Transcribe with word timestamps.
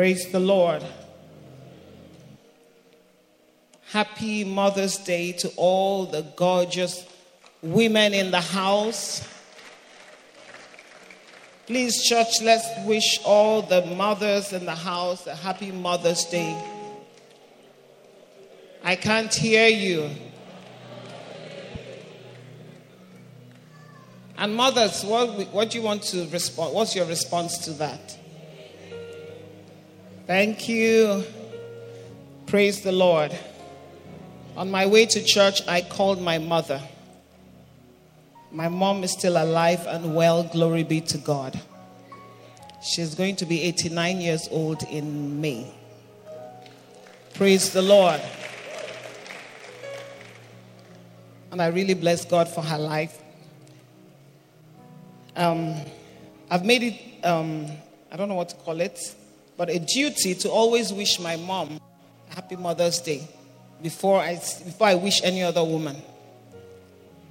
Praise 0.00 0.32
the 0.32 0.40
Lord. 0.40 0.82
Happy 3.90 4.44
Mother's 4.44 4.96
Day 4.96 5.32
to 5.32 5.52
all 5.56 6.06
the 6.06 6.22
gorgeous 6.36 7.06
women 7.60 8.14
in 8.14 8.30
the 8.30 8.40
house. 8.40 9.28
Please, 11.66 12.02
church, 12.02 12.40
let's 12.40 12.66
wish 12.86 13.20
all 13.26 13.60
the 13.60 13.84
mothers 13.94 14.54
in 14.54 14.64
the 14.64 14.74
house 14.74 15.26
a 15.26 15.34
happy 15.34 15.70
Mother's 15.70 16.24
Day. 16.24 16.58
I 18.82 18.96
can't 18.96 19.34
hear 19.34 19.68
you. 19.68 20.08
And 24.38 24.54
mothers, 24.56 25.04
what, 25.04 25.52
what 25.52 25.68
do 25.68 25.78
you 25.78 25.84
want 25.84 26.04
to 26.04 26.26
respond? 26.30 26.74
What's 26.74 26.96
your 26.96 27.04
response 27.04 27.58
to 27.66 27.72
that? 27.72 28.19
Thank 30.30 30.68
you. 30.68 31.24
Praise 32.46 32.82
the 32.82 32.92
Lord. 32.92 33.36
On 34.56 34.70
my 34.70 34.86
way 34.86 35.04
to 35.06 35.24
church, 35.24 35.60
I 35.66 35.80
called 35.80 36.22
my 36.22 36.38
mother. 36.38 36.80
My 38.52 38.68
mom 38.68 39.02
is 39.02 39.10
still 39.10 39.42
alive 39.42 39.84
and 39.88 40.14
well. 40.14 40.44
Glory 40.44 40.84
be 40.84 41.00
to 41.00 41.18
God. 41.18 41.60
She's 42.80 43.16
going 43.16 43.34
to 43.42 43.44
be 43.44 43.60
89 43.62 44.20
years 44.20 44.48
old 44.52 44.84
in 44.84 45.40
May. 45.40 45.74
Praise 47.34 47.72
the 47.72 47.82
Lord. 47.82 48.22
And 51.50 51.60
I 51.60 51.66
really 51.66 51.94
bless 51.94 52.24
God 52.24 52.48
for 52.48 52.62
her 52.62 52.78
life. 52.78 53.20
Um, 55.34 55.74
I've 56.48 56.64
made 56.64 56.84
it, 56.84 57.24
um, 57.26 57.66
I 58.12 58.16
don't 58.16 58.28
know 58.28 58.36
what 58.36 58.50
to 58.50 58.56
call 58.58 58.80
it, 58.80 59.16
but 59.60 59.68
a 59.68 59.78
duty 59.78 60.34
to 60.34 60.48
always 60.48 60.90
wish 60.90 61.20
my 61.20 61.36
mom 61.36 61.78
happy 62.30 62.56
Mother's 62.56 62.98
Day 62.98 63.28
before 63.82 64.18
I, 64.18 64.36
before 64.36 64.86
I 64.86 64.94
wish 64.94 65.22
any 65.22 65.42
other 65.42 65.62
woman. 65.62 66.00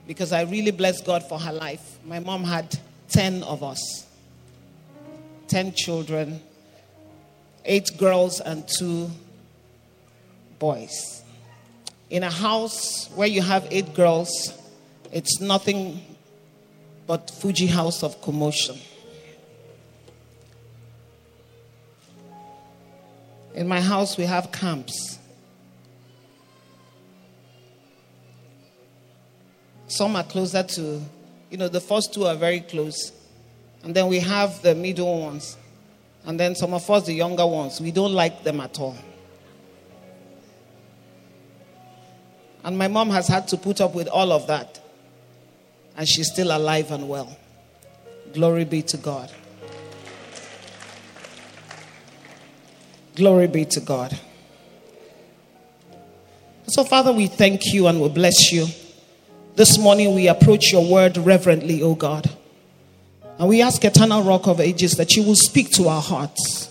Because 0.06 0.32
I 0.32 0.44
really 0.44 0.70
bless 0.70 1.02
God 1.02 1.28
for 1.28 1.40
her 1.40 1.52
life. 1.52 1.98
My 2.06 2.20
mom 2.20 2.44
had 2.44 2.78
10 3.08 3.42
of 3.42 3.64
us 3.64 4.06
10 5.48 5.74
children, 5.74 6.40
eight 7.66 7.90
girls, 7.98 8.42
and 8.42 8.64
two 8.78 9.10
boys. 10.60 11.24
In 12.12 12.22
a 12.22 12.30
house 12.30 13.10
where 13.16 13.28
you 13.28 13.42
have 13.42 13.68
eight 13.72 13.96
girls, 13.96 14.54
it's 15.12 15.42
nothing 15.42 16.00
but 17.08 17.32
Fuji 17.32 17.66
House 17.66 18.04
of 18.04 18.22
Commotion. 18.22 18.78
In 23.54 23.68
my 23.68 23.82
house, 23.82 24.18
we 24.18 24.26
have 24.26 24.52
camps. 24.52 25.18
Some 29.88 30.16
are 30.16 30.24
closer 30.24 30.64
to, 30.64 31.02
you 31.50 31.58
know, 31.58 31.68
the 31.68 31.82
first 31.82 32.14
two 32.14 32.26
are 32.26 32.36
very 32.36 32.60
close. 32.62 33.12
And 33.84 33.96
then 33.96 34.08
we 34.08 34.20
have 34.20 34.62
the 34.62 34.76
middle 34.76 35.22
ones. 35.22 35.58
And 36.26 36.40
then 36.40 36.56
some 36.56 36.74
of 36.74 36.88
us, 36.90 37.06
the 37.06 37.14
younger 37.14 37.46
ones, 37.46 37.82
we 37.82 37.92
don't 37.92 38.14
like 38.14 38.44
them 38.44 38.60
at 38.60 38.80
all. 38.80 38.98
And 42.64 42.78
my 42.78 42.88
mom 42.88 43.10
has 43.10 43.28
had 43.28 43.48
to 43.50 43.58
put 43.58 43.82
up 43.82 43.96
with 43.96 44.08
all 44.08 44.32
of 44.32 44.48
that. 44.48 44.80
And 45.98 46.08
she's 46.08 46.32
still 46.32 46.56
alive 46.56 46.92
and 46.92 47.10
well. 47.10 47.36
Glory 48.34 48.66
be 48.66 48.82
to 48.84 48.98
God. 48.98 49.32
Glory 53.20 53.48
be 53.48 53.66
to 53.66 53.82
God. 53.82 54.18
So, 56.68 56.86
Father, 56.86 57.12
we 57.12 57.28
thank 57.28 57.74
you 57.74 57.88
and 57.88 58.00
we 58.00 58.08
bless 58.08 58.54
you. 58.54 58.66
This 59.58 59.78
morning 59.78 60.16
we 60.16 60.30
approach 60.30 60.72
your 60.72 60.90
word 60.90 61.18
reverently, 61.18 61.84
O 61.84 61.96
God. 61.96 62.30
And 63.38 63.50
we 63.50 63.62
ask, 63.62 63.84
Eternal 63.84 64.24
Rock 64.24 64.48
of 64.48 64.62
Ages, 64.62 64.94
that 64.94 65.18
you 65.18 65.24
will 65.24 65.36
speak 65.36 65.70
to 65.72 65.90
our 65.90 66.02
hearts, 66.02 66.70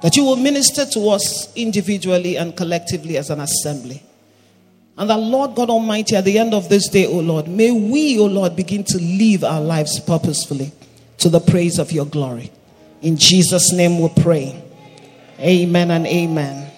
that 0.00 0.16
you 0.16 0.24
will 0.24 0.36
minister 0.36 0.86
to 0.86 1.10
us 1.10 1.54
individually 1.54 2.38
and 2.38 2.56
collectively 2.56 3.18
as 3.18 3.28
an 3.28 3.40
assembly. 3.40 4.02
And 4.96 5.10
that, 5.10 5.18
Lord 5.18 5.54
God 5.54 5.68
Almighty, 5.68 6.16
at 6.16 6.24
the 6.24 6.38
end 6.38 6.54
of 6.54 6.70
this 6.70 6.88
day, 6.88 7.04
O 7.04 7.18
Lord, 7.20 7.46
may 7.46 7.72
we, 7.72 8.18
O 8.18 8.24
Lord, 8.24 8.56
begin 8.56 8.84
to 8.84 8.96
live 8.96 9.44
our 9.44 9.60
lives 9.60 10.00
purposefully 10.00 10.72
to 11.18 11.28
the 11.28 11.40
praise 11.40 11.78
of 11.78 11.92
your 11.92 12.06
glory. 12.06 12.50
In 13.02 13.18
Jesus' 13.18 13.70
name 13.70 13.98
we 13.98 14.08
pray. 14.22 14.63
Amen 15.40 15.90
and 15.90 16.06
amen. 16.06 16.70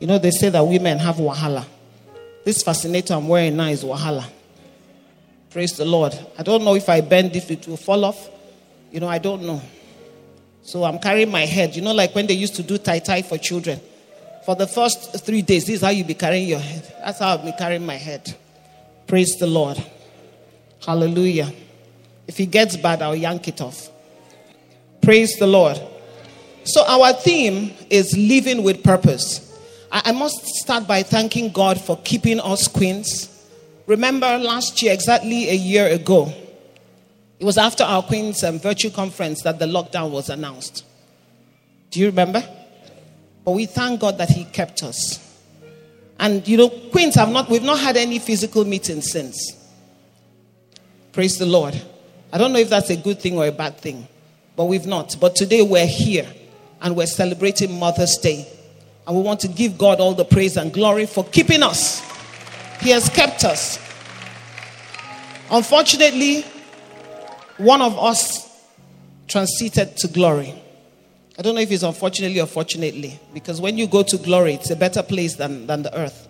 You 0.00 0.06
know, 0.06 0.18
they 0.18 0.30
say 0.30 0.50
that 0.50 0.62
women 0.62 0.98
have 0.98 1.16
wahala. 1.16 1.64
This 2.44 2.62
fascinator 2.62 3.14
I'm 3.14 3.26
wearing 3.26 3.56
now 3.56 3.68
is 3.68 3.82
wahala. 3.82 4.24
Praise 5.50 5.72
the 5.76 5.84
Lord. 5.84 6.18
I 6.38 6.42
don't 6.42 6.64
know 6.64 6.74
if 6.74 6.88
I 6.88 7.00
bend 7.00 7.34
if 7.36 7.50
it 7.50 7.66
will 7.66 7.76
fall 7.76 8.04
off. 8.04 8.28
You 8.90 9.00
know, 9.00 9.08
I 9.08 9.18
don't 9.18 9.42
know. 9.42 9.62
So 10.62 10.84
I'm 10.84 10.98
carrying 10.98 11.30
my 11.30 11.46
head. 11.46 11.76
You 11.76 11.82
know, 11.82 11.92
like 11.92 12.14
when 12.14 12.26
they 12.26 12.34
used 12.34 12.56
to 12.56 12.62
do 12.62 12.78
tie 12.78 12.98
tie 12.98 13.22
for 13.22 13.38
children. 13.38 13.80
For 14.44 14.54
the 14.54 14.66
first 14.66 15.24
three 15.24 15.42
days, 15.42 15.66
this 15.66 15.76
is 15.76 15.80
how 15.80 15.90
you 15.90 16.04
be 16.04 16.14
carrying 16.14 16.48
your 16.48 16.58
head. 16.58 16.94
That's 17.04 17.18
how 17.18 17.28
I'll 17.28 17.44
be 17.44 17.52
carrying 17.52 17.86
my 17.86 17.96
head. 17.96 18.34
Praise 19.06 19.36
the 19.36 19.46
Lord. 19.46 19.82
Hallelujah. 20.84 21.50
If 22.26 22.40
it 22.40 22.46
gets 22.46 22.76
bad, 22.76 23.00
I'll 23.00 23.16
yank 23.16 23.48
it 23.48 23.60
off. 23.60 23.90
Praise 25.00 25.38
the 25.38 25.46
Lord. 25.46 25.80
So, 26.64 26.82
our 26.86 27.12
theme 27.12 27.74
is 27.90 28.16
living 28.16 28.62
with 28.62 28.82
purpose. 28.82 29.44
I, 29.92 30.12
must 30.12 30.44
start 30.46 30.88
by 30.88 31.02
thanking 31.02 31.52
God 31.52 31.78
for 31.78 31.98
keeping 31.98 32.40
us 32.40 32.66
queens. 32.66 33.28
Remember 33.86 34.38
last 34.38 34.82
year, 34.82 34.94
exactly 34.94 35.50
a 35.50 35.54
year 35.54 35.86
ago, 35.86 36.32
it 37.38 37.44
was 37.44 37.58
after 37.58 37.84
our 37.84 38.02
Queens 38.02 38.42
um, 38.42 38.58
Virtue 38.58 38.88
Conference 38.88 39.42
that 39.42 39.58
the 39.58 39.66
lockdown 39.66 40.10
was 40.10 40.30
announced. 40.30 40.84
Do 41.90 42.00
you 42.00 42.06
remember? 42.06 42.42
But 43.44 43.52
we 43.52 43.66
thank 43.66 44.00
God 44.00 44.16
that 44.16 44.30
He 44.30 44.44
kept 44.46 44.82
us. 44.82 45.20
And 46.18 46.48
you 46.48 46.56
know, 46.56 46.70
Queens 46.70 47.14
have 47.16 47.28
not, 47.28 47.50
we've 47.50 47.62
not 47.62 47.78
had 47.78 47.98
any 47.98 48.18
physical 48.18 48.64
meetings 48.64 49.12
since. 49.12 49.54
Praise 51.12 51.36
the 51.36 51.46
Lord. 51.46 51.80
I 52.32 52.38
don't 52.38 52.54
know 52.54 52.58
if 52.58 52.70
that's 52.70 52.88
a 52.88 52.96
good 52.96 53.20
thing 53.20 53.36
or 53.36 53.46
a 53.46 53.52
bad 53.52 53.76
thing, 53.76 54.08
but 54.56 54.64
we've 54.64 54.86
not. 54.86 55.16
But 55.20 55.36
today 55.36 55.60
we're 55.60 55.86
here 55.86 56.26
and 56.84 56.94
we're 56.94 57.06
celebrating 57.06 57.78
Mother's 57.78 58.18
Day. 58.18 58.46
And 59.06 59.16
we 59.16 59.22
want 59.22 59.40
to 59.40 59.48
give 59.48 59.78
God 59.78 60.00
all 60.00 60.14
the 60.14 60.24
praise 60.24 60.58
and 60.58 60.72
glory 60.72 61.06
for 61.06 61.24
keeping 61.24 61.62
us. 61.62 62.00
He 62.80 62.90
has 62.90 63.08
kept 63.08 63.42
us. 63.44 63.78
Unfortunately, 65.50 66.42
one 67.56 67.80
of 67.80 67.98
us 67.98 68.62
transited 69.26 69.96
to 69.96 70.08
glory. 70.08 70.54
I 71.38 71.42
don't 71.42 71.54
know 71.54 71.62
if 71.62 71.72
it's 71.72 71.82
unfortunately 71.82 72.40
or 72.40 72.46
fortunately, 72.46 73.18
because 73.32 73.60
when 73.60 73.78
you 73.78 73.86
go 73.86 74.02
to 74.02 74.18
glory, 74.18 74.54
it's 74.54 74.70
a 74.70 74.76
better 74.76 75.02
place 75.02 75.36
than, 75.36 75.66
than 75.66 75.82
the 75.82 75.98
earth. 75.98 76.28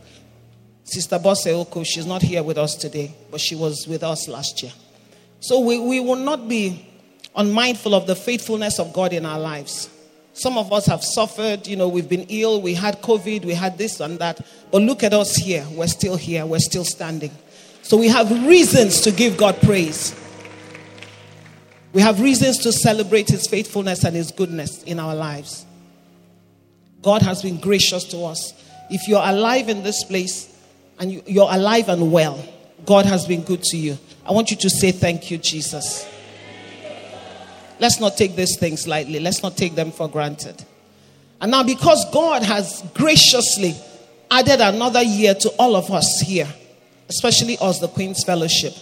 Sister 0.85 1.19
Bosse 1.19 1.49
Oko, 1.49 1.83
she's 1.83 2.07
not 2.07 2.23
here 2.23 2.43
with 2.43 2.59
us 2.59 2.77
today, 2.77 3.13
but 3.31 3.41
she 3.41 3.57
was 3.57 3.89
with 3.89 4.05
us 4.05 4.29
last 4.29 4.63
year. 4.63 4.73
So 5.41 5.61
we, 5.61 5.81
we 5.81 5.99
will 5.99 6.17
not 6.17 6.49
be 6.49 6.87
unmindful 7.35 7.95
of 7.95 8.07
the 8.07 8.15
faithfulness 8.15 8.79
of 8.79 8.93
God 8.93 9.13
in 9.13 9.27
our 9.27 9.39
lives. 9.39 9.91
Some 10.35 10.59
of 10.59 10.73
us 10.73 10.87
have 10.87 11.05
suffered, 11.05 11.65
you 11.69 11.77
know, 11.77 11.89
we've 11.89 12.09
been 12.09 12.27
ill, 12.29 12.61
we 12.61 12.75
had 12.75 13.01
COVID, 13.01 13.45
we 13.45 13.55
had 13.55 13.79
this 13.79 14.01
and 14.01 14.19
that. 14.19 14.45
But 14.73 14.83
look 14.83 15.05
at 15.05 15.15
us 15.15 15.37
here. 15.37 15.65
We're 15.71 15.87
still 15.87 16.17
here, 16.17 16.45
we're 16.45 16.59
still 16.59 16.85
standing. 16.85 17.31
So 17.83 17.97
we 17.97 18.09
have 18.09 18.31
reasons 18.45 19.01
to 19.03 19.13
give 19.13 19.37
God 19.37 19.57
praise. 19.63 20.13
We 21.93 22.03
have 22.03 22.21
reasons 22.21 22.59
to 22.65 22.73
celebrate 22.73 23.29
His 23.29 23.47
faithfulness 23.47 24.03
and 24.03 24.17
His 24.17 24.33
goodness 24.33 24.83
in 24.83 24.99
our 24.99 25.15
lives. 25.15 25.65
God 27.01 27.23
has 27.23 27.41
been 27.41 27.61
gracious 27.61 28.03
to 28.07 28.25
us. 28.25 28.55
If 28.91 29.07
you're 29.07 29.23
alive 29.25 29.69
in 29.69 29.85
this 29.85 30.03
place 30.03 30.53
and 30.99 31.13
you're 31.29 31.49
alive 31.49 31.89
and 31.89 32.11
well, 32.11 32.45
God 32.85 33.07
has 33.07 33.25
been 33.25 33.43
good 33.43 33.63
to 33.63 33.77
you. 33.77 33.97
I 34.27 34.33
want 34.33 34.51
you 34.51 34.57
to 34.57 34.69
say 34.69 34.91
thank 34.91 35.31
you, 35.31 35.39
Jesus. 35.39 36.09
Let's 37.81 38.01
not 38.01 38.17
take 38.17 38.37
these 38.37 38.57
things 38.59 38.87
lightly. 38.87 39.21
Let's 39.21 39.43
not 39.43 39.57
take 39.57 39.75
them 39.75 39.91
for 39.91 40.09
granted. 40.09 40.65
And 41.41 41.51
now, 41.51 41.63
because 41.63 42.09
God 42.13 42.43
has 42.43 42.83
graciously 42.95 43.75
added 44.31 44.61
another 44.61 45.03
year 45.03 45.35
to 45.35 45.49
all 45.59 45.77
of 45.77 45.91
us 45.91 46.21
here, 46.21 46.49
especially 47.09 47.59
us, 47.61 47.81
the 47.81 47.89
Queen's 47.89 48.25
Fellowship. 48.25 48.75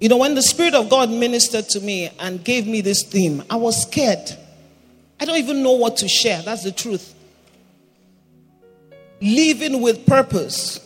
You 0.00 0.08
know, 0.08 0.18
when 0.18 0.34
the 0.34 0.42
Spirit 0.42 0.74
of 0.74 0.90
God 0.90 1.10
ministered 1.10 1.68
to 1.70 1.80
me 1.80 2.10
and 2.20 2.44
gave 2.44 2.66
me 2.66 2.80
this 2.82 3.02
theme, 3.02 3.42
I 3.48 3.56
was 3.56 3.82
scared. 3.82 4.30
I 5.18 5.24
don't 5.24 5.38
even 5.38 5.62
know 5.62 5.72
what 5.72 5.96
to 5.98 6.08
share. 6.08 6.42
That's 6.42 6.62
the 6.62 6.72
truth. 6.72 7.14
Living 9.22 9.80
with 9.80 10.06
purpose. 10.06 10.80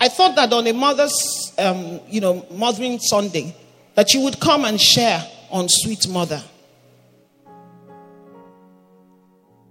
I 0.00 0.08
thought 0.08 0.34
that 0.34 0.52
on 0.52 0.66
a 0.66 0.72
mother's, 0.72 1.52
um, 1.58 2.00
you 2.08 2.20
know, 2.20 2.44
mothering 2.50 2.98
Sunday, 2.98 3.54
that 3.94 4.14
you 4.14 4.20
would 4.20 4.40
come 4.40 4.64
and 4.64 4.80
share 4.80 5.24
on 5.50 5.68
Sweet 5.68 6.08
Mother. 6.08 6.42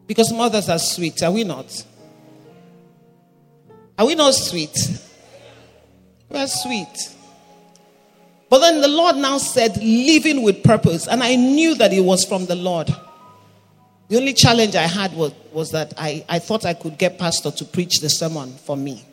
Because 0.07 0.31
mothers 0.33 0.67
are 0.67 0.79
sweet, 0.79 1.23
are 1.23 1.31
we 1.31 1.43
not? 1.43 1.85
Are 3.97 4.05
we 4.05 4.15
not 4.15 4.33
sweet? 4.33 4.77
We're 6.29 6.47
sweet. 6.47 7.15
But 8.49 8.59
then 8.59 8.81
the 8.81 8.89
Lord 8.89 9.15
now 9.15 9.37
said, 9.37 9.77
living 9.77 10.43
with 10.43 10.63
purpose. 10.63 11.07
And 11.07 11.23
I 11.23 11.35
knew 11.35 11.75
that 11.75 11.93
it 11.93 12.01
was 12.01 12.25
from 12.25 12.45
the 12.45 12.55
Lord. 12.55 12.93
The 14.09 14.17
only 14.17 14.33
challenge 14.33 14.75
I 14.75 14.87
had 14.87 15.13
was, 15.13 15.31
was 15.53 15.71
that 15.71 15.93
I, 15.97 16.25
I 16.27 16.39
thought 16.39 16.65
I 16.65 16.73
could 16.73 16.97
get 16.97 17.17
Pastor 17.17 17.49
to 17.51 17.63
preach 17.63 18.01
the 18.01 18.09
sermon 18.09 18.53
for 18.65 18.75
me. 18.75 19.05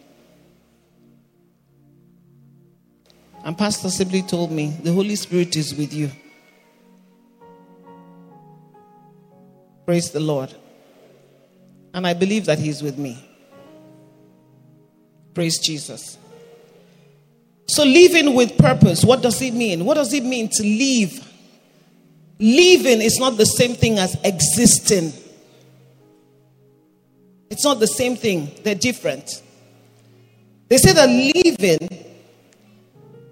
And 3.49 3.57
Pastor 3.57 3.89
simply 3.89 4.21
told 4.21 4.53
me, 4.53 4.77
The 4.83 4.93
Holy 4.93 5.17
Spirit 5.17 5.57
is 5.57 5.75
with 5.75 5.95
you. 5.95 6.11
Praise 9.87 10.11
the 10.11 10.21
Lord. 10.21 10.55
And 11.95 12.07
I 12.07 12.13
believe 12.13 12.45
that 12.45 12.59
He's 12.59 12.83
with 12.83 12.99
me. 12.99 13.27
Praise 15.33 15.59
Jesus. 15.61 16.19
So, 17.69 17.85
living 17.85 18.35
with 18.35 18.59
purpose, 18.59 19.03
what 19.03 19.23
does 19.23 19.41
it 19.41 19.55
mean? 19.55 19.83
What 19.87 19.95
does 19.95 20.13
it 20.13 20.25
mean 20.25 20.51
to 20.51 20.63
live? 20.63 21.27
Living 22.39 23.01
is 23.01 23.19
not 23.19 23.39
the 23.39 23.47
same 23.47 23.73
thing 23.73 23.99
as 23.99 24.15
existing. 24.25 25.11
It's 27.49 27.65
not 27.65 27.81
the 27.81 27.87
same 27.87 28.15
thing, 28.15 28.51
they're 28.63 28.75
different. 28.75 29.43
They 30.69 30.77
say 30.77 30.93
that 30.93 31.09
living 31.09 32.08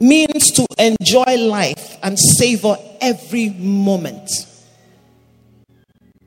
means 0.00 0.50
to 0.52 0.66
enjoy 0.78 1.36
life 1.36 1.96
and 2.02 2.18
savor 2.18 2.76
every 3.00 3.50
moment. 3.50 4.30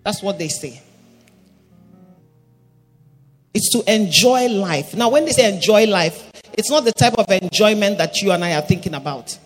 That's 0.04 0.22
what 0.22 0.38
they 0.40 0.48
say. 0.48 0.82
It's 3.54 3.72
to 3.72 3.94
enjoy 3.94 4.48
life. 4.48 4.96
Now, 4.96 5.10
when 5.10 5.26
they 5.26 5.32
say 5.32 5.54
enjoy 5.54 5.86
life, 5.86 6.32
it's 6.54 6.70
not 6.70 6.86
the 6.86 6.92
type 6.92 7.16
of 7.16 7.30
enjoyment 7.30 7.98
that 7.98 8.18
you 8.22 8.32
and 8.32 8.44
I 8.44 8.54
are 8.56 8.62
thinking 8.62 8.94
about. 8.94 9.38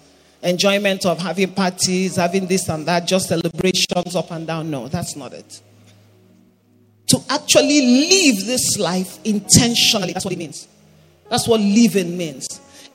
Enjoyment 0.41 1.05
of 1.05 1.19
having 1.19 1.53
parties, 1.53 2.17
having 2.17 2.47
this 2.47 2.67
and 2.67 2.85
that, 2.85 3.07
just 3.07 3.29
celebrations 3.29 4.15
up 4.15 4.31
and 4.31 4.45
down. 4.45 4.69
No, 4.69 4.87
that's 4.87 5.15
not 5.15 5.33
it. 5.33 5.61
To 7.07 7.19
actually 7.29 7.81
live 7.81 8.45
this 8.45 8.77
life 8.77 9.19
intentionally, 9.23 10.13
that's 10.13 10.25
what 10.25 10.33
it 10.33 10.37
means. 10.37 10.67
That's 11.29 11.47
what 11.47 11.61
living 11.61 12.17
means. 12.17 12.45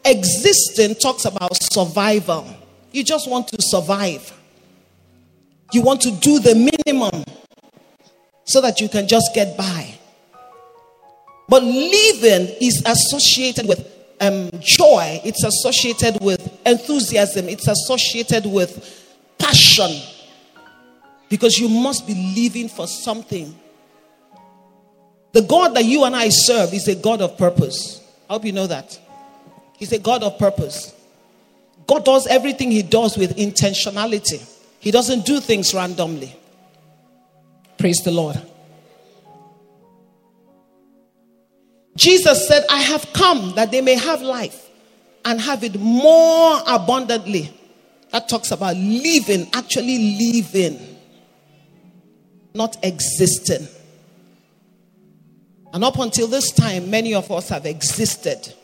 Existing 0.09 0.95
talks 0.95 1.27
about 1.27 1.55
survival. 1.63 2.47
You 2.93 3.05
just 3.05 3.29
want 3.29 3.49
to 3.49 3.59
survive. 3.61 4.33
You 5.71 5.83
want 5.83 6.01
to 6.01 6.11
do 6.11 6.41
the 6.41 6.55
minimum 6.55 7.25
so 8.45 8.63
that 8.63 8.81
you 8.81 8.89
can 8.89 9.07
just 9.07 9.35
get 9.35 9.55
by. 9.59 9.95
But 11.47 11.63
living 11.63 12.57
is 12.59 12.83
associated 12.87 13.69
with 13.69 13.87
um, 14.21 14.51
joy, 14.61 15.21
it's 15.25 15.45
associated 15.45 16.23
with 16.23 16.59
enthusiasm, 16.67 17.47
it's 17.47 17.69
associated 17.69 18.47
with 18.47 19.15
passion. 19.39 19.91
Because 21.29 21.59
you 21.59 21.69
must 21.69 22.07
be 22.07 22.15
living 22.35 22.71
for 22.71 22.87
something. 22.87 23.55
The 25.33 25.43
God 25.43 25.75
that 25.75 25.85
you 25.85 26.05
and 26.05 26.17
I 26.17 26.31
serve 26.31 26.73
is 26.73 26.89
a 26.89 26.95
God 26.95 27.21
of 27.21 27.37
purpose. 27.37 28.03
I 28.31 28.33
hope 28.33 28.47
you 28.47 28.53
know 28.53 28.67
that. 28.67 28.99
He's 29.79 29.93
a 29.93 29.99
God 29.99 30.23
of 30.23 30.39
purpose. 30.39 30.95
God 31.87 32.05
does 32.05 32.27
everything 32.27 32.71
He 32.71 32.83
does 32.83 33.17
with 33.17 33.37
intentionality, 33.37 34.47
He 34.81 34.91
doesn't 34.91 35.25
do 35.25 35.41
things 35.41 35.73
randomly. 35.73 36.35
Praise 37.79 38.03
the 38.03 38.11
Lord. 38.11 38.41
Jesus 41.97 42.47
said, 42.47 42.65
I 42.71 42.81
have 42.81 43.13
come 43.13 43.55
that 43.55 43.71
they 43.71 43.81
may 43.81 43.95
have 43.95 44.23
life 44.23 44.69
and 45.25 45.41
have 45.41 45.65
it 45.65 45.79
more 45.79 46.61
abundantly. 46.67 47.53
That 48.11 48.29
talks 48.29 48.51
about 48.51 48.77
living, 48.77 49.49
actually 49.53 50.17
living, 50.33 50.97
not 52.55 52.77
existing. 52.85 53.69
And 55.73 55.85
up 55.85 55.99
until 55.99 56.27
this 56.27 56.51
time, 56.51 56.91
many 56.91 57.15
of 57.15 57.31
us 57.31 57.49
have 57.51 57.67
existed. 57.67 58.55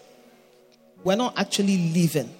We're 1.04 1.16
not 1.16 1.38
actually 1.38 1.92
living. 1.92 2.34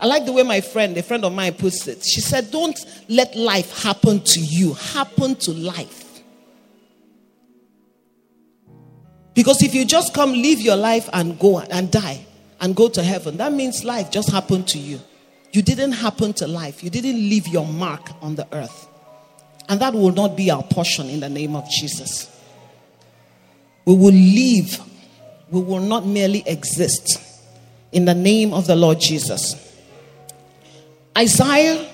I 0.00 0.06
like 0.06 0.26
the 0.26 0.32
way 0.32 0.42
my 0.42 0.60
friend, 0.60 0.96
a 0.98 1.02
friend 1.02 1.24
of 1.24 1.32
mine, 1.32 1.54
puts 1.54 1.86
it. 1.86 2.04
She 2.04 2.20
said, 2.20 2.50
Don't 2.50 2.78
let 3.08 3.36
life 3.36 3.82
happen 3.82 4.20
to 4.20 4.40
you, 4.40 4.74
happen 4.74 5.36
to 5.36 5.52
life. 5.52 6.02
Because 9.32 9.62
if 9.62 9.74
you 9.74 9.84
just 9.84 10.12
come 10.12 10.32
live 10.32 10.60
your 10.60 10.76
life 10.76 11.08
and 11.12 11.38
go 11.38 11.60
and 11.60 11.90
die 11.90 12.24
and 12.60 12.74
go 12.74 12.88
to 12.88 13.02
heaven, 13.02 13.36
that 13.38 13.52
means 13.52 13.84
life 13.84 14.10
just 14.10 14.30
happened 14.30 14.68
to 14.68 14.78
you. 14.78 15.00
You 15.52 15.62
didn't 15.62 15.92
happen 15.92 16.32
to 16.34 16.46
life. 16.46 16.82
You 16.82 16.90
didn't 16.90 17.16
leave 17.16 17.46
your 17.48 17.66
mark 17.66 18.10
on 18.20 18.34
the 18.34 18.46
earth. 18.52 18.88
And 19.68 19.80
that 19.80 19.94
will 19.94 20.12
not 20.12 20.36
be 20.36 20.50
our 20.50 20.62
portion 20.62 21.08
in 21.08 21.20
the 21.20 21.28
name 21.28 21.56
of 21.56 21.68
Jesus. 21.70 22.30
We 23.84 23.94
will 23.94 24.12
live. 24.12 24.80
We 25.50 25.62
will 25.62 25.80
not 25.80 26.06
merely 26.06 26.42
exist 26.46 27.23
in 27.94 28.04
the 28.04 28.14
name 28.14 28.52
of 28.52 28.66
the 28.66 28.76
Lord 28.76 29.00
Jesus. 29.00 29.54
Isaiah 31.16 31.88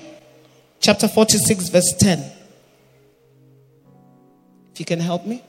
chapter 0.81 1.07
46, 1.07 1.69
verse 1.69 1.95
10. 1.99 2.19
If 4.73 4.81
you 4.81 4.87
can 4.87 4.99
help 4.99 5.27
me. 5.27 5.45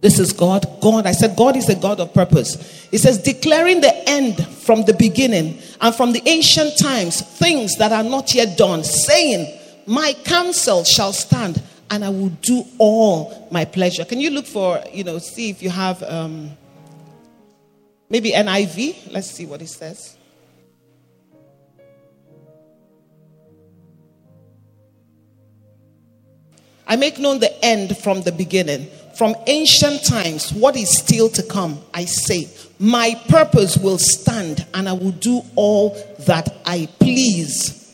This 0.00 0.18
is 0.18 0.32
God. 0.32 0.66
God, 0.80 1.06
I 1.06 1.12
said, 1.12 1.36
God 1.36 1.56
is 1.56 1.68
a 1.68 1.74
God 1.74 2.00
of 2.00 2.12
purpose. 2.12 2.88
He 2.90 2.98
says, 2.98 3.18
declaring 3.18 3.80
the 3.80 4.08
end 4.08 4.46
from 4.46 4.82
the 4.82 4.94
beginning 4.94 5.58
and 5.80 5.94
from 5.94 6.12
the 6.12 6.22
ancient 6.26 6.78
times, 6.78 7.20
things 7.20 7.76
that 7.78 7.92
are 7.92 8.04
not 8.04 8.34
yet 8.34 8.58
done, 8.58 8.84
saying, 8.84 9.58
My 9.86 10.12
counsel 10.24 10.84
shall 10.84 11.12
stand 11.12 11.62
and 11.90 12.04
I 12.04 12.10
will 12.10 12.30
do 12.42 12.64
all 12.78 13.48
my 13.50 13.64
pleasure. 13.64 14.04
Can 14.04 14.20
you 14.20 14.30
look 14.30 14.46
for, 14.46 14.82
you 14.92 15.04
know, 15.04 15.18
see 15.18 15.50
if 15.50 15.62
you 15.62 15.70
have 15.70 16.02
um, 16.02 16.50
maybe 18.08 18.32
NIV? 18.32 19.12
Let's 19.12 19.30
see 19.30 19.46
what 19.46 19.62
it 19.62 19.68
says. 19.68 20.16
I 26.86 26.96
make 26.96 27.18
known 27.18 27.38
the 27.38 27.64
end 27.64 27.98
from 27.98 28.22
the 28.22 28.32
beginning 28.32 28.88
from 29.18 29.34
ancient 29.48 30.04
times, 30.04 30.52
what 30.52 30.76
is 30.76 30.96
still 30.96 31.28
to 31.30 31.42
come, 31.42 31.80
I 31.92 32.04
say, 32.04 32.48
my 32.78 33.20
purpose 33.28 33.76
will 33.76 33.98
stand 33.98 34.64
and 34.72 34.88
I 34.88 34.92
will 34.92 35.10
do 35.10 35.42
all 35.56 36.00
that 36.20 36.56
I 36.64 36.88
please. 37.00 37.92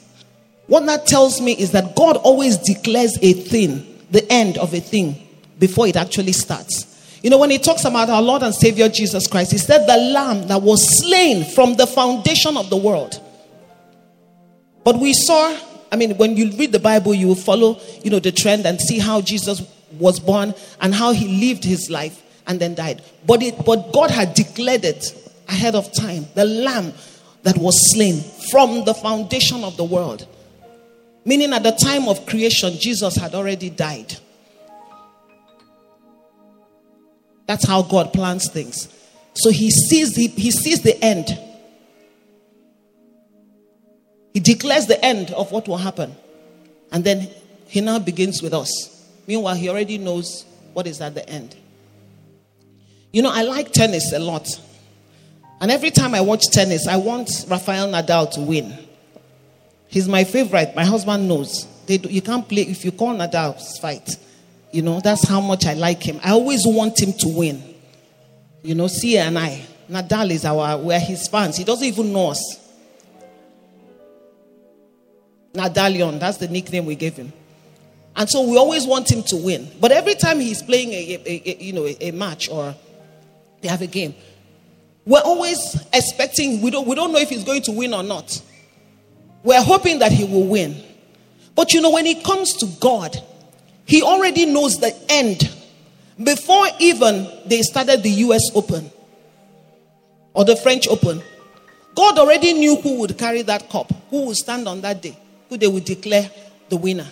What 0.66 0.84
that 0.84 1.06
tells 1.06 1.40
me 1.40 1.52
is 1.52 1.70
that 1.70 1.96
God 1.96 2.18
always 2.18 2.58
declares 2.58 3.18
a 3.22 3.32
thing, 3.32 4.04
the 4.10 4.30
end 4.30 4.58
of 4.58 4.74
a 4.74 4.80
thing, 4.80 5.26
before 5.58 5.86
it 5.86 5.96
actually 5.96 6.32
starts. 6.32 6.93
You 7.24 7.30
know, 7.30 7.38
when 7.38 7.48
he 7.48 7.56
talks 7.56 7.86
about 7.86 8.10
our 8.10 8.20
Lord 8.20 8.42
and 8.42 8.54
Savior 8.54 8.86
Jesus 8.86 9.26
Christ, 9.26 9.50
he 9.52 9.56
said, 9.56 9.86
The 9.86 9.96
lamb 9.96 10.46
that 10.48 10.60
was 10.60 10.84
slain 11.00 11.46
from 11.54 11.74
the 11.74 11.86
foundation 11.86 12.58
of 12.58 12.68
the 12.68 12.76
world. 12.76 13.18
But 14.84 14.98
we 14.98 15.14
saw, 15.14 15.58
I 15.90 15.96
mean, 15.96 16.18
when 16.18 16.36
you 16.36 16.50
read 16.50 16.72
the 16.72 16.78
Bible, 16.78 17.14
you 17.14 17.28
will 17.28 17.34
follow, 17.34 17.80
you 18.02 18.10
know, 18.10 18.18
the 18.18 18.30
trend 18.30 18.66
and 18.66 18.78
see 18.78 18.98
how 18.98 19.22
Jesus 19.22 19.62
was 19.92 20.20
born 20.20 20.52
and 20.82 20.94
how 20.94 21.12
he 21.12 21.48
lived 21.48 21.64
his 21.64 21.88
life 21.88 22.22
and 22.46 22.60
then 22.60 22.74
died. 22.74 23.00
But, 23.26 23.42
it, 23.42 23.64
but 23.64 23.94
God 23.94 24.10
had 24.10 24.34
declared 24.34 24.84
it 24.84 25.32
ahead 25.48 25.74
of 25.74 25.90
time 25.94 26.26
the 26.34 26.44
lamb 26.44 26.92
that 27.42 27.56
was 27.56 27.74
slain 27.94 28.20
from 28.50 28.84
the 28.84 28.92
foundation 28.92 29.64
of 29.64 29.78
the 29.78 29.84
world. 29.84 30.28
Meaning, 31.24 31.54
at 31.54 31.62
the 31.62 31.72
time 31.72 32.06
of 32.06 32.26
creation, 32.26 32.74
Jesus 32.78 33.16
had 33.16 33.34
already 33.34 33.70
died. 33.70 34.14
That's 37.46 37.66
how 37.66 37.82
God 37.82 38.12
plans 38.12 38.50
things. 38.50 38.88
So 39.34 39.50
he 39.50 39.70
sees, 39.70 40.14
he, 40.16 40.28
he 40.28 40.50
sees 40.50 40.82
the 40.82 41.02
end. 41.04 41.38
He 44.32 44.40
declares 44.40 44.86
the 44.86 45.02
end 45.04 45.30
of 45.30 45.52
what 45.52 45.68
will 45.68 45.76
happen. 45.76 46.14
And 46.90 47.04
then 47.04 47.28
he 47.66 47.80
now 47.80 47.98
begins 47.98 48.42
with 48.42 48.54
us. 48.54 48.70
Meanwhile, 49.26 49.56
he 49.56 49.68
already 49.68 49.98
knows 49.98 50.44
what 50.72 50.86
is 50.86 51.00
at 51.00 51.14
the 51.14 51.28
end. 51.28 51.56
You 53.12 53.22
know, 53.22 53.30
I 53.32 53.42
like 53.42 53.72
tennis 53.72 54.12
a 54.12 54.18
lot. 54.18 54.48
And 55.60 55.70
every 55.70 55.90
time 55.90 56.14
I 56.14 56.20
watch 56.20 56.42
tennis, 56.52 56.86
I 56.86 56.96
want 56.96 57.46
Rafael 57.48 57.88
Nadal 57.88 58.30
to 58.32 58.40
win. 58.40 58.76
He's 59.88 60.08
my 60.08 60.24
favorite. 60.24 60.74
My 60.74 60.84
husband 60.84 61.28
knows. 61.28 61.64
Do, 61.86 61.94
you 61.94 62.22
can't 62.22 62.48
play 62.48 62.62
if 62.62 62.84
you 62.84 62.90
call 62.92 63.14
Nadal's 63.14 63.78
fight. 63.78 64.08
You 64.74 64.82
know, 64.82 64.98
that's 64.98 65.28
how 65.28 65.40
much 65.40 65.66
I 65.66 65.74
like 65.74 66.02
him. 66.02 66.18
I 66.24 66.30
always 66.32 66.62
want 66.66 67.00
him 67.00 67.12
to 67.12 67.28
win. 67.28 67.62
You 68.64 68.74
know, 68.74 68.88
Sia 68.88 69.22
and 69.22 69.38
I. 69.38 69.64
Nadal 69.88 70.32
is 70.32 70.44
our, 70.44 70.76
we're 70.78 70.98
his 70.98 71.28
fans. 71.28 71.56
He 71.56 71.62
doesn't 71.62 71.86
even 71.86 72.12
know 72.12 72.30
us. 72.30 72.58
Nadalion, 75.52 76.18
that's 76.18 76.38
the 76.38 76.48
nickname 76.48 76.86
we 76.86 76.96
gave 76.96 77.14
him. 77.14 77.32
And 78.16 78.28
so 78.28 78.42
we 78.50 78.56
always 78.56 78.84
want 78.84 79.08
him 79.08 79.22
to 79.22 79.36
win. 79.36 79.70
But 79.80 79.92
every 79.92 80.16
time 80.16 80.40
he's 80.40 80.60
playing 80.60 80.92
a, 80.92 81.22
a, 81.24 81.50
a 81.50 81.62
you 81.62 81.72
know, 81.72 81.86
a, 81.86 82.08
a 82.08 82.10
match 82.10 82.48
or 82.48 82.74
they 83.60 83.68
have 83.68 83.80
a 83.80 83.86
game, 83.86 84.16
we're 85.06 85.22
always 85.22 85.80
expecting, 85.92 86.60
we 86.62 86.72
don't, 86.72 86.88
we 86.88 86.96
don't 86.96 87.12
know 87.12 87.20
if 87.20 87.28
he's 87.30 87.44
going 87.44 87.62
to 87.62 87.70
win 87.70 87.94
or 87.94 88.02
not. 88.02 88.42
We're 89.44 89.62
hoping 89.62 90.00
that 90.00 90.10
he 90.10 90.24
will 90.24 90.48
win. 90.48 90.82
But 91.54 91.72
you 91.72 91.80
know, 91.80 91.92
when 91.92 92.06
it 92.06 92.24
comes 92.24 92.54
to 92.54 92.66
God, 92.80 93.16
he 93.86 94.02
already 94.02 94.46
knows 94.46 94.78
the 94.78 94.94
end 95.08 95.50
before 96.22 96.66
even 96.78 97.28
they 97.46 97.62
started 97.62 98.02
the 98.02 98.10
US 98.10 98.42
Open 98.54 98.90
or 100.32 100.44
the 100.44 100.56
French 100.56 100.88
Open. 100.88 101.22
God 101.94 102.18
already 102.18 102.52
knew 102.54 102.76
who 102.76 102.98
would 103.00 103.16
carry 103.16 103.42
that 103.42 103.68
cup, 103.70 103.92
who 104.10 104.26
would 104.26 104.36
stand 104.36 104.66
on 104.66 104.80
that 104.80 105.02
day, 105.02 105.16
who 105.48 105.56
they 105.56 105.68
would 105.68 105.84
declare 105.84 106.30
the 106.68 106.76
winner. 106.76 107.06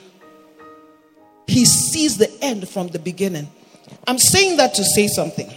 He 1.47 1.65
sees 1.65 2.19
the 2.19 2.31
end 2.41 2.69
from 2.69 2.89
the 2.89 2.99
beginning. 2.99 3.49
I'm 4.07 4.19
saying 4.19 4.57
that 4.57 4.75
to 4.75 4.85
say 4.85 5.07
something. 5.07 5.53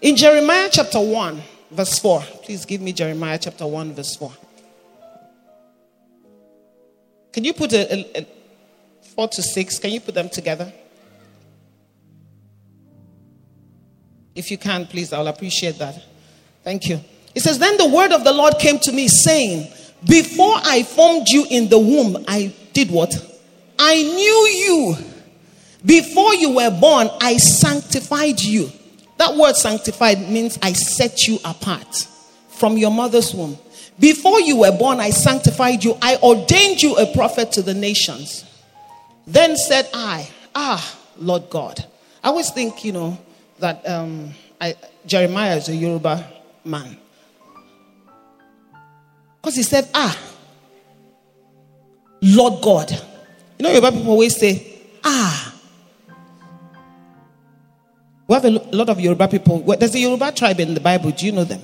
In 0.00 0.16
Jeremiah 0.16 0.68
chapter 0.70 1.00
1, 1.00 1.42
verse 1.70 1.98
4, 1.98 2.20
please 2.44 2.64
give 2.64 2.80
me 2.80 2.92
Jeremiah 2.92 3.38
chapter 3.38 3.66
1, 3.66 3.94
verse 3.94 4.16
4. 4.16 4.32
Can 7.32 7.44
you 7.44 7.52
put 7.52 7.72
a, 7.72 7.92
a, 7.92 8.20
a 8.20 8.26
four 9.12 9.28
to 9.28 9.42
six? 9.42 9.78
Can 9.78 9.90
you 9.90 10.00
put 10.00 10.14
them 10.14 10.28
together? 10.28 10.72
If 14.34 14.50
you 14.50 14.58
can, 14.58 14.86
please, 14.86 15.12
I'll 15.12 15.28
appreciate 15.28 15.78
that. 15.78 16.02
Thank 16.64 16.88
you. 16.88 17.00
It 17.34 17.42
says, 17.42 17.58
Then 17.58 17.76
the 17.76 17.88
word 17.88 18.12
of 18.12 18.24
the 18.24 18.32
Lord 18.32 18.54
came 18.58 18.78
to 18.80 18.92
me, 18.92 19.08
saying, 19.08 19.70
Before 20.08 20.54
I 20.64 20.82
formed 20.82 21.28
you 21.28 21.46
in 21.50 21.68
the 21.68 21.78
womb, 21.78 22.24
I 22.28 22.54
did 22.72 22.90
what? 22.90 23.14
I 23.78 24.02
knew 24.02 24.48
you. 24.48 24.96
Before 25.84 26.34
you 26.34 26.54
were 26.54 26.70
born, 26.70 27.10
I 27.20 27.36
sanctified 27.36 28.40
you. 28.40 28.70
That 29.18 29.34
word 29.36 29.56
sanctified 29.56 30.30
means 30.30 30.58
I 30.62 30.72
set 30.72 31.26
you 31.26 31.38
apart 31.44 32.08
from 32.48 32.78
your 32.78 32.90
mother's 32.90 33.34
womb. 33.34 33.58
Before 33.98 34.40
you 34.40 34.58
were 34.58 34.76
born, 34.76 35.00
I 35.00 35.10
sanctified 35.10 35.84
you. 35.84 35.98
I 36.00 36.16
ordained 36.16 36.80
you 36.82 36.96
a 36.96 37.12
prophet 37.12 37.52
to 37.52 37.62
the 37.62 37.74
nations. 37.74 38.44
Then 39.26 39.56
said 39.56 39.88
I, 39.94 40.28
Ah, 40.54 40.98
Lord 41.18 41.48
God. 41.50 41.84
I 42.22 42.28
always 42.28 42.50
think, 42.50 42.84
you 42.84 42.92
know, 42.92 43.18
that 43.58 43.88
um, 43.88 44.30
I, 44.60 44.74
Jeremiah 45.06 45.56
is 45.56 45.68
a 45.68 45.74
Yoruba 45.74 46.26
man. 46.64 46.96
Because 49.40 49.56
he 49.56 49.62
said, 49.62 49.88
Ah, 49.94 50.16
Lord 52.20 52.62
God. 52.62 52.90
You 53.58 53.64
know, 53.64 53.70
Yoruba 53.70 53.92
people 53.92 54.10
always 54.12 54.38
say, 54.38 54.80
Ah. 55.04 55.54
We 58.28 58.34
have 58.34 58.44
a 58.44 58.50
lot 58.50 58.88
of 58.88 59.00
Yoruba 59.00 59.28
people. 59.28 59.58
There's 59.76 59.94
a 59.94 59.98
Yoruba 59.98 60.32
tribe 60.32 60.60
in 60.60 60.74
the 60.74 60.80
Bible. 60.80 61.10
Do 61.10 61.26
you 61.26 61.32
know 61.32 61.44
them? 61.44 61.60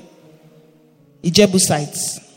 Ijebusites. 1.23 2.28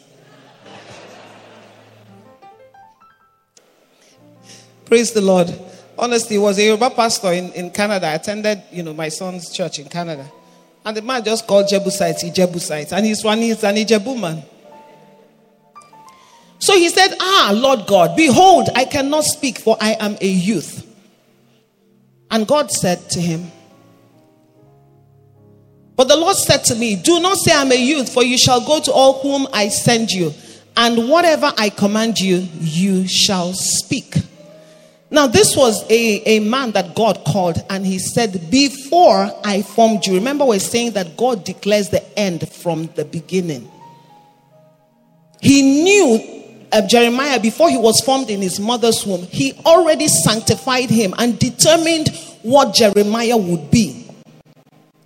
Praise 4.91 5.13
the 5.13 5.21
Lord. 5.21 5.57
Honestly, 5.97 6.37
was 6.37 6.59
a 6.59 6.65
Yoruba 6.65 6.89
pastor 6.89 7.31
in, 7.31 7.53
in 7.53 7.71
Canada. 7.71 8.07
I 8.07 8.15
attended, 8.15 8.61
you 8.73 8.83
know, 8.83 8.93
my 8.93 9.07
son's 9.07 9.49
church 9.49 9.79
in 9.79 9.87
Canada. 9.87 10.29
And 10.83 10.97
the 10.97 11.01
man 11.01 11.23
just 11.23 11.47
called 11.47 11.69
Jebusites, 11.69 12.25
Ijebusites. 12.25 12.91
And 12.91 13.05
he's 13.05 13.23
one, 13.23 13.37
he's 13.37 13.63
an 13.63 13.75
Ijebu 13.77 14.19
man. 14.19 14.43
So 16.59 16.75
he 16.75 16.89
said, 16.89 17.15
Ah, 17.21 17.53
Lord 17.55 17.87
God, 17.87 18.17
behold, 18.17 18.67
I 18.75 18.83
cannot 18.83 19.23
speak, 19.23 19.59
for 19.59 19.77
I 19.79 19.95
am 19.97 20.17
a 20.19 20.27
youth. 20.27 20.85
And 22.29 22.45
God 22.45 22.69
said 22.69 23.09
to 23.11 23.21
him, 23.21 23.49
but 25.95 26.09
the 26.09 26.17
Lord 26.17 26.35
said 26.35 26.65
to 26.65 26.75
me, 26.75 26.97
Do 26.97 27.21
not 27.21 27.37
say 27.37 27.53
I'm 27.55 27.71
a 27.71 27.81
youth, 27.81 28.11
for 28.13 28.23
you 28.25 28.37
shall 28.37 28.59
go 28.59 28.81
to 28.81 28.91
all 28.91 29.21
whom 29.21 29.47
I 29.53 29.69
send 29.69 30.11
you, 30.11 30.33
and 30.75 31.07
whatever 31.09 31.53
I 31.57 31.69
command 31.69 32.19
you, 32.19 32.45
you 32.59 33.07
shall 33.07 33.53
speak. 33.53 34.15
Now, 35.13 35.27
this 35.27 35.57
was 35.57 35.83
a, 35.89 36.37
a 36.37 36.39
man 36.39 36.71
that 36.71 36.95
God 36.95 37.25
called, 37.25 37.61
and 37.69 37.85
he 37.85 37.99
said, 37.99 38.49
Before 38.49 39.29
I 39.43 39.61
formed 39.61 40.05
you. 40.05 40.15
Remember, 40.15 40.45
we're 40.45 40.59
saying 40.59 40.93
that 40.93 41.17
God 41.17 41.43
declares 41.43 41.89
the 41.89 42.17
end 42.17 42.49
from 42.49 42.87
the 42.95 43.03
beginning. 43.03 43.69
He 45.41 45.83
knew 45.83 46.41
uh, 46.71 46.87
Jeremiah 46.87 47.41
before 47.41 47.69
he 47.69 47.77
was 47.77 47.99
formed 48.05 48.29
in 48.29 48.41
his 48.41 48.59
mother's 48.59 49.05
womb, 49.05 49.23
he 49.23 49.53
already 49.65 50.07
sanctified 50.07 50.89
him 50.89 51.13
and 51.17 51.37
determined 51.37 52.09
what 52.41 52.73
Jeremiah 52.73 53.35
would 53.35 53.69
be. 53.69 54.07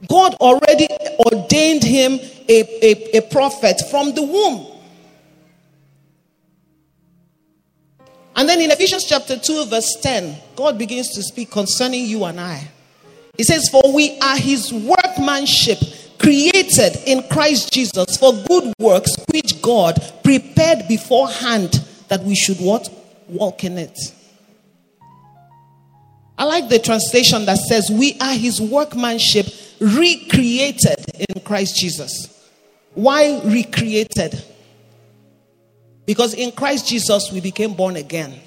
God 0.07 0.35
already 0.35 0.87
ordained 1.17 1.83
him 1.83 2.19
a, 2.47 2.61
a, 2.85 3.17
a 3.17 3.21
prophet 3.21 3.81
from 3.89 4.13
the 4.13 4.21
womb. 4.21 4.74
And 8.35 8.49
then 8.49 8.59
in 8.59 8.71
Ephesians 8.71 9.05
chapter 9.05 9.37
2, 9.37 9.65
verse 9.67 9.97
10, 10.01 10.37
God 10.55 10.77
begins 10.77 11.09
to 11.15 11.23
speak 11.23 11.51
concerning 11.51 12.05
you 12.05 12.25
and 12.25 12.39
I. 12.39 12.67
He 13.37 13.43
says, 13.43 13.69
For 13.69 13.81
we 13.93 14.19
are 14.19 14.37
his 14.37 14.73
workmanship, 14.73 15.79
created 16.19 16.97
in 17.05 17.23
Christ 17.29 17.71
Jesus 17.71 18.17
for 18.17 18.33
good 18.33 18.73
works, 18.79 19.11
which 19.31 19.61
God 19.61 20.01
prepared 20.23 20.87
beforehand 20.87 21.85
that 22.09 22.23
we 22.23 22.35
should 22.35 22.57
what? 22.57 22.89
Walk 23.27 23.63
in 23.63 23.77
it. 23.77 23.97
I 26.37 26.43
like 26.43 26.67
the 26.67 26.79
translation 26.79 27.45
that 27.45 27.57
says, 27.57 27.89
We 27.89 28.17
are 28.19 28.33
his 28.33 28.59
workmanship 28.59 29.47
recreated 29.79 31.05
in 31.29 31.41
Christ 31.41 31.77
Jesus. 31.77 32.31
Why 32.93 33.41
recreated? 33.43 34.43
Because 36.05 36.33
in 36.33 36.51
Christ 36.51 36.87
Jesus 36.87 37.31
we 37.31 37.41
became 37.41 37.73
born 37.73 37.95
again. 37.95 38.39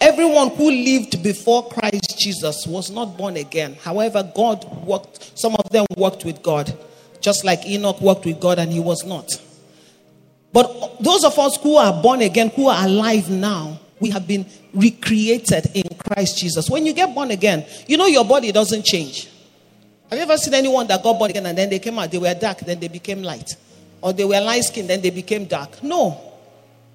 Everyone 0.00 0.50
who 0.50 0.70
lived 0.70 1.22
before 1.22 1.68
Christ 1.68 2.18
Jesus 2.18 2.66
was 2.66 2.90
not 2.90 3.16
born 3.16 3.36
again. 3.36 3.74
However, 3.82 4.30
God 4.34 4.64
worked, 4.86 5.36
some 5.36 5.56
of 5.56 5.68
them 5.70 5.86
worked 5.96 6.24
with 6.24 6.40
God, 6.42 6.72
just 7.20 7.44
like 7.44 7.66
Enoch 7.66 8.00
worked 8.00 8.24
with 8.24 8.40
God 8.40 8.60
and 8.60 8.72
he 8.72 8.78
was 8.78 9.04
not. 9.04 9.28
But 10.52 11.02
those 11.02 11.24
of 11.24 11.36
us 11.38 11.56
who 11.56 11.76
are 11.76 12.00
born 12.00 12.22
again, 12.22 12.50
who 12.50 12.68
are 12.68 12.86
alive 12.86 13.28
now, 13.28 13.80
we 14.00 14.10
have 14.10 14.28
been 14.28 14.46
recreated 14.72 15.66
in 15.74 15.82
Christ 15.98 16.38
Jesus. 16.38 16.70
When 16.70 16.86
you 16.86 16.92
get 16.92 17.12
born 17.12 17.32
again, 17.32 17.66
you 17.88 17.96
know 17.96 18.06
your 18.06 18.24
body 18.24 18.52
doesn't 18.52 18.84
change. 18.84 19.28
Have 20.08 20.18
you 20.18 20.24
ever 20.24 20.36
seen 20.36 20.54
anyone 20.54 20.86
that 20.86 21.02
got 21.02 21.18
born 21.18 21.30
again 21.30 21.46
and 21.46 21.58
then 21.58 21.68
they 21.68 21.80
came 21.80 21.98
out, 21.98 22.10
they 22.10 22.18
were 22.18 22.32
dark, 22.34 22.60
then 22.60 22.78
they 22.78 22.88
became 22.88 23.22
light? 23.22 23.56
Or 24.00 24.12
they 24.12 24.24
were 24.24 24.40
light 24.40 24.64
skinned, 24.64 24.88
then 24.88 25.00
they 25.00 25.10
became 25.10 25.46
dark? 25.46 25.82
No. 25.82 26.20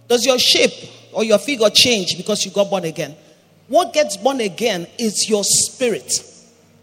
Does 0.07 0.25
your 0.25 0.39
shape 0.39 0.89
or 1.12 1.24
your 1.24 1.38
figure 1.38 1.69
change 1.69 2.17
because 2.17 2.45
you 2.45 2.51
got 2.51 2.69
born 2.69 2.86
again? 2.86 3.15
What 3.67 3.93
gets 3.93 4.17
born 4.17 4.41
again 4.41 4.88
is 4.98 5.29
your 5.29 5.43
spirit. 5.43 6.24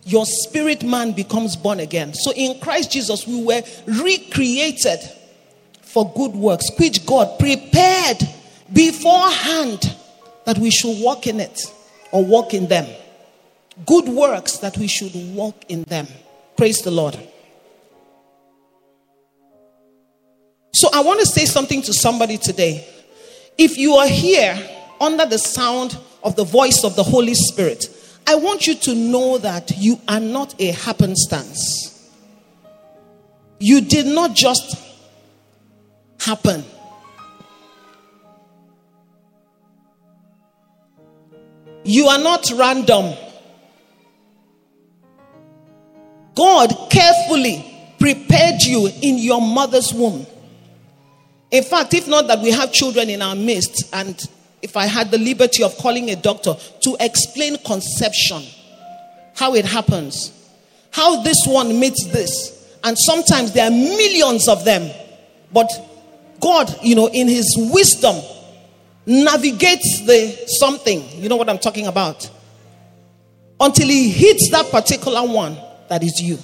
Your 0.05 0.25
spirit 0.27 0.83
man 0.83 1.13
becomes 1.13 1.57
born 1.57 1.81
again. 1.81 2.15
So 2.15 2.33
in 2.33 2.59
Christ 2.61 2.93
Jesus, 2.93 3.27
we 3.27 3.45
were 3.45 3.63
recreated 3.87 4.99
for 5.83 6.13
good 6.15 6.33
works, 6.33 6.69
which 6.79 7.05
God 7.05 7.39
prepared 7.39 8.19
beforehand 8.73 9.95
that 10.47 10.59
we 10.59 10.71
should 10.71 11.03
walk 11.03 11.27
in 11.27 11.41
it 11.41 11.61
or 12.13 12.25
walk 12.25 12.55
in 12.55 12.67
them. 12.69 12.87
Good 13.87 14.09
works 14.09 14.59
that 14.59 14.77
we 14.79 14.87
should 14.87 15.13
walk 15.35 15.65
in 15.69 15.85
them. 15.85 16.07
Praise 16.57 16.83
the 16.83 16.91
Lord. 16.91 17.19
So 20.81 20.89
I 20.95 21.03
want 21.03 21.21
to 21.21 21.27
say 21.27 21.45
something 21.45 21.83
to 21.83 21.93
somebody 21.93 22.39
today. 22.39 22.89
If 23.59 23.77
you 23.77 23.97
are 23.97 24.09
here 24.09 24.59
under 24.99 25.27
the 25.27 25.37
sound 25.37 25.95
of 26.25 26.37
the 26.37 26.45
voice 26.45 26.85
of 26.85 26.97
the 26.97 27.03
Holy 27.03 27.35
Spirit, 27.35 27.85
I 28.27 28.37
want 28.37 28.67
you 28.67 28.75
to 28.77 28.95
know 28.95 29.37
that 29.37 29.73
you 29.77 30.01
are 30.09 30.21
not 30.21 30.59
a 30.59 30.71
happenstance. 30.71 32.11
You 33.59 33.83
did 33.83 34.07
not 34.07 34.35
just 34.35 34.75
happen. 36.19 36.65
You 41.85 42.07
are 42.07 42.21
not 42.21 42.51
random. 42.55 43.15
God 46.35 46.75
carefully 46.89 47.67
prepared 47.99 48.63
you 48.63 48.91
in 49.03 49.19
your 49.19 49.43
mother's 49.43 49.93
womb. 49.93 50.27
In 51.51 51.65
fact, 51.65 51.95
if 51.95 52.07
not 52.07 52.29
that 52.29 52.41
we 52.41 52.51
have 52.53 52.73
children 52.73 53.11
in 53.11 53.23
our 53.23 53.35
midst, 53.35 53.93
and 53.93 54.21
if 54.63 54.77
I 54.77 54.87
had 54.87 55.11
the 55.11 55.19
liberty 55.19 55.63
of 55.63 55.77
calling 55.79 56.11
a 56.11 56.17
doctor 56.17 56.55
to 56.83 56.97
explain 57.01 57.57
conception, 57.59 58.43
how 59.35 59.55
it 59.55 59.65
happens, 59.65 60.33
how 60.93 61.23
this 61.23 61.39
one 61.47 61.79
meets 61.81 62.07
this, 62.09 62.57
and 62.85 62.97
sometimes 62.99 63.53
there 63.53 63.67
are 63.67 63.71
millions 63.71 64.49
of 64.49 64.65
them, 64.65 64.91
but 65.53 65.69
God, 66.41 66.75
you 66.83 66.95
know, 66.95 67.09
in 67.09 67.29
His 67.29 67.55
wisdom, 67.73 68.17
navigates 69.07 70.07
the 70.07 70.45
something. 70.47 71.05
You 71.21 71.29
know 71.29 71.37
what 71.37 71.49
I'm 71.49 71.59
talking 71.59 71.87
about? 71.87 72.31
Until 73.59 73.89
He 73.89 74.11
hits 74.11 74.51
that 74.53 74.71
particular 74.71 75.23
one 75.27 75.57
that 75.89 76.03
is 76.03 76.21
you. 76.23 76.39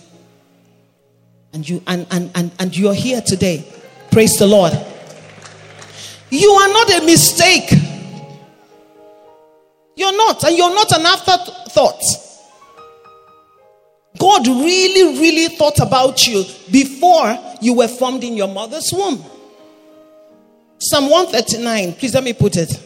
And 1.52 1.66
you 1.66 1.82
and 1.86 2.06
and 2.10 2.30
and, 2.34 2.50
and 2.58 2.76
you're 2.76 2.92
here 2.92 3.22
today. 3.24 3.64
Praise 4.10 4.34
the 4.34 4.46
Lord. 4.46 4.72
You 6.30 6.50
are 6.50 6.68
not 6.68 7.02
a 7.02 7.06
mistake. 7.06 7.70
You're 9.96 10.16
not, 10.16 10.44
and 10.44 10.56
you're 10.56 10.74
not 10.74 10.92
an 10.92 11.06
afterthought. 11.06 12.02
God 14.18 14.46
really, 14.46 15.18
really 15.18 15.54
thought 15.54 15.78
about 15.78 16.26
you 16.26 16.44
before 16.70 17.38
you 17.60 17.74
were 17.74 17.88
formed 17.88 18.24
in 18.24 18.36
your 18.36 18.48
mother's 18.48 18.92
womb. 18.92 19.24
Psalm 20.78 21.10
139, 21.10 21.94
please 21.94 22.14
let 22.14 22.24
me 22.24 22.32
put 22.32 22.56
it. 22.56 22.82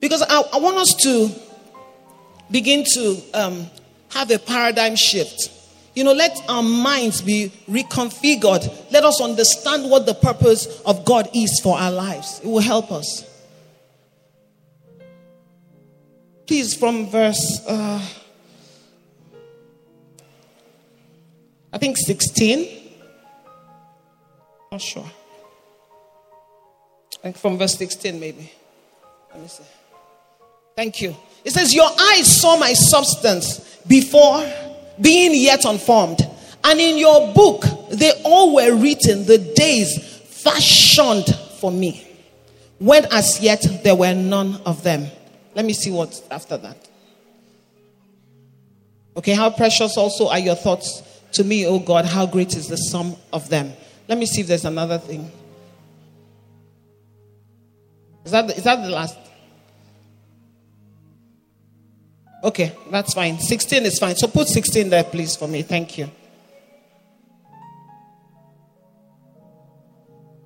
Because 0.00 0.22
I, 0.22 0.42
I 0.52 0.58
want 0.58 0.76
us 0.78 0.94
to 1.02 1.30
begin 2.50 2.84
to 2.94 3.20
um, 3.34 3.70
have 4.10 4.30
a 4.30 4.38
paradigm 4.38 4.96
shift. 4.96 5.50
You 5.94 6.04
know, 6.04 6.12
let 6.12 6.42
our 6.48 6.62
minds 6.62 7.20
be 7.20 7.52
reconfigured. 7.68 8.90
Let 8.90 9.04
us 9.04 9.20
understand 9.20 9.90
what 9.90 10.06
the 10.06 10.14
purpose 10.14 10.80
of 10.82 11.04
God 11.04 11.28
is 11.34 11.60
for 11.62 11.78
our 11.78 11.90
lives. 11.90 12.40
It 12.42 12.46
will 12.46 12.60
help 12.60 12.90
us. 12.90 13.28
Please, 16.46 16.74
from 16.74 17.08
verse, 17.08 17.60
uh, 17.66 18.02
I 21.72 21.78
think 21.78 21.96
16. 21.98 22.80
Not 24.70 24.80
sure. 24.80 25.10
I 27.18 27.22
think 27.22 27.36
from 27.36 27.58
verse 27.58 27.74
16, 27.76 28.18
maybe. 28.18 28.50
Let 29.32 29.42
me 29.42 29.48
see. 29.48 29.62
Thank 30.74 31.02
you. 31.02 31.14
It 31.44 31.52
says, 31.52 31.74
Your 31.74 31.88
eyes 31.88 32.40
saw 32.40 32.56
my 32.56 32.72
substance 32.72 33.78
before 33.86 34.42
being 35.02 35.34
yet 35.34 35.64
unformed. 35.64 36.20
And 36.64 36.80
in 36.80 36.96
your 36.96 37.34
book, 37.34 37.64
they 37.90 38.12
all 38.24 38.54
were 38.54 38.74
written, 38.76 39.26
the 39.26 39.38
days 39.38 39.98
fashioned 40.42 41.26
for 41.60 41.70
me, 41.70 42.06
when 42.78 43.04
as 43.12 43.40
yet 43.40 43.64
there 43.82 43.94
were 43.94 44.14
none 44.14 44.60
of 44.64 44.82
them. 44.82 45.06
Let 45.54 45.64
me 45.64 45.72
see 45.72 45.90
what's 45.90 46.22
after 46.30 46.56
that. 46.56 46.88
Okay, 49.16 49.32
how 49.32 49.50
precious 49.50 49.96
also 49.96 50.28
are 50.28 50.38
your 50.38 50.54
thoughts 50.54 51.02
to 51.32 51.44
me, 51.44 51.66
O 51.66 51.78
God? 51.78 52.06
How 52.06 52.24
great 52.24 52.56
is 52.56 52.68
the 52.68 52.76
sum 52.76 53.16
of 53.32 53.48
them? 53.48 53.72
Let 54.08 54.18
me 54.18 54.26
see 54.26 54.40
if 54.40 54.46
there's 54.46 54.64
another 54.64 54.98
thing. 54.98 55.30
Is 58.24 58.30
that 58.32 58.50
is 58.56 58.64
that 58.64 58.82
the 58.82 58.90
last? 58.90 59.16
Okay, 62.42 62.76
that's 62.90 63.14
fine. 63.14 63.38
16 63.38 63.84
is 63.84 63.98
fine. 63.98 64.16
So 64.16 64.26
put 64.26 64.48
16 64.48 64.90
there, 64.90 65.04
please, 65.04 65.36
for 65.36 65.46
me. 65.46 65.62
Thank 65.62 65.96
you. 65.96 66.10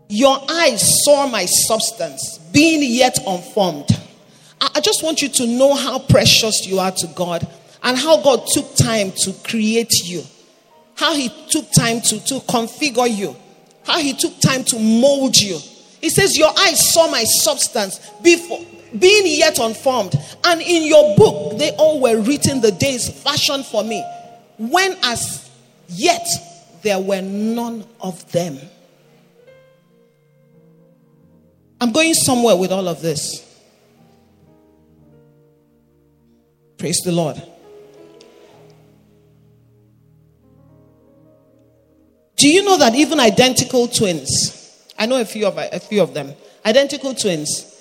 Your 0.09 0.39
eyes 0.49 1.05
saw 1.05 1.27
my 1.27 1.47
substance, 1.47 2.39
being 2.53 2.83
yet 2.83 3.19
unformed. 3.27 3.89
I 4.61 4.81
just 4.81 5.03
want 5.03 5.21
you 5.21 5.29
to 5.29 5.47
know 5.47 5.75
how 5.75 5.99
precious 5.99 6.67
you 6.67 6.79
are 6.79 6.93
to 6.93 7.07
God 7.09 7.47
and 7.83 7.97
how 7.97 8.23
God 8.23 8.47
took 8.53 8.75
time 8.77 9.13
to 9.13 9.33
create 9.45 9.93
you, 10.05 10.23
how 10.95 11.15
He 11.15 11.31
took 11.51 11.71
time 11.73 12.01
to, 12.03 12.25
to 12.27 12.35
configure 12.41 13.13
you, 13.13 13.35
how 13.85 13.99
He 13.99 14.13
took 14.13 14.39
time 14.41 14.65
to 14.65 14.79
mold 14.79 15.37
you. 15.37 15.59
He 16.01 16.11
says, 16.11 16.39
Your 16.39 16.51
eyes 16.57 16.93
saw 16.93 17.09
my 17.09 17.25
substance 17.25 17.99
before 18.23 18.65
being 18.99 19.27
yet 19.27 19.59
unformed. 19.59 20.15
And 20.45 20.61
in 20.61 20.85
your 20.85 21.17
book, 21.17 21.59
they 21.59 21.71
all 21.73 22.01
were 22.01 22.21
written 22.21 22.61
the 22.61 22.73
days 22.73 23.09
fashioned 23.23 23.67
for 23.67 23.85
me, 23.85 24.05
when 24.59 24.97
as 25.03 25.51
yet 25.89 26.27
there 26.83 27.01
were 27.01 27.23
none 27.23 27.85
of 28.01 28.31
them. 28.33 28.59
I'm 31.81 31.93
going 31.93 32.15
somewhere 32.15 32.57
with 32.57 32.73
all 32.73 32.89
of 32.89 33.03
this. 33.03 33.43
Praise 36.79 37.01
the 37.05 37.13
Lord. 37.13 37.43
Do 42.37 42.49
you 42.49 42.65
know 42.65 42.77
that 42.77 42.95
even 42.95 43.19
identical 43.19 43.89
twins, 43.89 44.93
I 44.99 45.07
know 45.07 45.21
a 45.21 45.25
few 45.25 45.47
of 45.47 45.57
a 45.57 45.81
few 45.81 46.03
of 46.03 46.13
them, 46.13 46.35
identical 46.65 47.15
twins, 47.15 47.76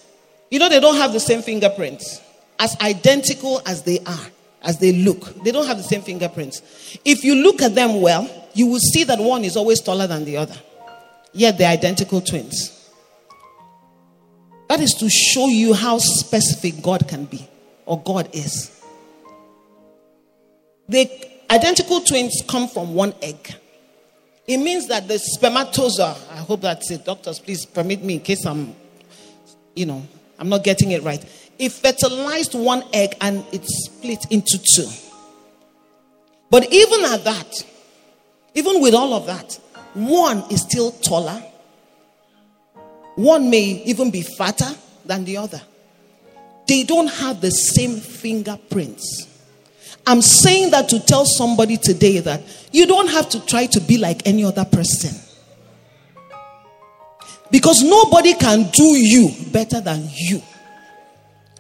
you 0.49 0.59
know, 0.59 0.69
they 0.69 0.79
don't 0.79 0.97
have 0.97 1.13
the 1.13 1.19
same 1.19 1.41
fingerprints. 1.41 2.21
As 2.59 2.75
identical 2.79 3.61
as 3.65 3.83
they 3.83 3.99
are, 3.99 4.27
as 4.61 4.79
they 4.79 4.93
look, 4.93 5.43
they 5.43 5.51
don't 5.51 5.67
have 5.67 5.77
the 5.77 5.83
same 5.83 6.01
fingerprints. 6.01 6.97
If 7.03 7.23
you 7.23 7.35
look 7.35 7.61
at 7.61 7.75
them 7.75 8.01
well, 8.01 8.29
you 8.53 8.67
will 8.67 8.79
see 8.79 9.03
that 9.03 9.19
one 9.19 9.43
is 9.43 9.57
always 9.57 9.81
taller 9.81 10.07
than 10.07 10.25
the 10.25 10.37
other. 10.37 10.55
Yet 11.33 11.57
they're 11.57 11.69
identical 11.69 12.21
twins. 12.21 12.89
That 14.69 14.79
is 14.79 14.93
to 14.95 15.09
show 15.09 15.47
you 15.47 15.73
how 15.73 15.97
specific 15.99 16.81
God 16.81 17.07
can 17.07 17.25
be 17.25 17.47
or 17.85 18.01
God 18.01 18.29
is. 18.33 18.71
The 20.87 21.09
identical 21.51 22.01
twins 22.01 22.41
come 22.47 22.67
from 22.67 22.93
one 22.93 23.13
egg. 23.21 23.55
It 24.47 24.57
means 24.57 24.87
that 24.87 25.07
the 25.07 25.17
spermatozoa, 25.17 26.15
I 26.31 26.37
hope 26.37 26.61
that's 26.61 26.89
it. 26.91 27.03
Doctors, 27.03 27.39
please 27.39 27.65
permit 27.65 28.03
me 28.03 28.15
in 28.15 28.19
case 28.21 28.45
I'm, 28.45 28.75
you 29.75 29.87
know, 29.87 30.07
I'm 30.39 30.49
not 30.49 30.63
getting 30.63 30.91
it 30.91 31.03
right. 31.03 31.23
It 31.57 31.71
fertilized 31.71 32.53
one 32.53 32.83
egg 32.93 33.15
and 33.21 33.45
it 33.51 33.63
split 33.65 34.25
into 34.29 34.59
two. 34.75 34.87
But 36.49 36.71
even 36.71 37.05
at 37.05 37.23
that, 37.23 37.65
even 38.53 38.81
with 38.81 38.93
all 38.93 39.13
of 39.13 39.25
that, 39.25 39.59
one 39.93 40.43
is 40.51 40.61
still 40.61 40.91
taller. 40.91 41.41
One 43.15 43.49
may 43.49 43.83
even 43.85 44.11
be 44.11 44.21
fatter 44.21 44.75
than 45.05 45.25
the 45.25 45.37
other. 45.37 45.61
They 46.67 46.83
don't 46.83 47.07
have 47.07 47.41
the 47.41 47.51
same 47.51 47.97
fingerprints. 47.97 49.27
I'm 50.07 50.21
saying 50.21 50.71
that 50.71 50.89
to 50.89 50.99
tell 50.99 51.25
somebody 51.25 51.77
today 51.77 52.19
that 52.19 52.41
you 52.71 52.85
don't 52.85 53.09
have 53.09 53.29
to 53.29 53.45
try 53.45 53.65
to 53.67 53.79
be 53.81 53.97
like 53.97 54.27
any 54.27 54.43
other 54.43 54.65
person. 54.65 55.15
Because 57.51 57.83
nobody 57.83 58.33
can 58.33 58.69
do 58.71 58.83
you 58.83 59.29
better 59.51 59.79
than 59.81 60.07
you. 60.13 60.41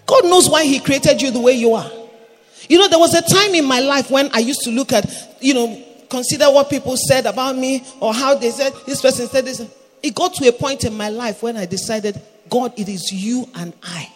God 0.05 0.25
knows 0.25 0.49
why 0.49 0.65
He 0.65 0.79
created 0.79 1.21
you 1.21 1.31
the 1.31 1.39
way 1.39 1.53
you 1.53 1.73
are. 1.73 1.89
You 2.67 2.79
know, 2.79 2.87
there 2.87 2.99
was 2.99 3.13
a 3.13 3.21
time 3.21 3.53
in 3.53 3.65
my 3.65 3.79
life 3.79 4.09
when 4.09 4.29
I 4.33 4.39
used 4.39 4.61
to 4.63 4.71
look 4.71 4.91
at, 4.91 5.05
you 5.39 5.53
know, 5.53 5.83
consider 6.09 6.45
what 6.45 6.69
people 6.69 6.95
said 6.97 7.25
about 7.25 7.55
me 7.55 7.83
or 7.99 8.13
how 8.13 8.35
they 8.35 8.51
said, 8.51 8.73
this 8.85 9.01
person 9.01 9.27
said 9.27 9.45
this. 9.45 9.63
It 10.01 10.15
got 10.15 10.33
to 10.35 10.47
a 10.47 10.51
point 10.51 10.83
in 10.83 10.95
my 10.95 11.09
life 11.09 11.43
when 11.43 11.57
I 11.57 11.65
decided, 11.65 12.21
God, 12.49 12.73
it 12.77 12.89
is 12.89 13.11
you 13.11 13.47
and 13.55 13.73
I. 13.83 14.11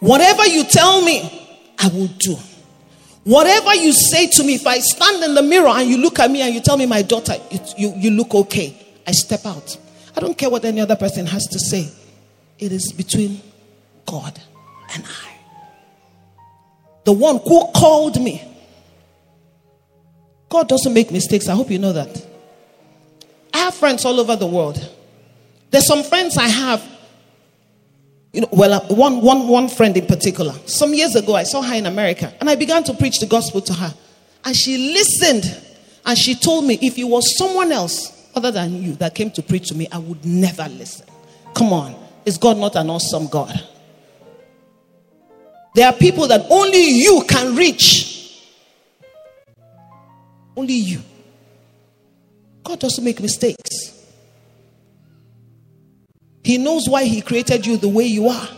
Whatever 0.00 0.46
you 0.46 0.64
tell 0.64 1.02
me, 1.02 1.74
I 1.78 1.88
will 1.88 2.06
do. 2.06 2.36
Whatever 3.24 3.74
you 3.74 3.92
say 3.92 4.26
to 4.28 4.44
me, 4.44 4.54
if 4.54 4.66
I 4.66 4.78
stand 4.78 5.22
in 5.22 5.34
the 5.34 5.42
mirror 5.42 5.68
and 5.68 5.88
you 5.88 5.98
look 5.98 6.18
at 6.18 6.30
me 6.30 6.40
and 6.40 6.54
you 6.54 6.60
tell 6.60 6.76
me, 6.76 6.86
my 6.86 7.02
daughter, 7.02 7.34
you, 7.50 7.60
you, 7.76 7.94
you 7.96 8.10
look 8.10 8.34
okay, 8.34 8.74
I 9.08 9.12
step 9.12 9.46
out. 9.46 9.78
I 10.14 10.20
don't 10.20 10.36
care 10.36 10.50
what 10.50 10.66
any 10.66 10.82
other 10.82 10.94
person 10.94 11.24
has 11.24 11.46
to 11.46 11.58
say. 11.58 11.90
It 12.58 12.72
is 12.72 12.92
between 12.92 13.40
God 14.04 14.38
and 14.92 15.02
I. 15.02 15.32
The 17.04 17.12
one 17.12 17.40
who 17.42 17.72
called 17.74 18.20
me. 18.20 18.44
God 20.50 20.68
doesn't 20.68 20.92
make 20.92 21.10
mistakes. 21.10 21.48
I 21.48 21.54
hope 21.54 21.70
you 21.70 21.78
know 21.78 21.94
that. 21.94 22.26
I 23.54 23.58
have 23.60 23.74
friends 23.74 24.04
all 24.04 24.20
over 24.20 24.36
the 24.36 24.46
world. 24.46 24.78
There's 25.70 25.86
some 25.86 26.02
friends 26.02 26.36
I 26.36 26.48
have. 26.48 26.86
You 28.34 28.42
know, 28.42 28.48
well, 28.52 28.74
uh, 28.74 28.94
one, 28.94 29.22
one, 29.22 29.48
one 29.48 29.68
friend 29.70 29.96
in 29.96 30.04
particular. 30.04 30.52
Some 30.66 30.92
years 30.92 31.16
ago, 31.16 31.34
I 31.34 31.44
saw 31.44 31.62
her 31.62 31.74
in 31.74 31.86
America 31.86 32.34
and 32.40 32.50
I 32.50 32.56
began 32.56 32.84
to 32.84 32.92
preach 32.92 33.20
the 33.20 33.26
gospel 33.26 33.62
to 33.62 33.72
her. 33.72 33.94
And 34.44 34.54
she 34.54 34.92
listened 34.92 35.44
and 36.04 36.18
she 36.18 36.34
told 36.34 36.66
me, 36.66 36.78
if 36.82 36.98
it 36.98 37.04
was 37.04 37.38
someone 37.38 37.72
else 37.72 38.17
other 38.34 38.50
than 38.50 38.82
you 38.82 38.94
that 38.96 39.14
came 39.14 39.30
to 39.32 39.42
preach 39.42 39.68
to 39.68 39.74
me, 39.74 39.88
I 39.90 39.98
would 39.98 40.24
never 40.24 40.68
listen. 40.68 41.06
Come 41.54 41.72
on. 41.72 41.94
Is 42.24 42.38
God 42.38 42.58
not 42.58 42.76
an 42.76 42.90
awesome 42.90 43.26
God? 43.26 43.52
There 45.74 45.86
are 45.86 45.92
people 45.92 46.26
that 46.28 46.46
only 46.50 46.82
you 46.82 47.24
can 47.28 47.56
reach. 47.56 48.42
Only 50.56 50.74
you. 50.74 51.00
God 52.64 52.80
doesn't 52.80 53.02
make 53.02 53.20
mistakes. 53.20 54.06
He 56.42 56.58
knows 56.58 56.88
why 56.88 57.04
He 57.04 57.20
created 57.20 57.66
you 57.66 57.76
the 57.76 57.88
way 57.88 58.04
you 58.04 58.28
are. 58.28 58.48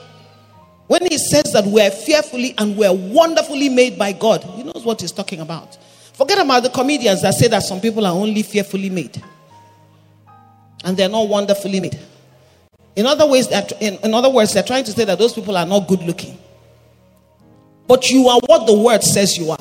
When 0.86 1.06
He 1.06 1.18
says 1.18 1.52
that 1.52 1.64
we're 1.66 1.90
fearfully 1.90 2.54
and 2.58 2.76
we're 2.76 2.92
wonderfully 2.92 3.68
made 3.68 3.98
by 3.98 4.12
God, 4.12 4.42
He 4.42 4.62
knows 4.62 4.84
what 4.84 5.00
He's 5.00 5.12
talking 5.12 5.40
about. 5.40 5.76
Forget 6.14 6.38
about 6.38 6.62
the 6.62 6.70
comedians 6.70 7.22
that 7.22 7.34
say 7.34 7.48
that 7.48 7.62
some 7.62 7.80
people 7.80 8.04
are 8.06 8.14
only 8.14 8.42
fearfully 8.42 8.90
made 8.90 9.22
and 10.84 10.96
they're 10.96 11.08
not 11.08 11.28
wonderfully 11.28 11.80
made. 11.80 11.98
In 12.96 13.06
other 13.06 13.26
ways, 13.26 13.48
in, 13.80 13.94
in 13.98 14.14
other 14.14 14.30
words, 14.30 14.52
they're 14.52 14.62
trying 14.62 14.84
to 14.84 14.92
say 14.92 15.04
that 15.04 15.18
those 15.18 15.32
people 15.32 15.56
are 15.56 15.66
not 15.66 15.88
good 15.88 16.02
looking. 16.02 16.38
But 17.86 18.10
you 18.10 18.28
are 18.28 18.40
what 18.46 18.66
the 18.66 18.74
word 18.78 19.02
says 19.02 19.36
you 19.36 19.50
are 19.50 19.58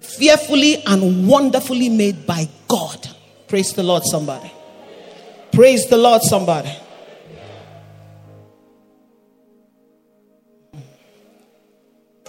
fearfully 0.00 0.82
and 0.86 1.28
wonderfully 1.28 1.88
made 1.88 2.26
by 2.26 2.48
God. 2.66 3.08
Praise 3.46 3.72
the 3.72 3.82
Lord, 3.82 4.02
somebody. 4.04 4.52
Praise 5.52 5.86
the 5.86 5.96
Lord, 5.96 6.22
somebody. 6.22 6.72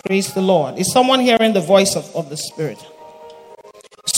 Praise 0.06 0.34
the 0.34 0.42
Lord. 0.42 0.78
Is 0.78 0.92
someone 0.92 1.20
hearing 1.20 1.54
the 1.54 1.62
voice 1.62 1.96
of, 1.96 2.16
of 2.16 2.30
the 2.30 2.38
Spirit? 2.38 2.84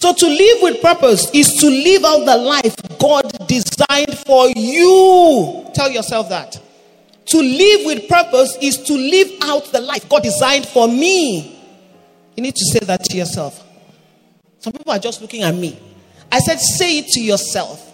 So, 0.02 0.12
to 0.16 0.26
live 0.26 0.64
with 0.64 0.82
purpose 0.82 1.30
is 1.32 1.54
to 1.58 1.70
live 1.70 2.04
out 2.04 2.26
the 2.26 2.36
life 2.36 2.76
God 2.98 3.48
designed 3.48 4.18
for 4.26 4.50
you. 4.50 5.70
Tell 5.76 5.92
yourself 5.92 6.28
that. 6.30 6.60
To 7.26 7.38
live 7.38 7.86
with 7.86 8.10
purpose 8.10 8.58
is 8.64 8.78
to 8.78 8.94
live 8.94 9.28
out 9.44 9.66
the 9.72 9.80
life 9.80 10.10
God 10.10 10.24
designed 10.24 10.66
for 10.66 10.88
me. 10.88 11.56
You 12.36 12.42
need 12.42 12.56
to 12.56 12.66
say 12.74 12.84
that 12.84 13.04
to 13.04 13.16
yourself. 13.16 13.64
Some 14.58 14.74
people 14.74 14.92
are 14.92 14.98
just 14.98 15.22
looking 15.22 15.44
at 15.44 15.54
me. 15.54 15.80
I 16.32 16.40
said, 16.40 16.60
say 16.60 16.98
it 16.98 17.08
to 17.10 17.22
yourself. 17.22 17.88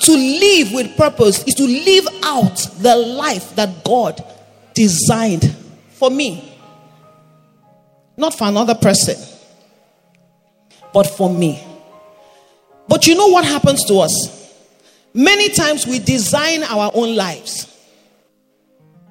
To 0.00 0.12
live 0.12 0.72
with 0.74 0.94
purpose 0.94 1.42
is 1.44 1.54
to 1.54 1.64
live 1.64 2.06
out 2.22 2.56
the 2.80 2.96
life 2.96 3.56
that 3.56 3.82
God 3.82 4.22
designed 4.74 5.56
for 5.92 6.10
me, 6.10 6.54
not 8.18 8.36
for 8.36 8.46
another 8.46 8.74
person 8.74 9.16
but 10.96 11.06
for 11.08 11.28
me. 11.28 11.62
But 12.88 13.06
you 13.06 13.16
know 13.16 13.26
what 13.26 13.44
happens 13.44 13.84
to 13.84 13.96
us? 13.96 14.50
Many 15.12 15.50
times 15.50 15.86
we 15.86 15.98
design 15.98 16.62
our 16.62 16.90
own 16.94 17.14
lives. 17.14 17.70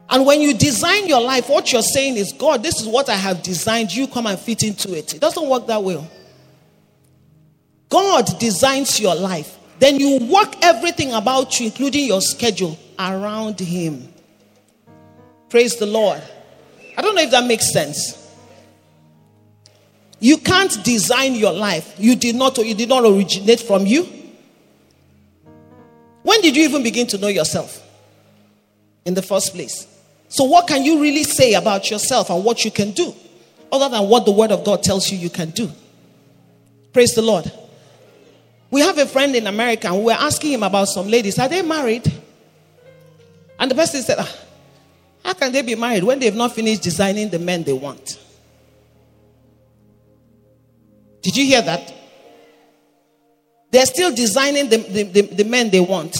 And 0.10 0.26
when 0.26 0.42
you 0.42 0.56
design 0.56 1.06
your 1.06 1.22
life, 1.22 1.48
what 1.48 1.72
you're 1.72 1.84
saying 1.84 2.18
is, 2.18 2.34
God, 2.34 2.64
this 2.64 2.82
is 2.82 2.88
what 2.88 3.08
I 3.08 3.14
have 3.14 3.44
designed. 3.44 3.94
You 3.94 4.08
come 4.08 4.26
and 4.26 4.40
fit 4.40 4.64
into 4.64 4.98
it. 4.98 5.14
It 5.14 5.22
doesn't 5.22 5.48
work 5.48 5.68
that 5.68 5.84
way. 5.84 6.04
God 7.90 8.40
designs 8.40 9.00
your 9.00 9.14
life. 9.14 9.56
Then 9.78 10.00
you 10.00 10.26
work 10.26 10.56
everything 10.64 11.14
about 11.14 11.60
you, 11.60 11.68
including 11.68 12.06
your 12.06 12.22
schedule, 12.22 12.80
around 12.98 13.60
Him. 13.60 14.12
Praise 15.50 15.76
the 15.76 15.86
Lord. 15.86 16.24
I 16.98 17.04
don't 17.04 17.14
know 17.14 17.22
if 17.22 17.30
that 17.30 17.46
makes 17.46 17.72
sense. 17.72 18.25
You 20.20 20.38
can't 20.38 20.84
design 20.84 21.36
your 21.36 21.54
life. 21.54 21.96
You 21.98 22.16
did 22.16 22.36
not 22.36 22.58
you 22.58 22.74
did 22.74 22.90
not 22.90 23.04
originate 23.04 23.60
from 23.60 23.86
you. 23.86 24.08
When 26.24 26.42
did 26.42 26.56
you 26.56 26.64
even 26.64 26.84
begin 26.84 27.08
to 27.08 27.18
know 27.18 27.28
yourself? 27.28 27.82
In 29.06 29.14
the 29.14 29.22
first 29.22 29.54
place. 29.54 29.88
So 30.30 30.44
what 30.44 30.68
can 30.68 30.84
you 30.84 31.00
really 31.02 31.24
say 31.24 31.54
about 31.54 31.92
yourself 31.92 32.30
and 32.30 32.44
what 32.44 32.66
you 32.66 32.72
can 32.72 32.92
do 32.92 33.14
other 33.72 33.90
than 33.90 34.10
what 34.10 34.26
the 34.26 34.32
word 34.32 34.52
of 34.52 34.64
God 34.64 34.82
tells 34.82 35.12
you 35.12 35.18
you 35.18 35.30
can 35.30 35.52
do? 35.52 35.72
Praise 36.92 37.14
the 37.14 37.22
Lord. 37.22 37.52
We 38.72 38.82
have 38.82 38.98
a 38.98 39.06
friend 39.06 39.36
in 39.36 39.48
America 39.48 39.88
and 39.88 40.00
we 40.00 40.06
were 40.06 40.14
asking 40.14 40.54
him 40.54 40.64
about 40.64 40.88
some 40.88 41.08
ladies. 41.08 41.38
Are 41.38 41.48
they 41.48 41.62
married? 41.62 42.12
And 43.60 43.70
the 43.70 43.76
person 43.76 44.02
said, 44.02 44.18
ah, 44.20 44.36
How 45.24 45.34
can 45.34 45.52
they 45.52 45.62
be 45.62 45.76
married 45.76 46.04
when 46.04 46.20
they've 46.20 46.36
not 46.36 46.54
finished 46.54 46.82
designing 46.82 47.30
the 47.30 47.40
men 47.40 47.64
they 47.64 47.74
want? 47.74 48.20
Did 51.26 51.38
you 51.38 51.46
hear 51.46 51.64
that? 51.64 51.92
They're 53.72 53.88
still 53.88 54.14
designing 54.14 54.70
the, 54.70 54.78
the, 54.78 55.04
the, 55.04 55.22
the 55.22 55.44
men 55.44 55.72
they 55.72 55.80
want. 55.80 56.16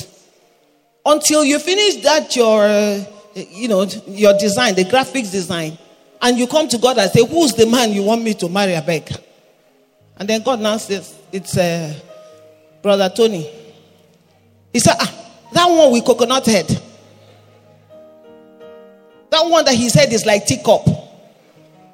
Until 1.06 1.46
you 1.46 1.60
finish 1.60 2.02
that, 2.02 2.36
your, 2.36 2.64
uh, 2.64 3.06
you 3.36 3.68
know, 3.68 3.84
your 4.08 4.36
design, 4.40 4.74
the 4.74 4.84
graphics 4.84 5.32
design, 5.32 5.78
and 6.24 6.40
you 6.40 6.48
come 6.48 6.68
to 6.70 6.80
God 6.80 6.98
and 6.98 7.12
say, 7.12 7.24
Who's 7.24 7.54
the 7.54 7.68
man 7.68 7.92
you 7.92 8.02
want 8.02 8.24
me 8.24 8.34
to 8.34 8.50
marry? 8.50 8.76
I 8.76 8.82
beg. 8.82 9.12
And 10.18 10.28
then 10.28 10.42
God 10.42 10.60
now 10.60 10.78
says, 10.78 11.16
It's 11.32 11.56
uh, 11.56 11.94
Brother 12.82 13.12
Tony. 13.16 13.48
He 14.74 14.80
said, 14.80 14.96
Ah, 15.00 15.14
that 15.54 15.68
one 15.68 15.92
with 15.92 16.04
coconut 16.04 16.48
head. 16.48 16.68
That 19.30 19.46
one 19.46 19.66
that 19.66 19.76
his 19.76 19.94
head 19.94 20.12
is 20.12 20.26
like 20.26 20.48
teacup. 20.48 20.82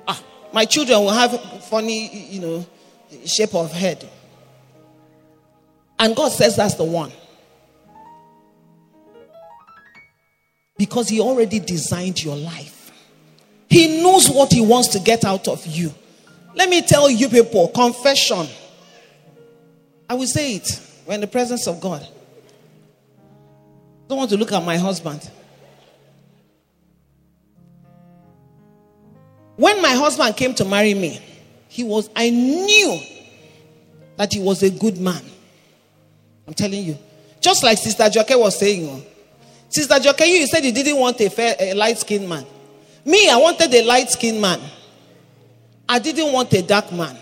Ah, 0.08 0.24
my 0.54 0.63
children 0.63 1.02
will 1.02 1.12
have 1.12 1.65
funny, 1.65 2.08
you 2.30 2.39
know, 2.39 2.65
shape 3.26 3.54
of 3.56 3.71
head. 3.71 4.08
And 6.00 6.15
God 6.15 6.32
says 6.32 6.56
that's 6.56 6.76
the 6.76 6.84
one. 6.84 7.12
Because 10.78 11.10
He 11.10 11.19
already 11.19 11.60
designed 11.60 12.24
your 12.24 12.36
life, 12.36 12.91
He 13.69 14.02
knows 14.02 14.30
what 14.30 14.52
He 14.52 14.62
wants 14.62 14.89
to 14.89 15.00
get 15.00 15.24
out 15.26 15.47
of 15.47 15.65
you. 15.65 15.93
Let 16.56 16.69
me 16.69 16.82
tell 16.82 17.10
you, 17.10 17.30
people, 17.30 17.67
confession. 17.69 18.47
I 20.10 20.15
will 20.15 20.28
say 20.28 20.56
it 20.56 20.67
when 21.06 21.15
in 21.15 21.21
the 21.21 21.28
presence 21.28 21.67
of 21.67 21.80
God. 21.80 22.06
Don't 24.08 24.17
want 24.17 24.30
to 24.32 24.38
look 24.38 24.52
at 24.52 24.63
my 24.63 24.78
husband. 24.78 25.30
When 29.56 29.82
my 29.82 29.93
husband 29.93 30.36
came 30.36 30.54
to 30.56 30.65
marry 30.65 30.93
me, 30.93 31.21
he 31.71 31.86
was, 31.86 32.10
I 32.13 32.29
knew 32.29 32.99
that 34.17 34.34
he 34.34 34.41
was 34.41 34.62
a 34.62 34.69
good 34.69 34.97
man. 34.97 35.23
I'm 36.45 36.53
telling 36.53 36.84
you. 36.84 36.97
Just 37.39 37.63
like 37.63 37.77
Sister 37.77 38.10
Joke 38.10 38.31
was 38.31 38.60
saying. 38.60 38.89
Oh. 38.89 39.01
Sister 39.69 39.97
Joke, 39.99 40.19
you 40.19 40.45
said 40.47 40.65
you 40.65 40.73
didn't 40.73 40.97
want 40.97 41.21
a, 41.21 41.29
fair, 41.29 41.55
a 41.57 41.73
light 41.73 41.97
skinned 41.97 42.27
man. 42.27 42.45
Me, 43.05 43.29
I 43.29 43.38
wanted 43.38 43.73
a 43.73 43.86
light 43.86 44.10
skinned 44.10 44.41
man. 44.41 44.60
I 45.88 45.97
didn't 45.99 46.34
want 46.34 46.51
a 46.51 46.62
dark 46.62 46.91
man. 46.91 47.17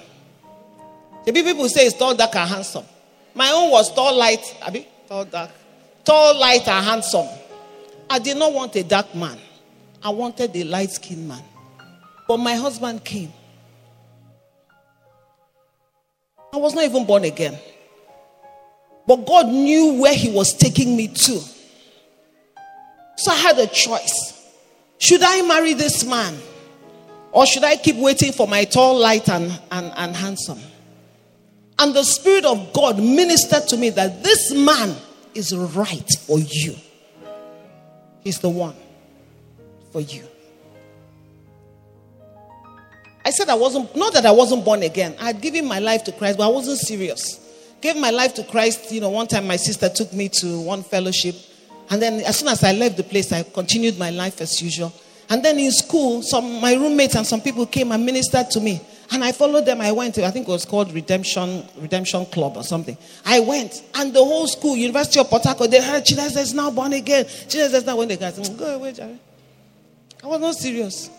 The 1.25 1.31
people 1.31 1.69
say 1.69 1.85
it's 1.85 1.95
tall, 1.95 2.15
dark, 2.15 2.35
and 2.35 2.49
handsome. 2.49 2.85
My 3.35 3.51
own 3.51 3.69
was 3.69 3.93
tall, 3.93 4.17
light, 4.17 4.57
I 4.63 4.83
tall, 5.07 5.25
dark. 5.25 5.51
Tall, 6.03 6.39
light, 6.39 6.67
and 6.67 6.83
handsome. 6.83 7.27
I 8.09 8.17
did 8.17 8.35
not 8.35 8.51
want 8.51 8.75
a 8.75 8.83
dark 8.83 9.13
man. 9.13 9.38
I 10.01 10.09
wanted 10.09 10.55
a 10.55 10.63
light 10.63 10.89
skinned 10.89 11.27
man. 11.27 11.43
But 12.27 12.38
my 12.38 12.55
husband 12.55 13.03
came. 13.03 13.31
I 16.53 16.57
was 16.57 16.73
not 16.73 16.83
even 16.83 17.05
born 17.05 17.23
again. 17.23 17.57
But 19.07 19.25
God 19.25 19.47
knew 19.47 20.01
where 20.01 20.13
He 20.13 20.31
was 20.31 20.53
taking 20.53 20.95
me 20.95 21.07
to. 21.07 21.39
So 23.17 23.31
I 23.31 23.35
had 23.35 23.57
a 23.59 23.67
choice. 23.67 24.35
Should 24.97 25.23
I 25.23 25.41
marry 25.41 25.73
this 25.73 26.05
man? 26.05 26.38
Or 27.31 27.45
should 27.45 27.63
I 27.63 27.75
keep 27.75 27.95
waiting 27.95 28.31
for 28.31 28.47
my 28.47 28.63
tall, 28.65 28.97
light, 28.97 29.29
and, 29.29 29.59
and, 29.71 29.91
and 29.95 30.15
handsome? 30.15 30.59
And 31.77 31.93
the 31.93 32.03
Spirit 32.03 32.45
of 32.45 32.73
God 32.73 32.97
ministered 32.97 33.67
to 33.69 33.77
me 33.77 33.89
that 33.91 34.23
this 34.23 34.53
man 34.53 34.95
is 35.33 35.55
right 35.55 36.09
for 36.21 36.39
you. 36.39 36.75
He's 38.21 38.39
the 38.39 38.49
one 38.49 38.75
for 39.91 40.01
you. 40.01 40.28
I 43.29 43.31
said 43.31 43.47
I 43.47 43.53
wasn't, 43.53 43.95
not 43.95 44.13
that 44.13 44.25
I 44.25 44.31
wasn't 44.31 44.65
born 44.65 44.81
again. 44.81 45.15
I 45.19 45.25
had 45.25 45.39
given 45.39 45.67
my 45.67 45.77
life 45.77 46.03
to 46.05 46.11
Christ, 46.11 46.39
but 46.39 46.45
I 46.45 46.51
wasn't 46.51 46.79
serious. 46.79 47.39
Gave 47.79 47.95
my 47.95 48.09
life 48.09 48.33
to 48.33 48.43
Christ. 48.43 48.91
You 48.91 49.01
know, 49.01 49.11
one 49.11 49.27
time 49.27 49.45
my 49.45 49.55
sister 49.55 49.87
took 49.87 50.11
me 50.13 50.29
to 50.29 50.59
one 50.61 50.81
fellowship. 50.81 51.35
And 51.91 52.01
then 52.01 52.21
as 52.21 52.39
soon 52.39 52.47
as 52.47 52.63
I 52.63 52.71
left 52.71 52.97
the 52.97 53.03
place, 53.03 53.31
I 53.31 53.43
continued 53.43 53.99
my 53.99 54.09
life 54.09 54.41
as 54.41 54.59
usual. 54.63 54.91
And 55.29 55.45
then 55.45 55.59
in 55.59 55.71
school, 55.71 56.23
some 56.23 56.59
my 56.59 56.73
roommates 56.73 57.15
and 57.15 57.27
some 57.27 57.39
people 57.39 57.67
came 57.67 57.91
and 57.91 58.03
ministered 58.03 58.49
to 58.49 58.59
me. 58.59 58.81
And 59.11 59.23
I 59.23 59.31
followed 59.31 59.67
them. 59.67 59.79
I 59.79 59.91
went 59.91 60.15
to, 60.15 60.25
I 60.25 60.31
think 60.31 60.47
it 60.47 60.51
was 60.51 60.65
called 60.65 60.91
Redemption, 60.91 61.67
Redemption 61.77 62.25
Club 62.25 62.57
or 62.57 62.63
something. 62.63 62.97
I 63.27 63.41
went, 63.41 63.83
and 63.93 64.11
the 64.11 64.25
whole 64.25 64.47
school, 64.47 64.75
University 64.75 65.19
of 65.19 65.29
Port 65.29 65.43
Harcourt, 65.43 65.69
they 65.69 65.83
heard 65.83 66.03
Jesus 66.03 66.35
is 66.35 66.55
now 66.55 66.71
born 66.71 66.93
again. 66.93 67.25
Jesus 67.47 67.73
is 67.73 67.85
now 67.85 67.95
when 67.95 68.07
they 68.07 68.17
got 68.17 68.33
mm, 68.33 68.57
go 68.57 68.73
away, 68.73 68.91
Jerry. 68.91 69.19
I 70.23 70.25
was 70.25 70.41
not 70.41 70.55
serious. 70.55 71.11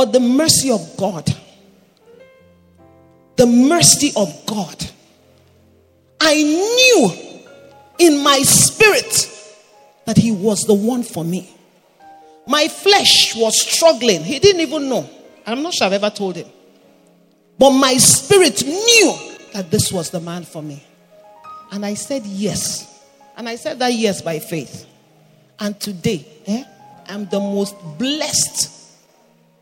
But 0.00 0.14
the 0.14 0.20
mercy 0.20 0.70
of 0.70 0.96
God, 0.96 1.28
the 3.36 3.44
mercy 3.44 4.10
of 4.16 4.46
God, 4.46 4.90
I 6.18 6.36
knew 6.36 7.12
in 7.98 8.24
my 8.24 8.38
spirit 8.38 9.30
that 10.06 10.16
He 10.16 10.32
was 10.32 10.62
the 10.62 10.72
one 10.72 11.02
for 11.02 11.22
me. 11.22 11.54
My 12.46 12.66
flesh 12.68 13.36
was 13.36 13.60
struggling. 13.60 14.24
He 14.24 14.38
didn't 14.38 14.62
even 14.62 14.88
know. 14.88 15.06
I'm 15.44 15.62
not 15.62 15.74
sure 15.74 15.86
I've 15.86 15.92
ever 15.92 16.08
told 16.08 16.36
him. 16.36 16.48
But 17.58 17.72
my 17.72 17.92
spirit 17.98 18.64
knew 18.64 19.14
that 19.52 19.70
this 19.70 19.92
was 19.92 20.08
the 20.08 20.20
man 20.20 20.44
for 20.44 20.62
me. 20.62 20.82
And 21.72 21.84
I 21.84 21.92
said 21.92 22.24
yes. 22.24 23.04
And 23.36 23.46
I 23.46 23.56
said 23.56 23.78
that 23.80 23.92
yes 23.92 24.22
by 24.22 24.38
faith. 24.38 24.86
And 25.58 25.78
today, 25.78 26.26
eh, 26.46 26.64
I'm 27.06 27.26
the 27.26 27.38
most 27.38 27.76
blessed 27.98 28.79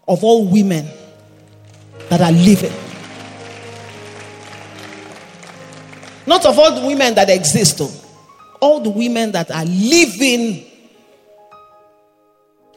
of 0.08 0.24
all 0.24 0.46
women 0.46 0.88
that 2.08 2.20
are 2.20 2.32
living. 2.32 2.72
Not 6.26 6.44
of 6.46 6.58
all 6.58 6.80
the 6.80 6.86
women 6.86 7.14
that 7.14 7.30
exist, 7.30 7.78
though. 7.78 7.90
All 8.60 8.80
the 8.80 8.90
women 8.90 9.32
that 9.32 9.50
are 9.50 9.64
living. 9.64 10.64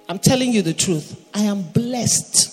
I'm 0.07 0.19
telling 0.19 0.51
you 0.51 0.61
the 0.61 0.73
truth. 0.73 1.29
I 1.33 1.41
am 1.41 1.63
blessed. 1.63 2.49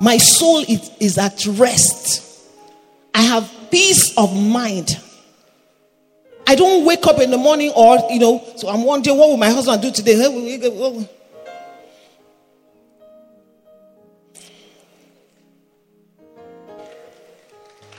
My 0.00 0.16
soul 0.18 0.58
is, 0.68 0.90
is 1.00 1.18
at 1.18 1.46
rest. 1.46 2.42
I 3.14 3.22
have 3.22 3.50
peace 3.70 4.16
of 4.18 4.36
mind. 4.36 5.00
I 6.46 6.56
don't 6.56 6.84
wake 6.84 7.06
up 7.06 7.20
in 7.20 7.30
the 7.30 7.38
morning 7.38 7.72
or, 7.74 7.98
you 8.10 8.18
know, 8.18 8.44
so 8.56 8.68
I'm 8.68 8.84
wondering 8.84 9.16
what 9.16 9.30
will 9.30 9.36
my 9.36 9.50
husband 9.50 9.80
do 9.80 9.90
today? 9.90 10.14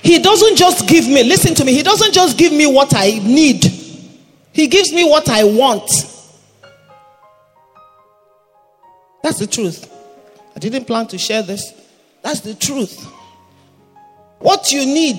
He 0.05 0.19
doesn't 0.19 0.55
just 0.55 0.87
give 0.87 1.07
me, 1.07 1.23
listen 1.23 1.55
to 1.55 1.65
me, 1.65 1.73
he 1.73 1.81
doesn't 1.81 2.13
just 2.13 2.37
give 2.37 2.53
me 2.53 2.67
what 2.67 2.93
I 2.95 3.17
need, 3.23 3.63
he 4.53 4.67
gives 4.67 4.93
me 4.93 5.03
what 5.03 5.27
I 5.27 5.43
want. 5.43 5.89
That's 9.23 9.39
the 9.39 9.47
truth. 9.47 9.91
I 10.55 10.59
didn't 10.59 10.85
plan 10.85 11.07
to 11.07 11.17
share 11.17 11.41
this. 11.41 11.73
That's 12.21 12.41
the 12.41 12.53
truth. 12.53 13.03
What 14.37 14.71
you 14.71 14.85
need, 14.85 15.17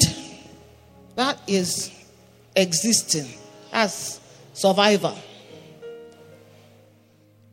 that 1.17 1.41
is 1.49 1.91
existing 2.55 3.27
as 3.73 4.21
survivor. 4.53 5.13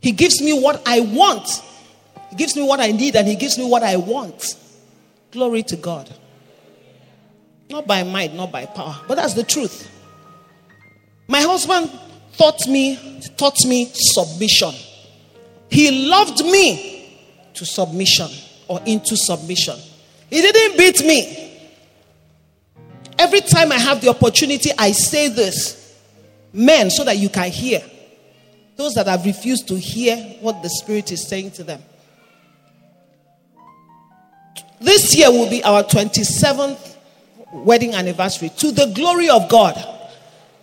He 0.02 0.12
gives 0.12 0.40
me 0.40 0.54
what 0.54 0.84
I 0.86 1.00
want. 1.00 1.50
He 2.30 2.36
gives 2.36 2.56
me 2.56 2.62
what 2.62 2.80
I 2.80 2.92
need 2.92 3.16
and 3.16 3.28
he 3.28 3.36
gives 3.36 3.58
me 3.58 3.66
what 3.66 3.82
I 3.82 3.96
want. 3.96 4.56
Glory 5.32 5.64
to 5.64 5.76
God. 5.76 6.14
Not 7.70 7.88
by 7.88 8.04
might, 8.04 8.34
not 8.34 8.52
by 8.52 8.66
power, 8.66 9.00
but 9.08 9.16
that's 9.16 9.34
the 9.34 9.44
truth. 9.44 9.90
My 11.28 11.42
husband 11.42 11.92
taught 12.38 12.68
me 12.68 13.22
taught 13.38 13.66
me 13.66 13.90
submission. 13.94 14.72
He 15.70 16.08
loved 16.08 16.44
me 16.46 17.20
to 17.54 17.66
submission 17.66 18.30
or 18.68 18.82
into 18.86 19.16
submission. 19.16 19.78
He 20.30 20.42
didn't 20.42 20.78
beat 20.78 21.02
me. 21.06 21.52
Every 23.18 23.42
time 23.42 23.72
I 23.72 23.78
have 23.78 24.02
the 24.02 24.10
opportunity, 24.10 24.72
I 24.78 24.92
say 24.92 25.30
this. 25.30 25.80
Men, 26.52 26.92
so 26.92 27.04
that 27.04 27.18
you 27.18 27.30
can 27.30 27.50
hear. 27.50 27.82
Those 28.76 28.94
that 28.94 29.08
have 29.08 29.26
refused 29.26 29.68
to 29.70 29.78
hear 29.78 30.18
what 30.42 30.62
the 30.62 30.70
Spirit 30.70 31.12
is 31.12 31.28
saying 31.28 31.52
to 31.52 31.64
them. 31.64 31.82
This 34.80 35.16
year 35.16 35.32
will 35.32 35.50
be 35.50 35.64
our 35.64 35.84
27th 35.84 36.93
wedding 37.54 37.94
anniversary 37.94 38.50
to 38.58 38.72
the 38.72 38.92
glory 38.94 39.30
of 39.30 39.48
God. 39.48 39.76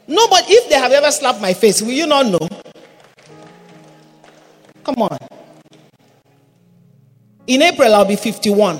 Nobody, 0.06 0.52
if 0.52 0.68
they 0.68 0.74
have 0.74 0.92
ever 0.92 1.10
slapped 1.12 1.40
my 1.40 1.54
face, 1.54 1.80
will 1.80 1.92
you 1.92 2.06
not 2.06 2.26
know? 2.26 2.48
Come 4.84 4.96
on. 5.02 5.18
In 7.46 7.62
April, 7.62 7.94
I'll 7.94 8.04
be 8.04 8.16
51. 8.16 8.78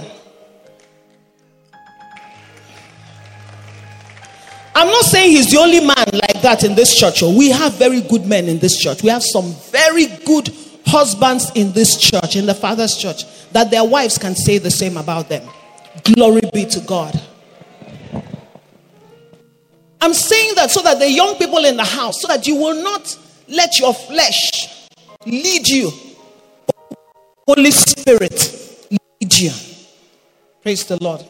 I'm 4.75 4.87
not 4.87 5.05
saying 5.05 5.33
he's 5.33 5.51
the 5.51 5.59
only 5.59 5.81
man 5.81 6.07
like 6.13 6.43
that 6.43 6.65
in 6.65 6.75
this 6.75 6.97
church. 6.97 7.23
We 7.23 7.51
have 7.51 7.75
very 7.75 8.01
good 8.01 8.27
men 8.27 8.49
in 8.49 8.59
this 8.59 8.79
church. 8.79 9.03
We 9.03 9.11
have 9.11 9.23
some 9.23 9.53
very 9.71 10.07
good 10.25 10.55
husbands 10.87 11.51
in 11.55 11.73
this 11.73 11.97
church, 11.97 12.37
in 12.37 12.47
the 12.47 12.55
Father's 12.55 12.97
church, 12.97 13.25
that 13.53 13.71
their 13.71 13.85
wives 13.85 14.19
can 14.19 14.35
say 14.35 14.59
the 14.59 14.71
same 14.71 14.97
about 14.97 15.29
them. 15.29 15.49
Glory 16.05 16.43
be 16.53 16.65
to 16.67 16.81
God. 16.81 17.21
I'm 20.01 20.15
saying 20.15 20.55
that 20.57 20.71
so 20.71 20.83
that 20.83 20.99
the 20.99 21.11
young 21.11 21.37
people 21.37 21.65
in 21.65 21.77
the 21.77 21.85
house, 21.85 22.23
so 22.23 22.29
that 22.29 22.47
you 22.47 22.57
will 22.57 22.83
not 22.83 23.17
let 23.49 23.79
your 23.79 23.93
flesh 23.93 24.89
lead 25.27 25.69
you. 25.69 25.93
Holy 27.47 27.71
Spirit 27.71 28.89
lead 28.91 29.39
you. 29.39 29.51
Praise 30.63 30.85
the 30.85 31.03
Lord. 31.03 31.25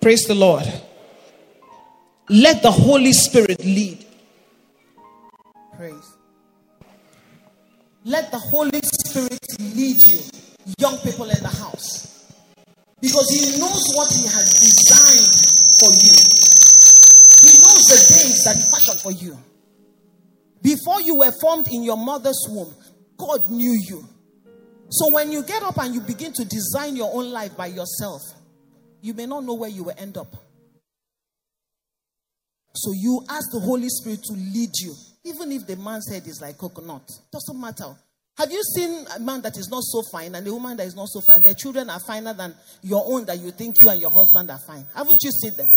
Praise 0.00 0.24
the 0.26 0.34
Lord. 0.34 0.64
Let 2.28 2.62
the 2.62 2.70
Holy 2.70 3.12
Spirit 3.12 3.64
lead. 3.64 4.04
Praise. 5.76 6.16
Let 8.04 8.30
the 8.30 8.38
Holy 8.38 8.80
Spirit 8.82 9.44
lead 9.58 9.96
you, 10.06 10.20
young 10.78 10.96
people 10.98 11.28
in 11.28 11.42
the 11.42 11.48
house. 11.48 12.05
Because 13.00 13.28
He 13.30 13.58
knows 13.58 13.82
what 13.94 14.10
He 14.12 14.24
has 14.26 14.52
designed 14.56 15.36
for 15.80 15.90
you. 15.92 16.14
He 17.44 17.52
knows 17.62 17.84
the 17.86 18.00
days 18.14 18.44
that 18.44 18.56
He 18.56 18.62
fashioned 18.62 19.00
for 19.00 19.12
you. 19.12 19.36
Before 20.62 21.00
you 21.00 21.16
were 21.16 21.32
formed 21.40 21.68
in 21.68 21.82
your 21.82 21.96
mother's 21.96 22.46
womb, 22.48 22.74
God 23.18 23.48
knew 23.50 23.78
you. 23.88 24.04
So 24.90 25.12
when 25.12 25.32
you 25.32 25.42
get 25.42 25.62
up 25.62 25.78
and 25.78 25.94
you 25.94 26.00
begin 26.00 26.32
to 26.32 26.44
design 26.44 26.96
your 26.96 27.12
own 27.12 27.30
life 27.30 27.56
by 27.56 27.66
yourself, 27.66 28.22
you 29.00 29.14
may 29.14 29.26
not 29.26 29.44
know 29.44 29.54
where 29.54 29.70
you 29.70 29.84
will 29.84 29.94
end 29.98 30.16
up. 30.16 30.34
So 32.74 32.92
you 32.92 33.24
ask 33.28 33.50
the 33.52 33.60
Holy 33.60 33.88
Spirit 33.88 34.22
to 34.24 34.32
lead 34.34 34.70
you, 34.80 34.94
even 35.24 35.52
if 35.52 35.66
the 35.66 35.76
man's 35.76 36.10
head 36.10 36.26
is 36.26 36.40
like 36.40 36.58
coconut. 36.58 37.08
Doesn't 37.32 37.60
matter. 37.60 37.94
Have 38.38 38.52
you 38.52 38.62
seen 38.74 39.06
a 39.14 39.18
man 39.18 39.40
that 39.42 39.56
is 39.56 39.68
not 39.68 39.82
so 39.82 40.02
fine 40.12 40.34
and 40.34 40.46
a 40.46 40.52
woman 40.52 40.76
that 40.76 40.86
is 40.86 40.94
not 40.94 41.08
so 41.08 41.20
fine? 41.20 41.40
Their 41.42 41.54
children 41.54 41.88
are 41.88 42.00
finer 42.00 42.34
than 42.34 42.54
your 42.82 43.02
own 43.06 43.24
that 43.26 43.38
you 43.38 43.50
think 43.50 43.82
you 43.82 43.88
and 43.88 44.00
your 44.00 44.10
husband 44.10 44.50
are 44.50 44.60
fine. 44.66 44.86
Haven't 44.94 45.22
you 45.22 45.30
seen 45.30 45.54
them? 45.54 45.68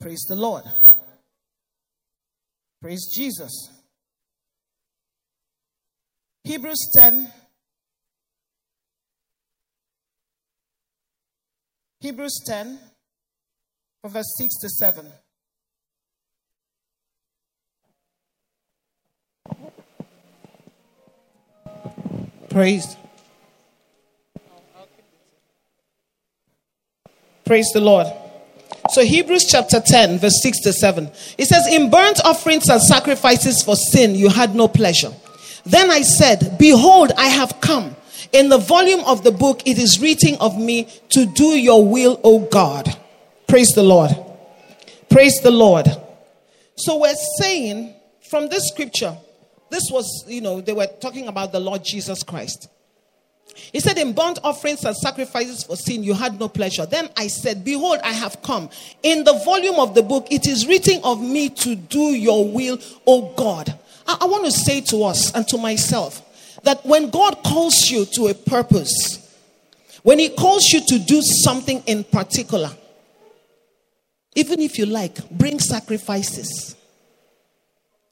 Praise 0.00 0.24
the 0.28 0.36
Lord. 0.36 0.64
Praise 2.80 3.10
Jesus. 3.14 3.70
Hebrews 6.44 6.90
10 6.96 7.30
Hebrews 12.02 12.42
10, 12.44 12.80
verse 14.04 14.34
6 14.36 14.54
to 14.62 14.68
7. 14.68 15.06
Praise. 22.52 22.96
Praise 27.46 27.70
the 27.72 27.80
Lord. 27.80 28.06
So, 28.90 29.02
Hebrews 29.02 29.46
chapter 29.48 29.80
10, 29.80 30.18
verse 30.18 30.42
6 30.42 30.60
to 30.60 30.72
7. 30.74 31.10
It 31.38 31.46
says, 31.46 31.66
In 31.66 31.88
burnt 31.88 32.22
offerings 32.24 32.68
and 32.68 32.82
sacrifices 32.82 33.62
for 33.62 33.74
sin, 33.74 34.14
you 34.14 34.28
had 34.28 34.54
no 34.54 34.68
pleasure. 34.68 35.12
Then 35.64 35.90
I 35.90 36.02
said, 36.02 36.58
Behold, 36.58 37.12
I 37.16 37.28
have 37.28 37.58
come. 37.62 37.96
In 38.32 38.50
the 38.50 38.58
volume 38.58 39.00
of 39.06 39.24
the 39.24 39.32
book, 39.32 39.62
it 39.66 39.78
is 39.78 40.00
written 40.00 40.36
of 40.38 40.58
me 40.58 40.88
to 41.10 41.24
do 41.24 41.58
your 41.58 41.86
will, 41.86 42.20
O 42.22 42.40
God. 42.40 42.94
Praise 43.46 43.70
the 43.70 43.82
Lord. 43.82 44.10
Praise 45.08 45.40
the 45.40 45.50
Lord. 45.50 45.86
So 46.76 46.98
we're 46.98 47.14
saying 47.38 47.94
from 48.28 48.48
this 48.48 48.68
scripture, 48.68 49.16
this 49.72 49.90
was, 49.90 50.24
you 50.28 50.40
know, 50.40 50.60
they 50.60 50.72
were 50.72 50.86
talking 51.00 51.28
about 51.28 51.52
the 51.52 51.60
Lord 51.60 51.82
Jesus 51.84 52.22
Christ. 52.22 52.68
He 53.72 53.80
said, 53.80 53.98
In 53.98 54.12
burnt 54.12 54.38
offerings 54.44 54.84
and 54.84 54.96
sacrifices 54.96 55.64
for 55.64 55.76
sin, 55.76 56.02
you 56.02 56.14
had 56.14 56.38
no 56.38 56.48
pleasure. 56.48 56.86
Then 56.86 57.10
I 57.16 57.26
said, 57.26 57.64
Behold, 57.64 57.98
I 58.02 58.12
have 58.12 58.42
come. 58.42 58.70
In 59.02 59.24
the 59.24 59.34
volume 59.44 59.76
of 59.76 59.94
the 59.94 60.02
book, 60.02 60.28
it 60.30 60.46
is 60.46 60.66
written 60.66 61.00
of 61.04 61.22
me 61.22 61.48
to 61.50 61.74
do 61.74 62.14
your 62.14 62.48
will, 62.48 62.78
O 63.06 63.32
God. 63.34 63.78
I, 64.06 64.18
I 64.22 64.24
want 64.26 64.44
to 64.46 64.52
say 64.52 64.80
to 64.82 65.04
us 65.04 65.34
and 65.34 65.46
to 65.48 65.58
myself 65.58 66.20
that 66.64 66.84
when 66.86 67.10
God 67.10 67.42
calls 67.44 67.90
you 67.90 68.06
to 68.14 68.28
a 68.28 68.34
purpose, 68.34 69.18
when 70.02 70.18
He 70.18 70.30
calls 70.30 70.64
you 70.72 70.80
to 70.86 70.98
do 70.98 71.20
something 71.22 71.82
in 71.86 72.04
particular, 72.04 72.70
Even 74.34 74.60
if 74.60 74.78
you 74.78 74.86
like, 74.86 75.28
bring 75.30 75.58
sacrifices. 75.58 76.74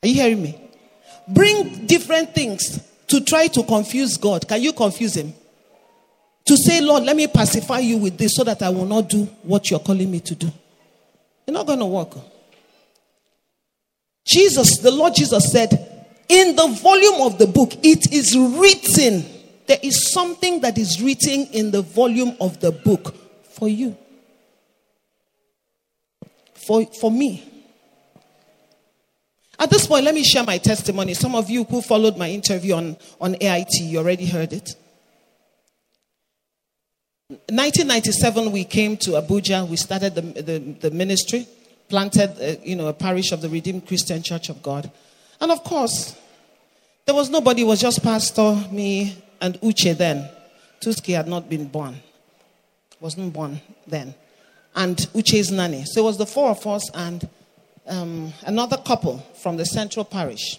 Are 0.02 0.08
you 0.08 0.14
hearing 0.14 0.42
me? 0.42 0.69
Bring 1.28 1.86
different 1.86 2.34
things 2.34 2.80
to 3.08 3.20
try 3.20 3.48
to 3.48 3.62
confuse 3.62 4.16
God. 4.16 4.46
Can 4.46 4.62
you 4.62 4.72
confuse 4.72 5.16
Him? 5.16 5.32
To 6.46 6.56
say, 6.56 6.80
Lord, 6.80 7.04
let 7.04 7.16
me 7.16 7.26
pacify 7.26 7.78
you 7.78 7.98
with 7.98 8.18
this 8.18 8.34
so 8.34 8.44
that 8.44 8.62
I 8.62 8.70
will 8.70 8.86
not 8.86 9.08
do 9.08 9.24
what 9.42 9.70
you're 9.70 9.80
calling 9.80 10.10
me 10.10 10.20
to 10.20 10.34
do. 10.34 10.50
You're 11.46 11.54
not 11.54 11.66
going 11.66 11.78
to 11.78 11.86
work. 11.86 12.14
Jesus, 14.26 14.78
the 14.78 14.90
Lord 14.90 15.14
Jesus 15.14 15.50
said, 15.50 15.72
in 16.28 16.54
the 16.54 16.68
volume 16.68 17.22
of 17.22 17.38
the 17.38 17.46
book, 17.46 17.72
it 17.82 18.12
is 18.12 18.36
written. 18.36 19.24
There 19.66 19.78
is 19.82 20.12
something 20.12 20.60
that 20.60 20.78
is 20.78 21.02
written 21.02 21.46
in 21.52 21.72
the 21.72 21.82
volume 21.82 22.36
of 22.40 22.60
the 22.60 22.70
book 22.70 23.14
for 23.50 23.68
you. 23.68 23.96
For, 26.54 26.86
for 26.86 27.10
me. 27.10 27.49
At 29.60 29.68
this 29.68 29.86
point, 29.86 30.06
let 30.06 30.14
me 30.14 30.24
share 30.24 30.42
my 30.42 30.56
testimony. 30.56 31.12
Some 31.12 31.34
of 31.34 31.50
you 31.50 31.64
who 31.64 31.82
followed 31.82 32.16
my 32.16 32.30
interview 32.30 32.74
on, 32.74 32.96
on 33.20 33.36
AIT, 33.42 33.68
you 33.82 33.98
already 33.98 34.24
heard 34.24 34.54
it. 34.54 34.74
1997, 37.28 38.52
we 38.52 38.64
came 38.64 38.96
to 38.96 39.10
Abuja. 39.10 39.68
We 39.68 39.76
started 39.76 40.14
the, 40.14 40.22
the, 40.22 40.58
the 40.88 40.90
ministry, 40.90 41.46
planted 41.90 42.30
uh, 42.40 42.58
you 42.64 42.74
know, 42.74 42.86
a 42.86 42.94
parish 42.94 43.32
of 43.32 43.42
the 43.42 43.50
Redeemed 43.50 43.86
Christian 43.86 44.22
Church 44.22 44.48
of 44.48 44.62
God. 44.62 44.90
And 45.42 45.52
of 45.52 45.62
course, 45.62 46.16
there 47.04 47.14
was 47.14 47.28
nobody, 47.28 47.60
it 47.60 47.66
was 47.66 47.82
just 47.82 48.02
Pastor, 48.02 48.64
me, 48.72 49.22
and 49.42 49.60
Uche 49.60 49.94
then. 49.96 50.26
Tuski 50.80 51.14
had 51.14 51.28
not 51.28 51.50
been 51.50 51.68
born, 51.68 51.96
wasn't 52.98 53.34
born 53.34 53.60
then. 53.86 54.14
And 54.74 54.96
Uche's 54.96 55.50
nanny. 55.50 55.84
So 55.84 56.00
it 56.00 56.04
was 56.04 56.16
the 56.16 56.26
four 56.26 56.48
of 56.48 56.66
us 56.66 56.90
and 56.94 57.28
um, 57.90 58.32
another 58.46 58.76
couple 58.78 59.18
from 59.42 59.56
the 59.56 59.64
central 59.64 60.04
parish. 60.04 60.58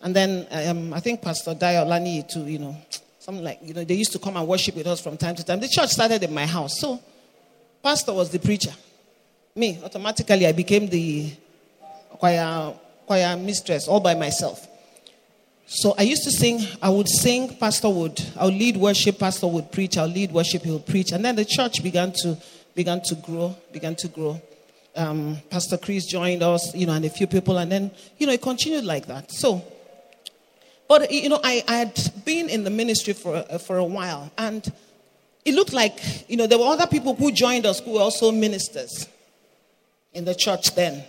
And 0.00 0.14
then 0.14 0.46
um, 0.50 0.94
I 0.94 1.00
think 1.00 1.20
Pastor 1.20 1.54
Diolani 1.54 2.26
to, 2.28 2.40
you 2.40 2.60
know, 2.60 2.76
something 3.18 3.44
like, 3.44 3.58
you 3.62 3.74
know, 3.74 3.84
they 3.84 3.94
used 3.94 4.12
to 4.12 4.18
come 4.18 4.36
and 4.36 4.46
worship 4.46 4.76
with 4.76 4.86
us 4.86 5.00
from 5.00 5.16
time 5.16 5.34
to 5.34 5.44
time. 5.44 5.60
The 5.60 5.68
church 5.68 5.90
started 5.90 6.22
in 6.22 6.32
my 6.32 6.46
house. 6.46 6.78
So, 6.78 7.00
pastor 7.82 8.12
was 8.12 8.30
the 8.30 8.38
preacher. 8.38 8.72
Me, 9.56 9.80
automatically, 9.84 10.46
I 10.46 10.52
became 10.52 10.88
the 10.88 11.32
choir, 12.10 12.72
choir 13.06 13.36
mistress 13.36 13.88
all 13.88 14.00
by 14.00 14.14
myself. 14.14 14.66
So 15.66 15.94
I 15.98 16.02
used 16.02 16.22
to 16.24 16.30
sing, 16.30 16.60
I 16.80 16.88
would 16.88 17.08
sing, 17.08 17.56
pastor 17.56 17.90
would, 17.90 18.18
I 18.38 18.46
would 18.46 18.54
lead 18.54 18.76
worship, 18.76 19.18
pastor 19.18 19.48
would 19.48 19.70
preach, 19.70 19.98
I'll 19.98 20.06
lead 20.06 20.32
worship, 20.32 20.62
he 20.62 20.70
would 20.70 20.86
preach. 20.86 21.12
And 21.12 21.22
then 21.22 21.36
the 21.36 21.44
church 21.44 21.82
began 21.82 22.12
to, 22.22 22.38
began 22.74 23.02
to 23.02 23.14
grow, 23.16 23.54
began 23.70 23.94
to 23.96 24.08
grow 24.08 24.40
um, 24.98 25.38
Pastor 25.48 25.78
Chris 25.78 26.06
joined 26.06 26.42
us, 26.42 26.74
you 26.74 26.86
know, 26.86 26.92
and 26.92 27.04
a 27.04 27.10
few 27.10 27.26
people, 27.26 27.56
and 27.56 27.70
then, 27.70 27.90
you 28.18 28.26
know, 28.26 28.32
it 28.32 28.42
continued 28.42 28.84
like 28.84 29.06
that. 29.06 29.30
So, 29.30 29.62
but, 30.88 31.10
you 31.10 31.28
know, 31.28 31.40
I, 31.42 31.62
I 31.68 31.76
had 31.76 32.24
been 32.24 32.48
in 32.48 32.64
the 32.64 32.70
ministry 32.70 33.12
for, 33.12 33.36
uh, 33.36 33.58
for 33.58 33.78
a 33.78 33.84
while, 33.84 34.30
and 34.36 34.70
it 35.44 35.54
looked 35.54 35.72
like, 35.72 36.28
you 36.28 36.36
know, 36.36 36.46
there 36.46 36.58
were 36.58 36.66
other 36.66 36.86
people 36.86 37.14
who 37.14 37.30
joined 37.30 37.64
us 37.64 37.80
who 37.80 37.92
were 37.92 38.00
also 38.00 38.32
ministers 38.32 39.06
in 40.12 40.24
the 40.24 40.34
church 40.34 40.74
then. 40.74 41.04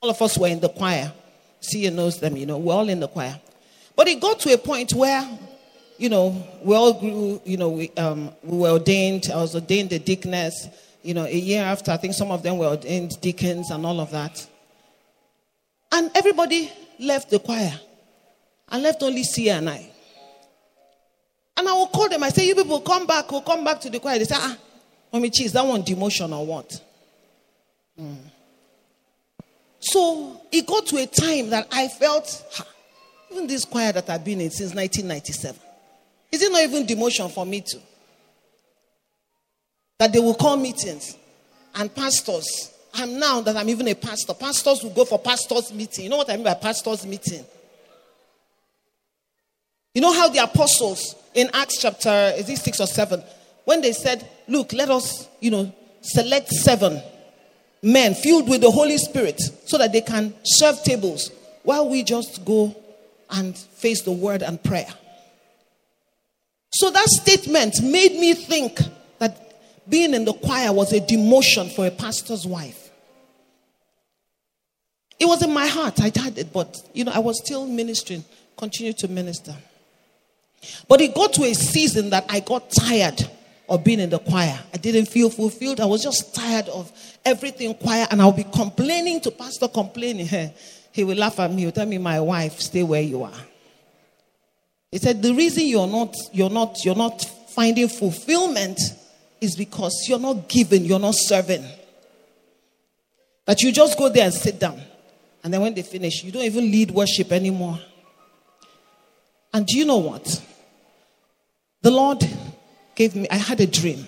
All 0.00 0.10
of 0.10 0.22
us 0.22 0.38
were 0.38 0.48
in 0.48 0.60
the 0.60 0.68
choir. 0.68 1.12
See, 1.60 1.88
knows 1.90 2.18
them, 2.18 2.36
you 2.36 2.46
know, 2.46 2.58
we're 2.58 2.74
all 2.74 2.88
in 2.88 3.00
the 3.00 3.08
choir. 3.08 3.40
But 3.94 4.08
it 4.08 4.20
got 4.20 4.40
to 4.40 4.52
a 4.52 4.58
point 4.58 4.92
where, 4.94 5.28
you 5.98 6.08
know, 6.08 6.44
we 6.62 6.74
all 6.74 6.92
grew, 6.92 7.40
you 7.44 7.56
know, 7.56 7.68
we, 7.68 7.90
um, 7.90 8.30
we 8.42 8.58
were 8.58 8.70
ordained. 8.70 9.30
I 9.32 9.36
was 9.36 9.54
ordained 9.54 9.92
a 9.92 9.98
deaconess 9.98 10.68
you 11.02 11.14
know, 11.14 11.24
a 11.24 11.34
year 11.34 11.62
after, 11.62 11.90
I 11.90 11.96
think 11.96 12.14
some 12.14 12.30
of 12.30 12.42
them 12.42 12.58
were 12.58 12.66
ordained 12.66 13.20
deacons 13.20 13.70
and 13.70 13.84
all 13.84 14.00
of 14.00 14.10
that. 14.12 14.46
And 15.90 16.10
everybody 16.14 16.72
left 16.98 17.30
the 17.30 17.38
choir 17.38 17.72
and 18.68 18.82
left 18.82 19.02
only 19.02 19.24
Sia 19.24 19.54
and 19.56 19.68
I. 19.68 19.90
And 21.56 21.68
I 21.68 21.72
will 21.72 21.88
call 21.88 22.08
them. 22.08 22.22
I 22.22 22.30
say, 22.30 22.46
You 22.46 22.54
people 22.54 22.80
come 22.80 23.06
back, 23.06 23.30
we'll 23.30 23.42
come 23.42 23.62
back 23.62 23.80
to 23.80 23.90
the 23.90 24.00
choir. 24.00 24.18
They 24.18 24.24
say, 24.24 24.36
Ah, 24.38 24.56
Mommy 25.12 25.30
Cheese, 25.30 25.52
that 25.52 25.66
one 25.66 25.82
demotion 25.82 26.36
or 26.36 26.46
what? 26.46 26.80
Mm. 28.00 28.16
So 29.80 30.40
it 30.50 30.66
got 30.66 30.86
to 30.86 30.96
a 30.96 31.06
time 31.06 31.50
that 31.50 31.66
I 31.70 31.88
felt, 31.88 32.44
ha, 32.52 32.64
even 33.30 33.46
this 33.46 33.64
choir 33.64 33.92
that 33.92 34.08
I've 34.08 34.24
been 34.24 34.40
in 34.40 34.50
since 34.50 34.74
1997, 34.74 35.60
is 36.30 36.42
it 36.42 36.52
not 36.52 36.62
even 36.62 36.86
demotion 36.86 37.30
for 37.30 37.44
me 37.44 37.60
to? 37.62 37.78
That 40.02 40.12
they 40.12 40.18
will 40.18 40.34
call 40.34 40.56
meetings 40.56 41.16
and 41.76 41.94
pastors. 41.94 42.74
I'm 42.92 43.20
now 43.20 43.40
that 43.42 43.56
I'm 43.56 43.68
even 43.68 43.86
a 43.86 43.94
pastor. 43.94 44.34
Pastors 44.34 44.82
will 44.82 44.90
go 44.90 45.04
for 45.04 45.16
pastors' 45.16 45.72
meeting. 45.72 46.02
You 46.02 46.10
know 46.10 46.16
what 46.16 46.28
I 46.28 46.34
mean 46.34 46.42
by 46.42 46.54
pastors' 46.54 47.06
meeting? 47.06 47.44
You 49.94 50.02
know 50.02 50.12
how 50.12 50.28
the 50.28 50.42
apostles 50.42 51.14
in 51.34 51.48
Acts 51.54 51.80
chapter 51.80 52.32
is 52.34 52.48
it 52.48 52.58
six 52.58 52.80
or 52.80 52.88
seven, 52.88 53.22
when 53.64 53.80
they 53.80 53.92
said, 53.92 54.28
Look, 54.48 54.72
let 54.72 54.90
us, 54.90 55.28
you 55.38 55.52
know, 55.52 55.72
select 56.00 56.48
seven 56.48 57.00
men 57.80 58.14
filled 58.14 58.48
with 58.48 58.60
the 58.60 58.72
Holy 58.72 58.98
Spirit 58.98 59.40
so 59.66 59.78
that 59.78 59.92
they 59.92 60.00
can 60.00 60.34
serve 60.42 60.82
tables 60.82 61.30
while 61.62 61.88
we 61.88 62.02
just 62.02 62.44
go 62.44 62.74
and 63.30 63.56
face 63.56 64.02
the 64.02 64.10
word 64.10 64.42
and 64.42 64.60
prayer. 64.64 64.92
So 66.74 66.90
that 66.90 67.06
statement 67.06 67.80
made 67.80 68.14
me 68.18 68.34
think 68.34 68.80
being 69.88 70.14
in 70.14 70.24
the 70.24 70.32
choir 70.32 70.72
was 70.72 70.92
a 70.92 71.00
demotion 71.00 71.70
for 71.74 71.86
a 71.86 71.90
pastor's 71.90 72.46
wife. 72.46 72.90
It 75.18 75.26
was 75.26 75.42
in 75.42 75.52
my 75.52 75.66
heart. 75.66 76.00
I 76.00 76.10
had 76.14 76.38
it, 76.38 76.52
but 76.52 76.88
you 76.94 77.04
know, 77.04 77.12
I 77.12 77.20
was 77.20 77.38
still 77.38 77.66
ministering, 77.66 78.24
continued 78.56 78.98
to 78.98 79.08
minister. 79.08 79.54
But 80.88 81.00
it 81.00 81.14
got 81.14 81.32
to 81.34 81.44
a 81.44 81.54
season 81.54 82.10
that 82.10 82.26
I 82.28 82.40
got 82.40 82.70
tired 82.70 83.20
of 83.68 83.84
being 83.84 84.00
in 84.00 84.10
the 84.10 84.18
choir. 84.18 84.58
I 84.72 84.76
didn't 84.76 85.06
feel 85.06 85.30
fulfilled. 85.30 85.80
I 85.80 85.86
was 85.86 86.02
just 86.02 86.34
tired 86.34 86.68
of 86.68 86.90
everything 87.24 87.74
choir, 87.74 88.06
and 88.10 88.20
I'll 88.20 88.32
be 88.32 88.44
complaining 88.44 89.20
to 89.22 89.30
pastor, 89.30 89.68
complaining. 89.68 90.50
He 90.94 91.04
will 91.04 91.16
laugh 91.16 91.40
at 91.40 91.50
me. 91.50 91.62
He'll 91.62 91.72
tell 91.72 91.86
me, 91.86 91.96
"My 91.96 92.20
wife, 92.20 92.60
stay 92.60 92.82
where 92.82 93.00
you 93.00 93.22
are." 93.22 93.42
He 94.90 94.98
said, 94.98 95.22
"The 95.22 95.32
reason 95.32 95.64
you're 95.64 95.86
not, 95.86 96.14
you're 96.34 96.50
not, 96.50 96.84
you're 96.84 96.94
not 96.94 97.24
finding 97.54 97.88
fulfillment 97.88 98.78
is 99.42 99.56
because 99.56 100.06
you're 100.08 100.18
not 100.18 100.48
giving, 100.48 100.84
you're 100.84 100.98
not 100.98 101.14
serving. 101.16 101.64
That 103.44 103.60
you 103.60 103.72
just 103.72 103.98
go 103.98 104.08
there 104.08 104.24
and 104.24 104.34
sit 104.34 104.58
down. 104.58 104.80
And 105.42 105.52
then 105.52 105.60
when 105.60 105.74
they 105.74 105.82
finish, 105.82 106.22
you 106.22 106.30
don't 106.30 106.44
even 106.44 106.70
lead 106.70 106.92
worship 106.92 107.32
anymore. 107.32 107.78
And 109.52 109.66
do 109.66 109.76
you 109.76 109.84
know 109.84 109.98
what? 109.98 110.42
The 111.82 111.90
Lord 111.90 112.24
gave 112.94 113.16
me, 113.16 113.26
I 113.28 113.36
had 113.36 113.60
a 113.60 113.66
dream. 113.66 114.06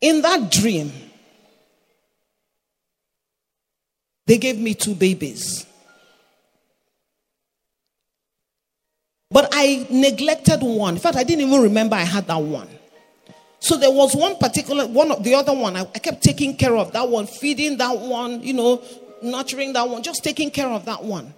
In 0.00 0.20
that 0.22 0.50
dream, 0.50 0.92
they 4.26 4.38
gave 4.38 4.58
me 4.58 4.74
two 4.74 4.94
babies. 4.94 5.66
But 9.30 9.50
I 9.52 9.86
neglected 9.90 10.60
one. 10.62 10.94
In 10.94 11.00
fact, 11.00 11.16
I 11.16 11.22
didn't 11.22 11.46
even 11.46 11.62
remember 11.62 11.94
I 11.94 12.00
had 12.00 12.26
that 12.26 12.42
one. 12.42 12.68
So 13.64 13.78
there 13.78 13.90
was 13.90 14.14
one 14.14 14.36
particular 14.36 14.86
one 14.86 15.10
of 15.10 15.24
the 15.24 15.34
other 15.34 15.54
one. 15.54 15.74
I, 15.74 15.80
I 15.94 15.98
kept 15.98 16.22
taking 16.22 16.54
care 16.54 16.76
of 16.76 16.92
that 16.92 17.08
one, 17.08 17.26
feeding 17.26 17.78
that 17.78 17.98
one, 17.98 18.42
you 18.42 18.52
know, 18.52 18.82
nurturing 19.22 19.72
that 19.72 19.88
one, 19.88 20.02
just 20.02 20.22
taking 20.22 20.50
care 20.50 20.68
of 20.68 20.84
that 20.84 21.02
one. 21.02 21.32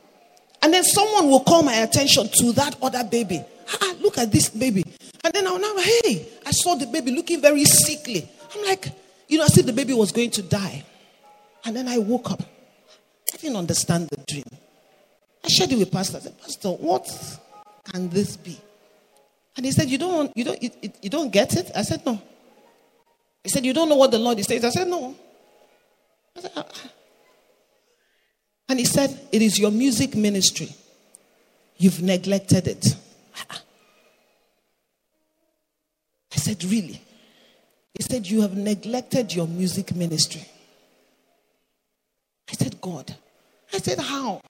And 0.61 0.75
then 0.75 0.83
someone 0.83 1.31
will 1.31 1.45
call 1.45 1.62
my 1.62 1.75
attention 1.75 2.29
to 2.41 2.53
that 2.55 2.75
other 2.83 3.05
baby. 3.05 3.45
Ah, 3.81 3.95
look 4.01 4.19
at 4.19 4.33
this 4.33 4.49
baby. 4.49 4.83
And 5.23 5.33
then 5.33 5.47
I'll 5.47 5.61
now, 5.61 5.77
hey, 5.77 6.27
I 6.45 6.51
saw 6.51 6.75
the 6.75 6.89
baby 6.89 7.12
looking 7.12 7.41
very 7.41 7.65
sickly. 7.65 8.29
I'm 8.53 8.65
like, 8.65 8.89
you 9.29 9.39
know, 9.39 9.45
I 9.45 9.47
see 9.47 9.63
the 9.63 9.73
baby 9.73 9.92
was 9.92 10.11
going 10.11 10.31
to 10.31 10.42
die. 10.42 10.85
And 11.65 11.77
then 11.77 11.87
I 11.87 11.98
woke 11.98 12.33
up. 12.33 12.42
I 12.42 13.37
didn't 13.37 13.57
understand 13.57 14.09
the 14.09 14.17
dream. 14.27 14.50
I 15.44 15.48
shared 15.48 15.71
it 15.71 15.79
with 15.79 15.92
Pastor. 15.92 16.17
I 16.17 16.21
said, 16.23 16.40
Pastor, 16.40 16.71
what 16.71 17.09
can 17.92 18.09
this 18.09 18.37
be? 18.37 18.59
And 19.57 19.65
he 19.65 19.73
said, 19.73 19.88
You 19.88 19.98
don't, 19.98 20.37
you 20.37 20.44
don't, 20.44 20.63
you, 20.63 20.71
you 21.02 21.11
don't 21.11 21.33
get 21.33 21.57
it? 21.57 21.71
I 21.75 21.83
said, 21.83 22.04
No. 22.04 22.21
He 23.42 23.50
said, 23.50 23.65
You 23.65 23.73
don't 23.73 23.88
know 23.88 23.96
what 23.96 24.11
the 24.11 24.19
Lord 24.19 24.38
is 24.38 24.46
saying? 24.46 24.65
I 24.65 24.71
said, 24.71 24.88
No. 24.88 25.15
I 26.37 26.40
said, 26.40 26.52
ah. 26.57 26.67
ah. 26.69 26.90
And 28.69 28.79
he 28.79 28.85
said, 28.85 29.19
It 29.33 29.42
is 29.42 29.59
your 29.59 29.71
music 29.71 30.15
ministry. 30.15 30.69
You've 31.79 32.02
neglected 32.02 32.67
it. 32.69 32.96
Ah, 33.37 33.44
ah. 33.50 33.63
I 36.35 36.37
said, 36.37 36.63
Really? 36.65 37.00
He 37.96 38.02
said, 38.02 38.27
You 38.27 38.42
have 38.42 38.57
neglected 38.57 39.35
your 39.35 39.46
music 39.46 39.94
ministry. 39.94 40.44
I 42.50 42.52
said, 42.52 42.81
God. 42.81 43.15
I 43.73 43.79
said, 43.79 43.98
How? 43.98 44.42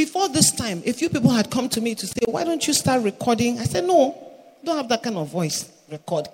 Before 0.00 0.30
this 0.30 0.50
time, 0.52 0.82
a 0.86 0.94
few 0.94 1.10
people 1.10 1.28
had 1.28 1.50
come 1.50 1.68
to 1.68 1.78
me 1.78 1.94
to 1.94 2.06
say, 2.06 2.22
Why 2.24 2.42
don't 2.42 2.66
you 2.66 2.72
start 2.72 3.02
recording? 3.02 3.58
I 3.58 3.64
said, 3.64 3.84
No, 3.84 4.16
don't 4.64 4.78
have 4.78 4.88
that 4.88 5.02
kind 5.02 5.18
of 5.18 5.28
voice. 5.28 5.70
Record. 5.92 6.26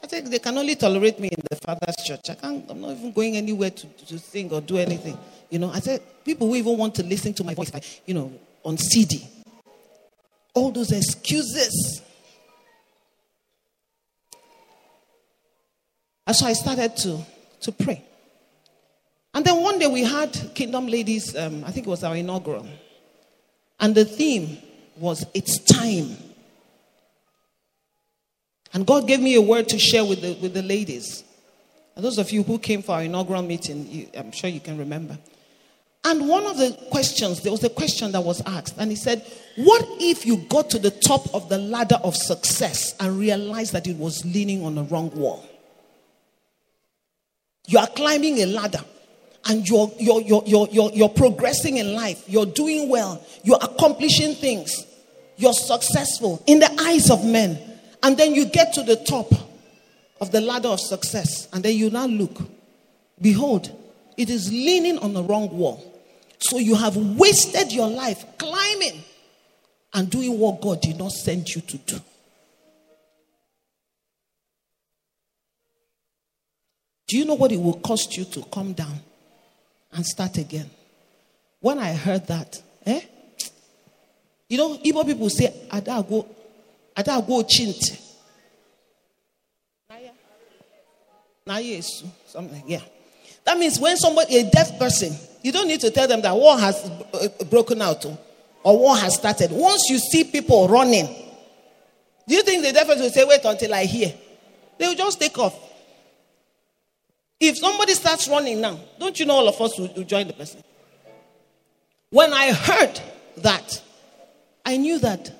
I 0.00 0.06
said, 0.06 0.26
they 0.26 0.38
can 0.38 0.56
only 0.56 0.76
tolerate 0.76 1.18
me 1.18 1.26
in 1.26 1.40
the 1.50 1.56
Father's 1.56 1.96
church. 1.96 2.30
I 2.30 2.34
can't, 2.34 2.64
I'm 2.70 2.80
not 2.80 2.92
even 2.92 3.10
going 3.10 3.36
anywhere 3.36 3.70
to, 3.70 3.86
to 4.06 4.20
sing 4.20 4.52
or 4.52 4.60
do 4.60 4.76
anything. 4.76 5.18
You 5.50 5.58
know, 5.58 5.68
I 5.68 5.80
said, 5.80 6.00
people 6.24 6.46
who 6.46 6.54
even 6.54 6.78
want 6.78 6.94
to 6.94 7.02
listen 7.02 7.34
to 7.34 7.42
my 7.42 7.54
voice, 7.54 7.74
like, 7.74 7.82
you 8.06 8.14
know, 8.14 8.32
on 8.62 8.78
CD. 8.78 9.26
All 10.54 10.70
those 10.70 10.92
excuses. 10.92 12.02
And 16.24 16.36
so 16.36 16.46
I 16.46 16.52
started 16.52 16.96
to, 16.98 17.18
to 17.62 17.72
pray. 17.72 18.00
And 19.34 19.44
then 19.44 19.60
one 19.60 19.80
day 19.80 19.88
we 19.88 20.04
had 20.04 20.52
Kingdom 20.54 20.86
Ladies, 20.86 21.34
um, 21.34 21.64
I 21.64 21.72
think 21.72 21.88
it 21.88 21.90
was 21.90 22.04
our 22.04 22.14
inaugural. 22.14 22.64
And 23.80 23.94
the 23.94 24.04
theme 24.04 24.58
was 24.96 25.24
It's 25.34 25.58
Time. 25.58 26.16
And 28.72 28.86
God 28.86 29.06
gave 29.06 29.20
me 29.20 29.34
a 29.34 29.42
word 29.42 29.68
to 29.70 29.78
share 29.78 30.04
with 30.04 30.20
the, 30.20 30.34
with 30.34 30.54
the 30.54 30.62
ladies. 30.62 31.24
And 31.96 32.04
those 32.04 32.18
of 32.18 32.30
you 32.30 32.42
who 32.42 32.58
came 32.58 32.82
for 32.82 32.92
our 32.92 33.02
inaugural 33.02 33.42
meeting, 33.42 33.86
you, 33.88 34.08
I'm 34.16 34.30
sure 34.32 34.50
you 34.50 34.60
can 34.60 34.78
remember. 34.78 35.18
And 36.04 36.28
one 36.28 36.46
of 36.46 36.56
the 36.58 36.72
questions, 36.90 37.42
there 37.42 37.52
was 37.52 37.64
a 37.64 37.70
question 37.70 38.12
that 38.12 38.20
was 38.20 38.40
asked, 38.46 38.76
and 38.78 38.90
he 38.90 38.96
said, 38.96 39.26
What 39.56 39.84
if 40.00 40.24
you 40.24 40.36
got 40.48 40.70
to 40.70 40.78
the 40.78 40.92
top 40.92 41.34
of 41.34 41.48
the 41.48 41.58
ladder 41.58 41.98
of 42.04 42.14
success 42.16 42.94
and 43.00 43.18
realized 43.18 43.72
that 43.72 43.86
it 43.86 43.96
was 43.96 44.24
leaning 44.24 44.64
on 44.64 44.76
the 44.76 44.84
wrong 44.84 45.10
wall? 45.10 45.44
You 47.66 47.78
are 47.78 47.88
climbing 47.88 48.38
a 48.38 48.46
ladder 48.46 48.84
and 49.48 49.66
you're, 49.66 49.90
you're, 49.98 50.20
you're, 50.20 50.42
you're, 50.46 50.68
you're, 50.70 50.90
you're 50.92 51.08
progressing 51.08 51.78
in 51.78 51.94
life, 51.94 52.22
you're 52.28 52.46
doing 52.46 52.88
well, 52.88 53.24
you're 53.42 53.58
accomplishing 53.60 54.34
things, 54.34 54.86
you're 55.36 55.54
successful 55.54 56.42
in 56.46 56.58
the 56.58 56.70
eyes 56.82 57.10
of 57.10 57.24
men. 57.24 57.58
And 58.02 58.16
then 58.16 58.34
you 58.34 58.44
get 58.44 58.74
to 58.74 58.82
the 58.82 58.96
top 58.96 59.32
of 60.20 60.30
the 60.30 60.40
ladder 60.40 60.68
of 60.68 60.80
success, 60.80 61.48
and 61.52 61.64
then 61.64 61.76
you 61.76 61.90
now 61.90 62.06
look. 62.06 62.38
Behold, 63.20 63.74
it 64.16 64.30
is 64.30 64.52
leaning 64.52 64.98
on 64.98 65.14
the 65.14 65.22
wrong 65.22 65.48
wall. 65.50 65.82
So 66.38 66.58
you 66.58 66.76
have 66.76 66.96
wasted 66.96 67.72
your 67.72 67.88
life 67.88 68.24
climbing 68.38 69.02
and 69.94 70.10
doing 70.10 70.38
what 70.38 70.60
God 70.60 70.80
did 70.80 70.98
not 70.98 71.10
send 71.10 71.48
you 71.48 71.62
to 71.62 71.78
do. 71.78 72.00
Do 77.08 77.16
you 77.16 77.24
know 77.24 77.34
what 77.34 77.50
it 77.50 77.60
will 77.60 77.80
cost 77.80 78.16
you 78.16 78.24
to 78.26 78.42
come 78.52 78.74
down 78.74 79.00
and 79.92 80.06
start 80.06 80.36
again? 80.38 80.70
When 81.60 81.78
I 81.78 81.92
heard 81.92 82.26
that, 82.28 82.60
eh? 82.86 83.00
You 84.48 84.58
know, 84.58 84.78
Igbo 84.78 85.06
people 85.06 85.28
say, 85.30 85.52
Adago, 85.70 86.26
Adago 86.96 87.48
chint. 87.48 88.04
Naya 91.46 91.62
is 91.62 92.04
something, 92.26 92.62
yeah. 92.66 92.82
That 93.44 93.58
means 93.58 93.80
when 93.80 93.96
somebody, 93.96 94.36
a 94.36 94.50
deaf 94.50 94.78
person, 94.78 95.16
you 95.42 95.50
don't 95.50 95.66
need 95.66 95.80
to 95.80 95.90
tell 95.90 96.06
them 96.06 96.20
that 96.20 96.36
war 96.36 96.58
has 96.58 96.76
uh, 97.14 97.44
broken 97.48 97.80
out 97.80 98.04
oh, 98.04 98.18
or 98.62 98.78
war 98.78 98.96
has 98.96 99.14
started. 99.14 99.50
Once 99.50 99.88
you 99.88 99.98
see 99.98 100.24
people 100.24 100.68
running, 100.68 101.06
do 102.26 102.34
you 102.34 102.42
think 102.42 102.62
the 102.62 102.72
deaf 102.72 102.86
person 102.86 103.02
will 103.04 103.10
say, 103.10 103.24
wait 103.24 103.40
until 103.44 103.72
I 103.72 103.84
hear? 103.84 104.12
They 104.78 104.86
will 104.88 104.94
just 104.94 105.18
take 105.18 105.38
off. 105.38 105.58
If 107.40 107.58
somebody 107.58 107.94
starts 107.94 108.28
running 108.28 108.60
now, 108.60 108.78
don't 108.98 109.18
you 109.18 109.26
know 109.26 109.34
all 109.34 109.48
of 109.48 109.60
us 109.60 109.78
will, 109.78 109.92
will 109.94 110.04
join 110.04 110.26
the 110.26 110.32
person? 110.32 110.62
When 112.10 112.32
I 112.32 112.52
heard 112.52 113.00
that, 113.38 113.82
I 114.64 114.76
knew 114.76 114.98
that. 114.98 115.32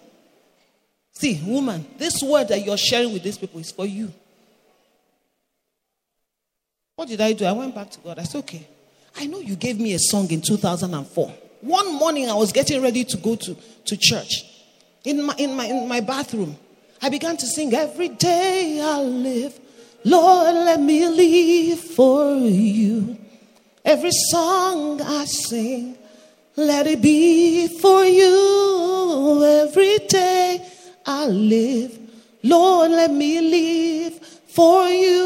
See, 1.12 1.40
woman, 1.44 1.86
this 1.99 2.22
word 2.22 2.49
that 2.49 2.64
you're 2.64 2.78
sharing 2.78 3.12
with 3.12 3.24
these 3.24 3.38
people 3.38 3.59
is 3.59 3.72
for 3.72 3.86
you. 3.86 4.12
What 6.94 7.09
did 7.09 7.20
I 7.20 7.32
do? 7.32 7.44
I 7.44 7.53
went 7.53 7.74
back 7.74 7.90
to 7.90 8.01
God. 8.01 8.18
I 8.18 8.22
said, 8.22 8.38
okay, 8.40 8.66
I 9.16 9.26
know 9.26 9.40
you 9.40 9.57
gave 9.57 9.80
me 9.80 9.94
a 9.94 9.99
song 9.99 10.30
in 10.30 10.40
2004. 10.40 11.34
One 11.61 11.94
morning 11.94 12.30
I 12.30 12.34
was 12.34 12.53
getting 12.53 12.80
ready 12.82 13.05
to 13.05 13.16
go 13.16 13.34
to, 13.34 13.57
to 13.86 13.96
church. 13.96 14.44
In 15.05 15.24
my, 15.24 15.34
in, 15.38 15.57
my, 15.57 15.64
in 15.64 15.88
my 15.88 16.01
bathroom, 16.01 16.57
I 17.03 17.09
began 17.09 17.36
to 17.36 17.46
sing, 17.46 17.72
Every 17.74 18.09
day 18.09 18.80
I 18.82 19.01
live 19.01 19.59
Lord, 20.05 20.55
let 20.55 20.80
me 20.80 21.07
live 21.09 21.80
for 21.80 22.34
you. 22.36 23.16
Every 23.84 24.11
song 24.30 25.01
I 25.01 25.24
sing, 25.24 25.96
let 26.57 26.86
it 26.86 27.01
be 27.01 27.68
for 27.68 28.05
you. 28.05 29.44
Every 29.44 29.99
day 30.07 30.66
I 31.07 31.26
live, 31.26 31.99
Lord, 32.42 32.90
let 32.90 33.11
me 33.11 33.40
live 33.40 34.18
for 34.49 34.86
you. 34.88 35.24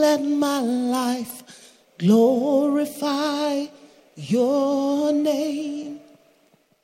Let 0.00 0.22
my 0.22 0.60
life 0.60 1.42
glorify 1.98 3.66
your 4.16 5.12
name. 5.12 6.00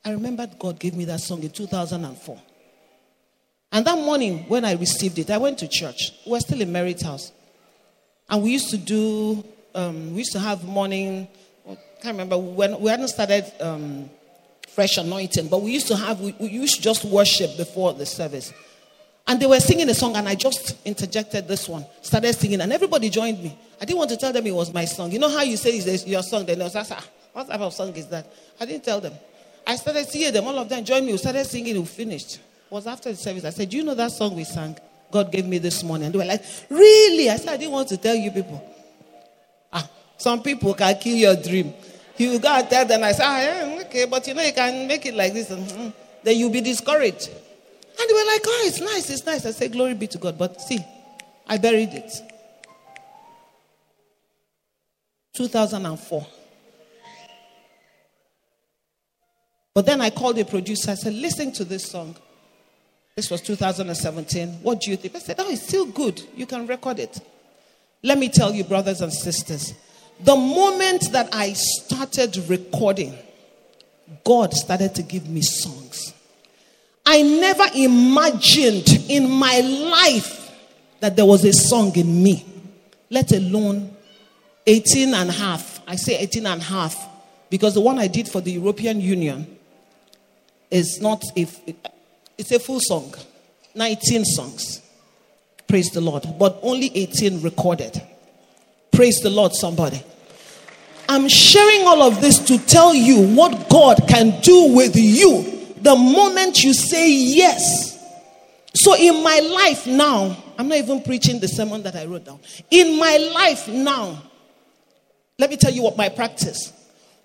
I 0.03 0.11
remember 0.11 0.47
God 0.59 0.79
gave 0.79 0.95
me 0.95 1.05
that 1.05 1.19
song 1.19 1.43
in 1.43 1.49
2004. 1.49 2.39
And 3.71 3.85
that 3.85 3.97
morning, 3.97 4.45
when 4.47 4.65
I 4.65 4.73
received 4.73 5.19
it, 5.19 5.29
I 5.29 5.37
went 5.37 5.57
to 5.59 5.67
church. 5.67 6.13
We 6.25 6.31
were 6.31 6.39
still 6.39 6.61
in 6.61 6.71
Merit 6.71 7.01
House. 7.01 7.31
And 8.29 8.43
we 8.43 8.51
used 8.51 8.69
to 8.69 8.77
do, 8.77 9.43
um, 9.75 10.11
we 10.11 10.19
used 10.19 10.31
to 10.33 10.39
have 10.39 10.63
morning, 10.63 11.27
I 11.67 11.75
can't 12.01 12.13
remember, 12.13 12.37
when 12.37 12.79
we 12.79 12.89
hadn't 12.89 13.09
started 13.09 13.45
um, 13.59 14.09
fresh 14.69 14.97
anointing, 14.97 15.47
but 15.47 15.61
we 15.61 15.71
used 15.71 15.87
to 15.87 15.95
have, 15.95 16.19
we, 16.21 16.33
we 16.39 16.47
used 16.49 16.75
to 16.75 16.81
just 16.81 17.05
worship 17.05 17.57
before 17.57 17.93
the 17.93 18.05
service. 18.05 18.53
And 19.27 19.41
they 19.41 19.45
were 19.45 19.59
singing 19.59 19.89
a 19.89 19.93
song, 19.93 20.15
and 20.15 20.27
I 20.29 20.35
just 20.35 20.77
interjected 20.85 21.47
this 21.47 21.67
one, 21.67 21.85
started 22.01 22.33
singing, 22.33 22.61
and 22.61 22.71
everybody 22.71 23.09
joined 23.09 23.43
me. 23.43 23.57
I 23.81 23.85
didn't 23.85 23.97
want 23.97 24.09
to 24.11 24.17
tell 24.17 24.31
them 24.31 24.47
it 24.47 24.55
was 24.55 24.73
my 24.73 24.85
song. 24.85 25.11
You 25.11 25.19
know 25.19 25.29
how 25.29 25.41
you 25.41 25.57
say 25.57 25.71
it's 25.71 26.07
your 26.07 26.23
song, 26.23 26.45
then 26.45 26.59
they 26.59 26.63
was 26.63 26.75
ah, 26.75 27.05
what 27.33 27.47
type 27.47 27.59
of 27.59 27.73
song 27.73 27.93
is 27.95 28.07
that? 28.07 28.31
I 28.59 28.65
didn't 28.65 28.85
tell 28.85 29.01
them. 29.01 29.13
I 29.65 29.75
started 29.75 30.07
singing 30.07 30.31
them, 30.31 30.45
all 30.45 30.57
of 30.57 30.69
them 30.69 30.85
joined 30.85 31.05
me, 31.05 31.11
we 31.11 31.17
started 31.17 31.45
singing, 31.45 31.77
we 31.77 31.85
finished 31.85 32.39
was 32.69 32.87
after 32.87 33.11
the 33.11 33.17
service. 33.17 33.45
I 33.45 33.49
said, 33.51 33.69
Do 33.69 33.77
you 33.77 33.83
know 33.83 33.95
that 33.95 34.11
song 34.11 34.35
we 34.35 34.43
sang? 34.43 34.77
God 35.11 35.31
gave 35.31 35.45
me 35.45 35.57
this 35.57 35.83
morning. 35.83 36.07
And 36.07 36.13
they 36.13 36.19
were 36.19 36.25
like, 36.25 36.43
Really? 36.69 37.29
I 37.29 37.37
said, 37.37 37.49
I 37.49 37.57
didn't 37.57 37.71
want 37.71 37.87
to 37.89 37.97
tell 37.97 38.15
you 38.15 38.31
people. 38.31 38.63
Ah, 39.71 39.89
some 40.17 40.41
people 40.41 40.73
can 40.73 40.97
kill 40.99 41.15
your 41.15 41.35
dream. 41.35 41.73
You 42.17 42.39
go 42.39 42.49
and 42.49 42.67
tell 42.67 42.85
them, 42.85 43.03
I 43.03 43.11
said, 43.11 43.25
ah, 43.25 43.39
yeah, 43.39 43.81
okay, 43.85 44.05
but 44.05 44.27
you 44.27 44.33
know, 44.33 44.41
you 44.41 44.53
can 44.53 44.87
make 44.87 45.05
it 45.05 45.13
like 45.13 45.33
this. 45.33 45.49
Mm-hmm. 45.49 45.89
Then 46.23 46.37
you'll 46.37 46.51
be 46.51 46.61
discouraged. 46.61 47.29
And 47.29 48.09
they 48.09 48.13
were 48.13 48.25
like, 48.25 48.41
Oh, 48.45 48.63
it's 48.67 48.81
nice, 48.81 49.09
it's 49.09 49.25
nice. 49.25 49.45
I 49.45 49.51
said, 49.51 49.71
Glory 49.71 49.93
be 49.93 50.07
to 50.07 50.17
God. 50.17 50.37
But 50.37 50.61
see, 50.61 50.79
I 51.47 51.57
buried 51.57 51.93
it. 51.93 52.11
2004. 55.33 56.27
But 59.73 59.85
then 59.85 60.01
I 60.01 60.09
called 60.09 60.35
the 60.35 60.45
producer. 60.45 60.91
I 60.91 60.95
said, 60.95 61.13
Listen 61.13 61.51
to 61.53 61.63
this 61.63 61.89
song. 61.89 62.15
This 63.17 63.31
was 63.31 63.41
2017. 63.41 64.59
What 64.61 64.79
do 64.79 64.91
you 64.91 64.95
think? 64.95 65.15
I 65.15 65.19
said, 65.19 65.37
Oh, 65.39 65.49
it's 65.49 65.63
still 65.63 65.87
good. 65.87 66.21
You 66.35 66.45
can 66.45 66.67
record 66.67 66.99
it. 66.99 67.19
Let 68.03 68.19
me 68.19 68.29
tell 68.29 68.53
you, 68.53 68.63
brothers 68.63 69.01
and 69.01 69.11
sisters, 69.11 69.73
the 70.19 70.35
moment 70.35 71.11
that 71.13 71.27
I 71.33 71.53
started 71.53 72.37
recording, 72.47 73.17
God 74.23 74.53
started 74.53 74.93
to 74.93 75.01
give 75.01 75.27
me 75.27 75.41
songs. 75.41 76.13
I 77.07 77.23
never 77.23 77.65
imagined 77.73 78.87
in 79.09 79.27
my 79.31 79.61
life 79.61 80.51
that 80.99 81.15
there 81.15 81.25
was 81.25 81.43
a 81.43 81.53
song 81.53 81.95
in 81.95 82.21
me, 82.21 82.45
let 83.09 83.31
alone 83.31 83.97
18 84.67 85.15
and 85.15 85.31
a 85.31 85.33
half. 85.33 85.81
I 85.87 85.95
say 85.95 86.19
18 86.19 86.45
and 86.45 86.61
a 86.61 86.65
half 86.65 86.95
because 87.49 87.73
the 87.73 87.81
one 87.81 87.97
I 87.97 88.05
did 88.05 88.27
for 88.27 88.41
the 88.41 88.51
European 88.51 89.01
Union 89.01 89.57
is 90.69 91.01
not, 91.01 91.23
if 91.35 91.59
it's 92.37 92.51
a 92.51 92.59
full 92.59 92.79
song, 92.79 93.13
19 93.75 94.25
songs. 94.25 94.81
Praise 95.67 95.89
the 95.91 96.01
Lord. 96.01 96.25
But 96.39 96.59
only 96.61 96.91
18 96.95 97.41
recorded. 97.41 98.01
Praise 98.91 99.19
the 99.19 99.29
Lord, 99.29 99.53
somebody. 99.53 100.01
I'm 101.09 101.27
sharing 101.29 101.87
all 101.87 102.01
of 102.03 102.21
this 102.21 102.39
to 102.47 102.57
tell 102.57 102.93
you 102.93 103.35
what 103.35 103.69
God 103.69 104.07
can 104.07 104.39
do 104.41 104.73
with 104.73 104.95
you 104.95 105.57
the 105.81 105.95
moment 105.95 106.63
you 106.63 106.73
say 106.73 107.11
yes. 107.11 107.95
So, 108.73 108.95
in 108.95 109.23
my 109.23 109.39
life 109.39 109.87
now, 109.87 110.35
I'm 110.57 110.67
not 110.67 110.77
even 110.77 111.01
preaching 111.01 111.39
the 111.39 111.47
sermon 111.47 111.83
that 111.83 111.95
I 111.95 112.05
wrote 112.05 112.25
down. 112.25 112.39
In 112.69 112.99
my 112.99 113.17
life 113.17 113.67
now, 113.67 114.21
let 115.39 115.49
me 115.49 115.57
tell 115.57 115.71
you 115.71 115.83
what 115.83 115.97
my 115.97 116.09
practice. 116.09 116.73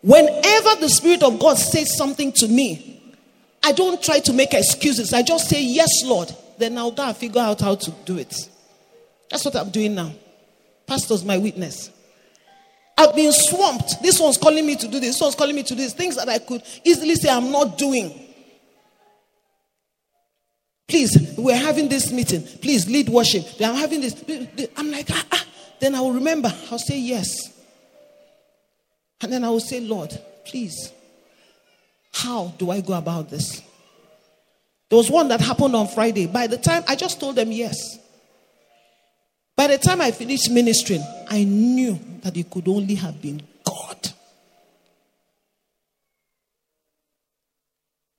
Whenever 0.03 0.81
the 0.81 0.89
Spirit 0.89 1.23
of 1.23 1.39
God 1.39 1.59
says 1.59 1.97
something 1.97 2.33
to 2.33 2.49
me, 2.49 2.92
I 3.63 3.73
don't 3.73 4.03
try 4.03 4.19
to 4.21 4.33
make 4.33 4.55
excuses. 4.55 5.13
I 5.13 5.23
just 5.23 5.49
say, 5.49 5.63
Yes, 5.63 5.89
Lord. 6.05 6.35
Then 6.59 6.79
I'll 6.79 6.93
go 6.93 7.05
and 7.05 7.17
figure 7.17 7.41
out 7.41 7.61
how 7.61 7.75
to 7.75 7.91
do 8.05 8.19
it. 8.19 8.35
That's 9.31 9.45
what 9.45 9.57
I'm 9.57 9.71
doing 9.71 9.95
now. 9.95 10.13
Pastor's 10.87 11.25
my 11.25 11.39
witness. 11.39 11.91
I've 12.97 13.17
been 13.17 13.33
swamped. 13.33 14.03
This 14.03 14.21
one's 14.21 14.37
calling 14.37 14.67
me 14.67 14.77
to 14.77 14.87
do 14.87 15.01
this. 15.01 15.15
This 15.15 15.21
one's 15.21 15.35
calling 15.35 15.57
me 15.57 15.63
to 15.63 15.75
do 15.75 15.83
this. 15.83 15.95
Things 15.95 16.17
that 16.17 16.29
I 16.29 16.39
could 16.39 16.63
easily 16.85 17.15
say 17.15 17.31
I'm 17.31 17.51
not 17.51 17.79
doing. 17.79 18.13
Please, 20.87 21.35
we're 21.39 21.57
having 21.57 21.89
this 21.89 22.13
meeting. 22.13 22.43
Please 22.61 22.87
lead 22.89 23.09
worship. 23.09 23.47
I'm 23.61 23.77
having 23.77 24.03
this. 24.03 24.23
I'm 24.77 24.91
like, 24.91 25.07
ah, 25.11 25.27
ah. 25.33 25.45
Then 25.81 25.95
I 25.95 26.01
will 26.01 26.13
remember. 26.13 26.53
I'll 26.71 26.79
say 26.79 26.99
yes. 26.99 27.29
And 29.23 29.33
then 29.33 29.43
I 29.43 29.49
will 29.51 29.61
say, 29.61 29.81
Lord, 29.81 30.17
please, 30.45 30.93
how 32.13 32.53
do 32.59 32.71
I 32.71 32.81
go 32.81 32.93
about 32.93 33.31
this? 33.31 33.63
There 34.91 34.99
was 34.99 35.11
one 35.11 35.29
that 35.29 35.41
happened 35.41 35.75
on 35.75 35.89
Friday. 35.89 36.27
By 36.27 36.47
the 36.47 36.59
time 36.59 36.85
I 36.87 36.97
just 36.97 37.19
told 37.19 37.37
them 37.37 37.51
yes. 37.51 37.99
By 39.57 39.67
the 39.67 39.79
time 39.79 40.01
I 40.01 40.11
finished 40.11 40.51
ministering, 40.51 41.03
I 41.29 41.45
knew 41.45 41.99
that 42.23 42.37
it 42.37 42.51
could 42.51 42.69
only 42.69 42.95
have 42.97 43.21
been 43.21 43.43
God. 43.65 44.13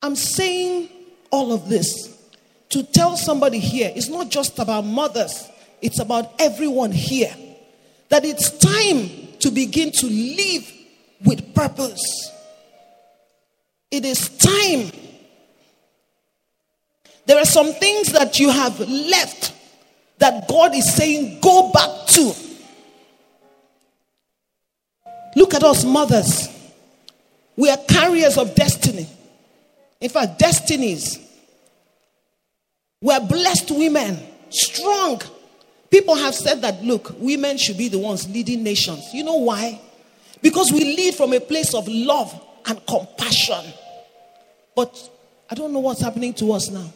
I'm 0.02 0.16
saying 0.16 0.90
all 1.32 1.54
of 1.54 1.70
this 1.70 2.18
to 2.70 2.84
tell 2.84 3.18
somebody 3.18 3.60
here 3.60 3.92
it's 3.96 4.10
not 4.10 4.30
just 4.30 4.58
about 4.58 4.84
mothers, 4.84 5.48
it's 5.82 6.00
about 6.00 6.34
everyone 6.40 6.92
here. 6.92 7.36
That 8.10 8.26
it's 8.26 8.50
time 8.50 9.10
to 9.40 9.52
begin 9.52 9.92
to 9.92 10.08
live 10.08 10.72
with 11.24 11.54
purpose. 11.54 12.32
It 13.94 14.06
is 14.06 14.28
time. 14.40 14.92
There 17.28 17.38
are 17.38 17.46
some 17.46 17.74
things 17.74 18.12
that 18.14 18.40
you 18.40 18.50
have 18.50 18.80
left 18.80 19.54
that 20.18 20.48
God 20.48 20.74
is 20.74 20.92
saying, 20.96 21.40
go 21.42 21.72
back 21.72 22.08
to. 22.08 22.34
Look 25.36 25.54
at 25.54 25.62
us, 25.62 25.86
mothers. 25.86 26.50
We 27.56 27.70
are 27.70 27.78
carriers 27.88 28.40
of 28.40 28.56
destiny. 28.56 29.08
In 30.02 30.10
fact, 30.10 30.40
destinies. 30.40 31.20
We 33.00 33.14
are 33.14 33.22
blessed 33.22 33.70
women, 33.70 34.18
strong. 34.50 35.22
People 35.92 36.16
have 36.16 36.34
said 36.34 36.64
that, 36.64 36.84
look, 36.84 37.14
women 37.20 37.58
should 37.58 37.78
be 37.78 37.90
the 37.90 38.00
ones 38.00 38.28
leading 38.28 38.64
nations. 38.64 39.14
You 39.14 39.24
know 39.24 39.38
why? 39.38 39.80
Because 40.42 40.72
we 40.72 40.84
lead 40.84 41.14
from 41.14 41.34
a 41.34 41.40
place 41.40 41.76
of 41.76 41.88
love 41.88 42.34
and 42.66 42.84
compassion. 42.88 43.64
But 44.76 45.10
I 45.50 45.56
don't 45.56 45.74
know 45.74 45.80
what's 45.80 46.02
happening 46.02 46.34
to 46.36 46.54
us 46.54 46.70
now. 46.70 46.92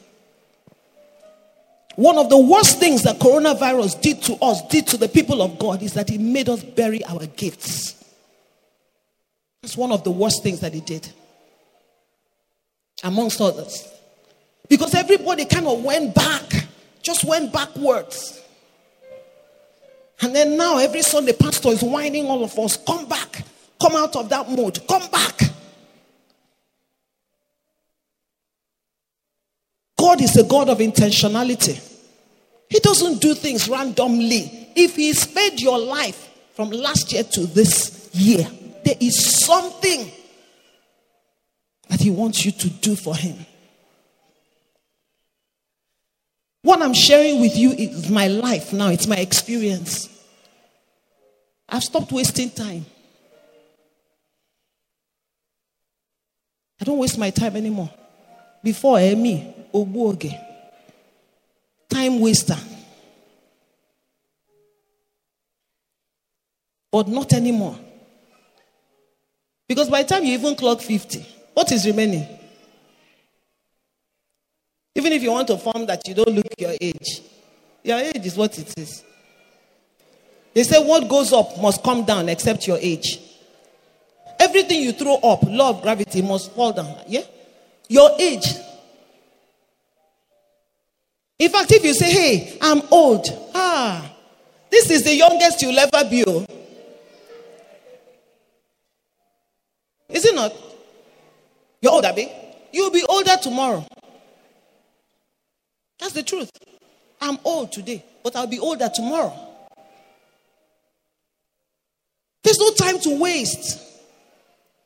One 1.96 2.20
of 2.20 2.30
the 2.30 2.38
worst 2.38 2.80
things 2.80 3.04
that 3.04 3.18
coronavirus 3.18 4.00
did 4.02 4.22
to 4.24 4.36
us, 4.36 4.62
did 4.68 4.86
to 4.88 4.98
the 4.98 5.10
people 5.10 5.42
of 5.42 5.58
God, 5.58 5.82
is 5.82 5.94
that 5.94 6.12
it 6.12 6.20
made 6.20 6.48
us 6.48 6.64
bury 6.64 7.04
our 7.06 7.26
gifts. 7.26 7.96
That's 9.64 9.76
one 9.76 9.92
of 9.92 10.04
the 10.04 10.12
worst 10.12 10.44
things 10.44 10.60
that 10.60 10.76
it 10.76 10.86
did, 10.86 11.10
amongst 13.04 13.42
others. 13.42 13.88
Because 14.70 14.94
everybody 14.94 15.46
kind 15.46 15.66
of 15.66 15.84
went 15.84 16.14
back, 16.14 16.68
just 17.02 17.26
went 17.26 17.52
backwards. 17.52 18.44
And 20.22 20.36
then 20.36 20.56
now, 20.56 20.78
every 20.78 21.02
Sunday, 21.02 21.34
pastor 21.34 21.70
is 21.70 21.82
whining 21.82 22.28
all 22.28 22.44
of 22.44 22.58
us 22.60 22.78
come 22.78 23.08
back, 23.08 23.44
come 23.82 23.96
out 23.96 24.16
of 24.16 24.30
that 24.30 24.50
mode, 24.50 24.80
come 24.88 25.10
back. 25.10 25.47
God 30.18 30.24
is 30.24 30.36
a 30.36 30.44
God 30.46 30.70
of 30.70 30.80
intentionality. 30.80 31.80
He 32.72 32.80
doesn't 32.80 33.22
do 33.22 33.36
things 33.36 33.70
randomly. 33.70 34.70
If 34.76 34.96
He 34.96 35.14
spared 35.14 35.62
your 35.62 35.78
life 35.78 36.28
from 36.56 36.72
last 36.72 37.14
year 37.14 37.22
to 37.22 37.42
this 37.46 38.10
year, 38.14 38.48
there 38.84 38.96
is 39.00 39.46
something 39.46 40.12
that 41.88 42.02
He 42.02 42.10
wants 42.10 42.44
you 42.44 42.52
to 42.52 42.68
do 42.68 42.96
for 42.96 43.16
Him. 43.16 43.46
What 46.64 46.82
I'm 46.82 46.96
sharing 46.96 47.40
with 47.40 47.56
you 47.56 47.74
is 47.74 48.10
my 48.10 48.28
life 48.28 48.74
now, 48.74 48.90
it's 48.90 49.06
my 49.06 49.18
experience. 49.18 50.10
I've 51.70 51.84
stopped 51.84 52.12
wasting 52.12 52.50
time. 52.50 52.88
I 56.82 56.86
don't 56.86 56.98
waste 56.98 57.20
my 57.20 57.30
time 57.30 57.56
anymore. 57.56 57.92
Before, 58.64 58.98
eh, 58.98 59.14
me, 59.14 59.54
Obuoge 59.74 60.48
time 61.90 62.20
waster. 62.20 62.58
But 66.92 67.08
not 67.08 67.34
anymore. 67.34 67.78
Because 69.68 69.90
by 69.90 70.04
the 70.04 70.10
time 70.10 70.24
you 70.24 70.34
even 70.34 70.56
clock 70.56 70.80
50, 70.80 71.26
what 71.54 71.72
is 71.72 71.86
remaining? 71.86 72.26
Even 74.96 75.12
if 75.12 75.22
you 75.22 75.32
want 75.32 75.48
to 75.48 75.58
form 75.58 75.86
that 75.86 76.08
you 76.08 76.16
don't 76.16 76.30
look 76.30 76.48
your 76.58 76.74
age, 76.80 77.22
your 77.84 77.98
age 77.98 78.26
is 78.26 78.36
what 78.36 78.58
it 78.58 78.74
is. 78.78 79.04
They 80.54 80.64
say 80.64 80.84
what 80.84 81.08
goes 81.08 81.34
up 81.34 81.60
must 81.62 81.84
come 81.84 82.04
down 82.06 82.30
except 82.30 82.66
your 82.68 82.78
age. 82.80 83.20
Everything 84.40 84.82
you 84.82 84.94
throw 84.94 85.16
up, 85.16 85.44
law 85.44 85.72
of 85.72 85.82
gravity 85.82 86.22
must 86.22 86.52
fall 86.54 86.72
down. 86.72 86.96
Yeah? 87.08 87.24
Your 87.90 88.12
age 88.20 88.46
in 91.40 91.50
fact, 91.52 91.72
if 91.72 91.84
you 91.84 91.94
say, 91.94 92.12
hey, 92.12 92.58
I'm 92.62 92.82
old, 92.92 93.28
ah, 93.54 94.14
this 94.72 94.90
is 94.90 95.04
the 95.04 95.16
youngest 95.16 95.62
you'll 95.62 95.78
ever 95.78 96.10
be. 96.10 96.24
Oh. 96.26 96.46
Is 100.10 100.26
it 100.26 100.36
not? 100.36 100.54
You're 101.82 101.92
older, 101.92 102.12
babe. 102.16 102.30
You'll 102.72 102.92
be 102.92 103.04
older 103.08 103.36
tomorrow. 103.42 103.86
That's 106.00 106.14
the 106.14 106.24
truth. 106.24 106.50
I'm 107.22 107.38
old 107.44 107.72
today, 107.72 108.04
but 108.24 108.36
I'll 108.36 108.48
be 108.48 108.60
older 108.60 108.90
tomorrow. 108.94 109.34
There's 112.44 112.60
no 112.60 112.72
time 112.72 113.00
to 113.02 113.20
waste. 113.20 113.84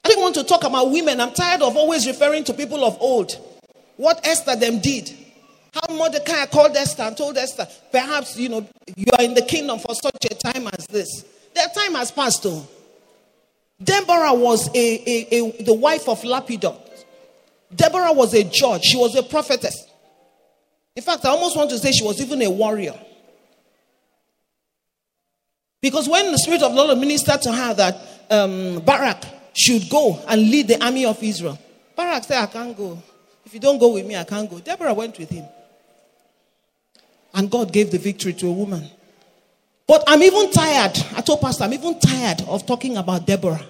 I 0.04 0.10
didn't 0.10 0.24
want 0.24 0.36
to 0.36 0.44
talk 0.44 0.64
about 0.64 0.90
women. 0.90 1.22
I'm 1.22 1.32
tired 1.32 1.62
of 1.62 1.78
always 1.78 2.08
referring 2.08 2.44
to 2.46 2.54
people 2.54 2.84
of 2.84 2.98
old. 3.00 3.32
What 3.98 4.26
Esther 4.26 4.56
them 4.56 4.80
did. 4.80 5.16
How 5.74 5.96
Mordecai 5.96 6.46
called 6.48 6.76
Esther 6.76 7.04
and 7.04 7.16
told 7.16 7.38
Esther, 7.38 7.66
perhaps, 7.92 8.38
you 8.38 8.50
know, 8.50 8.68
you 8.96 9.06
are 9.18 9.24
in 9.24 9.34
the 9.34 9.42
kingdom 9.42 9.80
for 9.80 9.96
such 9.96 10.26
a 10.30 10.36
time 10.36 10.68
as 10.68 10.86
this. 10.88 11.24
Their 11.56 11.68
time 11.68 11.96
has 11.96 12.12
passed, 12.12 12.44
though. 12.44 12.68
Deborah 13.82 14.34
was 14.34 14.68
a, 14.76 14.76
a, 14.76 15.28
a, 15.32 15.64
the 15.64 15.74
wife 15.74 16.10
of 16.10 16.22
Lapidoth. 16.22 17.06
Deborah 17.74 18.12
was 18.12 18.34
a 18.34 18.44
judge. 18.44 18.84
She 18.84 18.98
was 18.98 19.16
a 19.16 19.24
prophetess. 19.24 19.88
In 20.96 21.04
fact, 21.04 21.24
I 21.24 21.30
almost 21.30 21.56
want 21.56 21.70
to 21.70 21.78
say 21.78 21.92
she 21.92 22.04
was 22.04 22.22
even 22.22 22.42
a 22.42 22.50
warrior. 22.50 23.00
Because 25.82 26.08
when 26.08 26.32
the 26.32 26.38
Spirit 26.38 26.62
of 26.62 26.76
the 26.76 26.84
Lord 26.84 26.98
ministered 26.98 27.42
to 27.44 27.52
her 27.52 27.74
that 27.74 27.98
um, 28.30 28.82
Barak 28.82 29.24
should 29.56 29.90
go 29.90 30.22
and 30.28 30.42
lead 30.42 30.68
the 30.68 30.84
army 30.84 31.06
of 31.06 31.24
Israel, 31.24 31.58
Barak 31.96 32.26
said, 32.26 32.44
I 32.44 32.48
can't 32.48 32.76
go. 32.76 33.02
If 33.46 33.54
you 33.54 33.60
don't 33.60 33.80
go 33.80 33.94
with 33.94 34.06
me, 34.06 34.16
I 34.16 34.26
can't 34.26 34.50
go. 34.50 34.60
Deborah 34.60 34.94
went 34.94 35.18
with 35.18 35.30
him. 35.30 35.46
And 37.34 37.50
God 37.50 37.72
gave 37.72 37.92
the 37.92 37.98
victory 37.98 38.34
to 38.34 38.48
a 38.48 38.52
woman. 38.52 38.90
But 39.88 40.04
I'm 40.08 40.22
even 40.22 40.52
tired. 40.52 40.98
I 41.16 41.22
told 41.22 41.42
Pastor, 41.42 41.64
I'm 41.66 41.74
even 41.74 42.00
tired 42.00 42.42
of 42.48 42.66
talking 42.66 42.98
about 42.98 43.26
Deborah. 43.26 43.66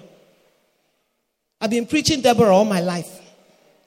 I've 1.60 1.70
been 1.70 1.86
preaching 1.86 2.20
Deborah 2.20 2.54
all 2.54 2.64
my 2.64 2.80
life. 2.80 3.20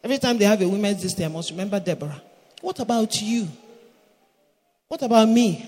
Every 0.03 0.17
time 0.17 0.37
they 0.37 0.45
have 0.45 0.61
a 0.61 0.67
women's 0.67 1.13
day, 1.13 1.25
I 1.25 1.29
must 1.29 1.51
remember 1.51 1.79
Deborah. 1.79 2.21
What 2.61 2.79
about 2.79 3.21
you? 3.21 3.47
What 4.87 5.01
about 5.01 5.27
me? 5.27 5.65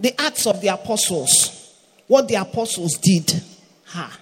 The 0.00 0.20
acts 0.20 0.46
of 0.46 0.60
the 0.60 0.68
apostles, 0.68 1.74
what 2.06 2.28
the 2.28 2.36
apostles 2.36 2.98
did. 2.98 3.42
Ha. 3.86 4.18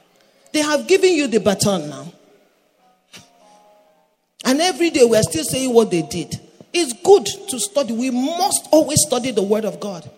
They 0.53 0.61
have 0.61 0.87
given 0.87 1.13
you 1.13 1.27
the 1.27 1.39
baton 1.39 1.91
now. 1.91 2.13
And 4.47 4.61
every 4.61 4.91
day 4.91 5.05
we're 5.05 5.23
still 5.23 5.45
saying 5.45 5.75
what 5.75 5.91
they 5.91 6.03
did. 6.03 6.41
It's 6.73 6.93
good 7.03 7.27
to 7.49 7.59
study. 7.59 7.93
We 7.93 8.11
must 8.11 8.69
always 8.71 9.01
study 9.05 9.33
the 9.33 9.43
Word 9.43 9.65
of 9.65 9.81
God. 9.81 10.09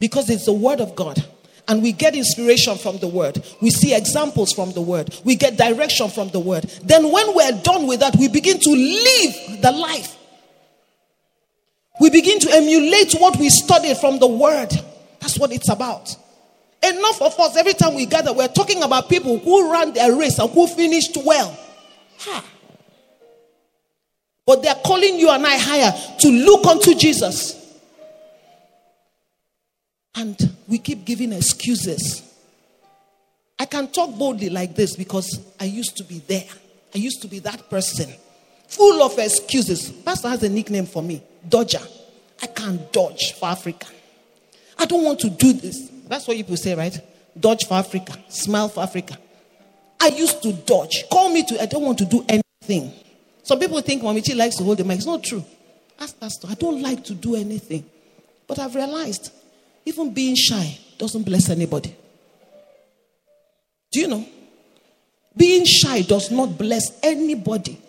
Because 0.00 0.28
it's 0.28 0.46
the 0.46 0.52
Word 0.52 0.80
of 0.80 0.96
God. 0.96 1.24
And 1.68 1.82
we 1.82 1.92
get 1.92 2.16
inspiration 2.16 2.76
from 2.76 2.98
the 2.98 3.06
Word. 3.06 3.42
We 3.62 3.70
see 3.70 3.94
examples 3.94 4.52
from 4.52 4.72
the 4.72 4.82
Word. 4.82 5.16
We 5.24 5.36
get 5.36 5.56
direction 5.56 6.10
from 6.10 6.30
the 6.30 6.40
Word. 6.40 6.64
Then, 6.82 7.10
when 7.10 7.34
we're 7.34 7.62
done 7.62 7.86
with 7.86 8.00
that, 8.00 8.16
we 8.16 8.28
begin 8.28 8.58
to 8.58 8.70
live 8.70 9.62
the 9.62 9.72
life. 9.72 10.16
We 12.00 12.10
begin 12.10 12.40
to 12.40 12.50
emulate 12.50 13.14
what 13.14 13.38
we 13.38 13.48
studied 13.48 13.96
from 13.98 14.18
the 14.18 14.26
Word. 14.26 14.72
That's 15.20 15.38
what 15.38 15.52
it's 15.52 15.68
about. 15.68 16.16
Enough 16.82 17.22
of 17.22 17.40
us, 17.40 17.56
every 17.56 17.74
time 17.74 17.94
we 17.94 18.06
gather, 18.06 18.32
we're 18.32 18.48
talking 18.48 18.82
about 18.82 19.08
people 19.08 19.38
who 19.38 19.72
ran 19.72 19.92
their 19.92 20.14
race 20.14 20.38
and 20.38 20.50
who 20.50 20.66
finished 20.66 21.16
well. 21.24 21.58
Ha. 22.18 22.44
But 24.46 24.62
they're 24.62 24.74
calling 24.84 25.18
you 25.18 25.30
and 25.30 25.46
I 25.46 25.56
higher 25.56 25.92
to 26.20 26.28
look 26.28 26.66
unto 26.66 26.94
Jesus. 26.94 27.60
And 30.14 30.36
we 30.68 30.78
keep 30.78 31.04
giving 31.04 31.32
excuses. 31.32 32.22
I 33.58 33.64
can 33.64 33.88
talk 33.88 34.16
boldly 34.16 34.50
like 34.50 34.74
this 34.74 34.96
because 34.96 35.40
I 35.58 35.64
used 35.64 35.96
to 35.96 36.04
be 36.04 36.18
there. 36.26 36.44
I 36.94 36.98
used 36.98 37.22
to 37.22 37.28
be 37.28 37.38
that 37.40 37.70
person, 37.70 38.12
full 38.68 39.02
of 39.02 39.18
excuses. 39.18 39.90
Pastor 39.90 40.28
has 40.28 40.42
a 40.42 40.48
nickname 40.48 40.86
for 40.86 41.02
me 41.02 41.22
Dodger. 41.48 41.80
I 42.42 42.46
can't 42.46 42.92
dodge 42.92 43.32
for 43.38 43.46
Africa. 43.46 43.86
I 44.78 44.86
don't 44.86 45.04
want 45.04 45.20
to 45.20 45.30
do 45.30 45.52
this. 45.52 45.90
That's 46.06 46.26
what 46.26 46.36
people 46.36 46.56
say, 46.56 46.74
right? 46.74 46.98
Dodge 47.38 47.66
for 47.66 47.74
Africa, 47.74 48.16
smile 48.28 48.68
for 48.68 48.82
Africa. 48.82 49.18
I 50.00 50.08
used 50.08 50.42
to 50.42 50.52
dodge. 50.52 51.04
Call 51.10 51.30
me 51.30 51.44
to, 51.46 51.62
I 51.62 51.66
don't 51.66 51.82
want 51.82 51.98
to 51.98 52.04
do 52.04 52.24
anything. 52.28 52.92
Some 53.42 53.58
people 53.58 53.80
think 53.80 54.02
Mamichi 54.02 54.36
likes 54.36 54.56
to 54.56 54.64
hold 54.64 54.78
the 54.78 54.84
mic. 54.84 54.98
It's 54.98 55.06
not 55.06 55.22
true. 55.24 55.44
Ask 55.98 56.18
Pastor, 56.18 56.48
I 56.50 56.54
don't 56.54 56.82
like 56.82 57.04
to 57.04 57.14
do 57.14 57.36
anything. 57.36 57.84
But 58.46 58.58
I've 58.58 58.74
realized 58.74 59.32
even 59.84 60.12
being 60.12 60.34
shy 60.34 60.78
doesn't 60.98 61.22
bless 61.22 61.48
anybody. 61.48 61.94
Do 63.92 64.00
you 64.00 64.08
know? 64.08 64.26
Being 65.36 65.64
shy 65.64 66.02
does 66.02 66.30
not 66.30 66.56
bless 66.58 66.98
anybody. 67.02 67.80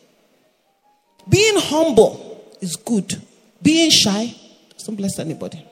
Being 1.27 1.55
humble 1.57 2.53
is 2.61 2.75
good. 2.75 3.21
Being 3.61 3.89
shy 3.89 4.35
doesn't 4.77 4.95
bless 4.95 5.19
anybody. 5.19 5.65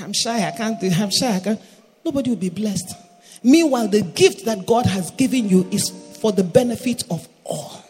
I'm 0.00 0.12
shy, 0.12 0.46
I 0.46 0.50
can't 0.52 0.80
do 0.80 0.90
I'm 0.90 1.10
shy, 1.10 1.36
I 1.36 1.40
can't. 1.40 1.60
Nobody 2.04 2.30
will 2.30 2.36
be 2.36 2.50
blessed. 2.50 2.94
Meanwhile, 3.42 3.88
the 3.88 4.02
gift 4.02 4.44
that 4.44 4.66
God 4.66 4.86
has 4.86 5.10
given 5.12 5.48
you 5.48 5.68
is 5.70 5.90
for 6.20 6.32
the 6.32 6.44
benefit 6.44 7.04
of 7.10 7.26
all. 7.44 7.82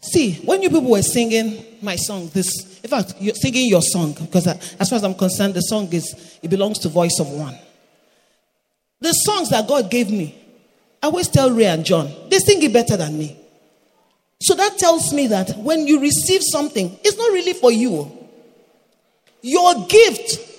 See, 0.00 0.34
when 0.44 0.62
you 0.62 0.68
people 0.68 0.90
were 0.90 1.02
singing 1.02 1.64
my 1.80 1.96
song, 1.96 2.28
this, 2.34 2.80
in 2.82 2.90
fact, 2.90 3.14
you're 3.20 3.34
singing 3.34 3.68
your 3.68 3.82
song, 3.82 4.12
because 4.12 4.46
uh, 4.46 4.58
as 4.78 4.90
far 4.90 4.96
as 4.96 5.04
I'm 5.04 5.14
concerned, 5.14 5.54
the 5.54 5.62
song 5.62 5.92
is, 5.92 6.38
it 6.42 6.48
belongs 6.48 6.78
to 6.80 6.88
Voice 6.88 7.18
of 7.20 7.30
One. 7.30 7.58
The 9.00 9.12
songs 9.12 9.50
that 9.50 9.66
God 9.66 9.90
gave 9.90 10.10
me, 10.10 10.34
I 11.02 11.06
always 11.06 11.28
tell 11.28 11.50
Ray 11.50 11.66
and 11.66 11.84
John, 11.84 12.10
they 12.28 12.38
sing 12.38 12.62
it 12.62 12.72
better 12.72 12.96
than 12.96 13.18
me. 13.18 13.36
So 14.40 14.54
that 14.54 14.78
tells 14.78 15.12
me 15.12 15.26
that 15.28 15.56
when 15.58 15.86
you 15.86 16.00
receive 16.00 16.42
something, 16.42 16.98
it's 17.02 17.16
not 17.16 17.32
really 17.32 17.54
for 17.54 17.72
you. 17.72 18.10
Your 19.40 19.86
gift. 19.86 20.53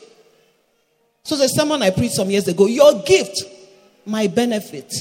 So 1.26 1.36
the 1.36 1.47
sermon 1.47 1.82
I 1.82 1.89
preached 1.89 2.13
some 2.13 2.30
years 2.30 2.47
ago, 2.47 2.67
your 2.67 3.01
gift, 3.01 3.43
my 4.05 4.28
benefit. 4.28 4.93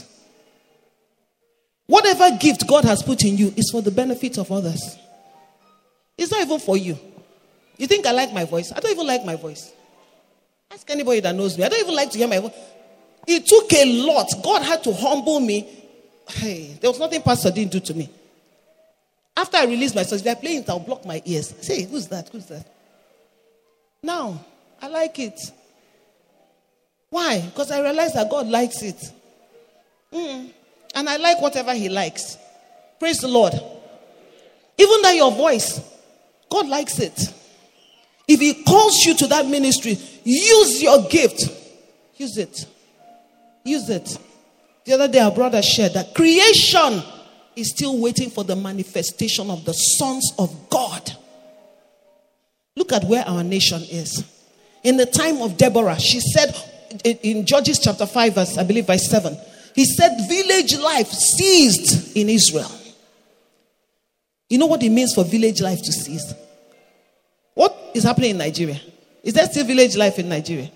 Whatever 1.87 2.37
gift 2.39 2.67
God 2.67 2.85
has 2.85 3.03
put 3.03 3.23
in 3.25 3.37
you 3.37 3.53
is 3.57 3.71
for 3.71 3.83
the 3.83 3.91
benefit 3.91 4.39
of 4.39 4.51
others. 4.51 4.97
It's 6.17 6.33
not 6.33 6.41
even 6.41 6.59
for 6.59 6.79
you. 6.79 6.99
You 7.77 7.87
think 7.87 8.07
I 8.07 8.13
like 8.13 8.33
my 8.33 8.47
voice? 8.47 8.73
I 8.75 8.81
don't 8.81 8.93
even 8.93 9.07
like 9.07 9.23
my 9.27 9.37
voice. 9.37 9.71
Ask 10.71 10.89
anybody 10.89 11.21
that 11.21 11.35
knows 11.35 11.59
me. 11.59 11.65
I 11.65 11.69
don't 11.69 11.81
even 11.81 11.95
like 11.95 12.11
to 12.13 12.19
hear 12.19 12.29
my 12.29 12.39
voice. 12.39 12.55
It 13.27 13.47
took 13.47 13.71
a 13.75 13.85
lot. 14.07 14.29
God 14.43 14.63
had 14.63 14.83
to 14.85 14.95
humble 14.95 15.41
me. 15.41 15.69
Hey, 16.27 16.79
there 16.81 16.89
was 16.89 16.99
nothing 16.99 17.21
Pastor 17.21 17.51
didn't 17.51 17.73
do 17.73 17.81
to 17.81 17.93
me. 17.93 18.09
After 19.37 19.59
I 19.59 19.65
released 19.65 19.95
myself, 19.95 20.21
if 20.21 20.25
they're 20.25 20.37
playing 20.37 20.61
it, 20.61 20.71
I'll 20.71 20.79
block 20.79 21.05
my 21.05 21.21
ears. 21.27 21.55
Say, 21.61 21.83
who's 21.83 22.09
that? 22.09 22.31
Who's 22.31 22.47
that? 22.47 22.67
Now, 24.03 24.43
I 24.81 24.89
like 24.89 25.19
it. 25.19 25.39
Why? 27.15 27.43
Because 27.43 27.71
I 27.71 27.81
realize 27.81 28.13
that 28.15 28.29
God 28.29 28.49
likes 28.49 28.83
it. 28.83 29.01
Mm. 30.13 30.51
And 30.97 31.09
I 31.09 31.17
like 31.17 31.41
whatever 31.41 31.73
He 31.73 31.89
likes. 31.89 32.37
Praise 32.99 33.19
the 33.19 33.29
Lord. 33.29 33.53
Even 34.77 35.01
that 35.03 35.15
your 35.15 35.31
voice, 35.31 35.81
God 36.51 36.67
likes 36.67 36.99
it. 36.99 37.17
If 38.27 38.41
He 38.41 38.65
calls 38.65 38.97
you 39.07 39.15
to 39.15 39.29
that 39.29 39.47
ministry, 39.47 39.97
use 40.25 40.83
your 40.83 41.07
gift. 41.09 41.41
Use 42.17 42.37
it. 42.37 42.67
Use 43.63 43.89
it. 43.91 44.19
The 44.85 44.95
other 44.95 45.07
day, 45.07 45.21
our 45.21 45.31
brother 45.31 45.63
shared 45.63 45.93
that 45.93 46.17
creation 46.17 47.01
is 47.55 47.71
still 47.71 47.97
waiting 48.01 48.29
for 48.29 48.43
the 48.43 48.57
manifestation 48.57 49.51
of 49.51 49.65
the 49.65 49.73
sons 49.73 50.33
of 50.37 50.69
God. 50.69 51.13
Look 52.75 52.93
at 52.93 53.05
where 53.05 53.25
our 53.25 53.45
nation 53.45 53.83
is. 53.83 54.25
In 54.83 54.97
the 54.97 55.07
time 55.07 55.43
of 55.43 55.57
Deborah, 55.57 56.01
she 56.01 56.19
said 56.19 56.53
in 57.05 57.47
Judges 57.47 57.79
chapter 57.79 58.07
5, 58.07 58.35
verse, 58.35 58.59
I 58.59 58.65
believe, 58.65 58.87
verse 58.87 59.09
7, 59.09 59.37
he 59.75 59.85
said, 59.85 60.17
Village 60.29 60.77
life 60.79 61.09
ceased 61.09 62.17
in 62.17 62.29
Israel. 62.29 62.71
You 64.49 64.59
know 64.59 64.67
what 64.67 64.83
it 64.83 64.91
means 64.91 65.15
for 65.15 65.25
village 65.25 65.61
life 65.61 65.83
to 65.83 65.93
cease? 65.93 66.35
What 67.55 67.77
is 67.95 68.05
happening 68.05 68.31
in 68.31 68.39
Nigeria? 68.39 68.81
Is 69.23 69.35
there 69.35 69.47
still 69.47 69.65
village 69.65 69.97
life 69.97 70.19
in 70.19 70.29
Nigeria? 70.29 70.71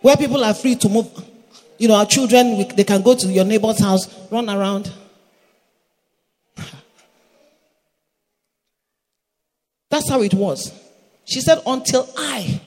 Where 0.00 0.16
people 0.16 0.42
are 0.42 0.54
free 0.54 0.74
to 0.76 0.88
move 0.88 1.08
you 1.82 1.88
know, 1.88 1.94
our 1.96 2.06
children, 2.06 2.56
we, 2.58 2.64
they 2.64 2.84
can 2.84 3.02
go 3.02 3.16
to 3.16 3.26
your 3.26 3.44
neighbor's 3.44 3.80
house, 3.80 4.06
run 4.30 4.48
around. 4.48 4.92
That's 9.90 10.08
how 10.08 10.22
it 10.22 10.32
was. 10.32 10.72
She 11.24 11.40
said, 11.40 11.60
Until 11.66 12.08
I, 12.16 12.60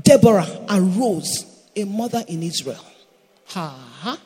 Deborah, 0.00 0.46
arose, 0.70 1.44
a 1.76 1.84
mother 1.84 2.24
in 2.26 2.42
Israel. 2.42 2.84
Ha 3.48 3.68
ha. 4.00 4.18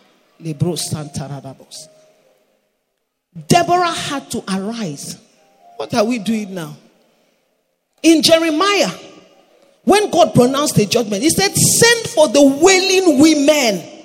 Deborah 3.48 3.92
had 3.92 4.30
to 4.30 4.42
arise. 4.48 5.18
What 5.76 5.92
are 5.94 6.05
we 6.05 6.18
doing 6.18 6.55
now? 6.55 6.76
In 8.03 8.22
Jeremiah, 8.22 8.90
when 9.84 10.11
God 10.11 10.34
pronounced 10.34 10.76
the 10.76 10.86
judgment, 10.86 11.22
He 11.22 11.30
said, 11.30 11.53
Send 11.55 12.09
for 12.09 12.28
the 12.28 12.42
wailing 12.42 13.20
women 13.20 14.01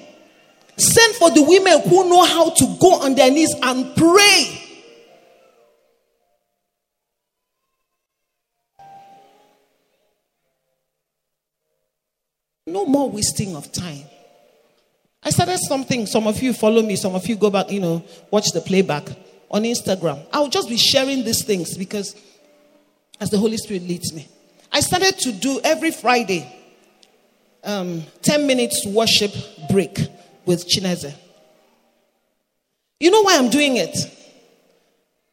Send 0.77 1.15
for 1.15 1.31
the 1.31 1.41
women 1.41 1.81
who 1.87 2.09
know 2.09 2.25
how 2.25 2.49
to 2.49 2.77
go 2.79 3.01
on 3.01 3.15
their 3.15 3.31
knees 3.31 3.53
and 3.61 3.95
pray. 3.95 4.61
No 12.75 12.85
more 12.85 13.09
wasting 13.09 13.55
of 13.55 13.71
time. 13.71 14.03
I 15.23 15.29
started 15.29 15.59
something. 15.59 16.05
Some 16.07 16.27
of 16.27 16.43
you 16.43 16.51
follow 16.51 16.81
me, 16.81 16.97
some 16.97 17.15
of 17.15 17.25
you 17.25 17.37
go 17.37 17.49
back, 17.49 17.71
you 17.71 17.79
know, 17.79 18.03
watch 18.29 18.51
the 18.51 18.59
playback 18.59 19.07
on 19.49 19.63
Instagram. 19.63 20.19
I'll 20.33 20.49
just 20.49 20.67
be 20.67 20.75
sharing 20.75 21.23
these 21.23 21.45
things 21.45 21.77
because 21.77 22.21
as 23.21 23.29
the 23.29 23.37
Holy 23.37 23.55
Spirit 23.55 23.83
leads 23.83 24.11
me. 24.13 24.27
I 24.73 24.81
started 24.81 25.17
to 25.19 25.31
do 25.31 25.61
every 25.63 25.91
Friday 25.91 26.53
um, 27.63 28.03
10 28.23 28.45
minutes 28.45 28.85
worship 28.85 29.31
break 29.71 29.97
with 30.45 30.67
Chineze. 30.67 31.15
You 32.99 33.09
know 33.09 33.21
why 33.21 33.37
I'm 33.37 33.49
doing 33.49 33.77
it? 33.77 33.95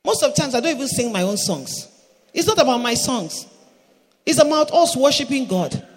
Most 0.04 0.22
of 0.22 0.32
times 0.36 0.54
I 0.54 0.60
don't 0.60 0.76
even 0.76 0.86
sing 0.86 1.10
my 1.10 1.22
own 1.22 1.36
songs. 1.36 1.88
It's 2.32 2.46
not 2.46 2.62
about 2.62 2.78
my 2.78 2.94
songs. 2.94 3.48
It's 4.24 4.38
about 4.38 4.70
us 4.70 4.96
worshiping 4.96 5.46
God. 5.46 5.88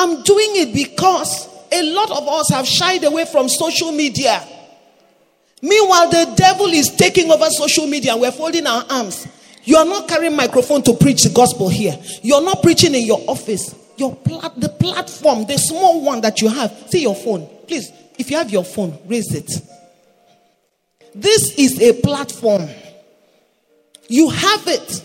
I'm 0.00 0.22
doing 0.22 0.56
it 0.56 0.72
because 0.72 1.46
a 1.70 1.82
lot 1.92 2.10
of 2.10 2.26
us 2.26 2.48
have 2.50 2.66
shied 2.66 3.04
away 3.04 3.26
from 3.26 3.50
social 3.50 3.92
media. 3.92 4.42
Meanwhile, 5.60 6.08
the 6.08 6.32
devil 6.36 6.68
is 6.68 6.88
taking 6.96 7.30
over 7.30 7.44
social 7.50 7.86
media 7.86 8.12
and 8.12 8.22
we're 8.22 8.32
folding 8.32 8.66
our 8.66 8.82
arms. 8.88 9.28
You 9.64 9.76
are 9.76 9.84
not 9.84 10.08
carrying 10.08 10.34
microphone 10.34 10.82
to 10.84 10.94
preach 10.94 11.24
the 11.24 11.28
gospel 11.28 11.68
here. 11.68 11.98
You're 12.22 12.42
not 12.42 12.62
preaching 12.62 12.94
in 12.94 13.04
your 13.04 13.22
office. 13.28 13.74
Your 13.98 14.16
plat- 14.16 14.58
the 14.58 14.70
platform, 14.70 15.44
the 15.44 15.58
small 15.58 16.00
one 16.02 16.22
that 16.22 16.40
you 16.40 16.48
have. 16.48 16.72
See 16.88 17.02
your 17.02 17.14
phone. 17.14 17.46
Please, 17.66 17.92
if 18.18 18.30
you 18.30 18.38
have 18.38 18.48
your 18.50 18.64
phone, 18.64 18.98
raise 19.06 19.34
it. 19.34 19.50
This 21.14 21.58
is 21.58 21.78
a 21.82 21.92
platform. 22.00 22.66
You 24.08 24.30
have 24.30 24.66
it. 24.66 25.04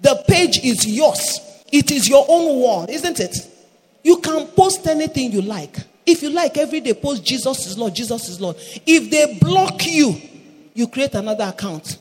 The 0.00 0.22
page 0.28 0.60
is 0.62 0.86
yours. 0.86 1.40
It 1.72 1.90
is 1.90 2.08
your 2.08 2.24
own 2.28 2.60
wall, 2.60 2.86
isn't 2.88 3.18
it? 3.18 3.36
You 4.02 4.18
can 4.18 4.46
post 4.48 4.86
anything 4.86 5.32
you 5.32 5.42
like. 5.42 5.76
If 6.06 6.22
you 6.22 6.30
like, 6.30 6.56
every 6.56 6.80
day 6.80 6.94
post 6.94 7.24
Jesus 7.24 7.66
is 7.66 7.76
Lord, 7.76 7.94
Jesus 7.94 8.28
is 8.28 8.40
Lord. 8.40 8.56
If 8.86 9.10
they 9.10 9.38
block 9.38 9.86
you, 9.86 10.16
you 10.74 10.88
create 10.88 11.14
another 11.14 11.44
account. 11.44 11.98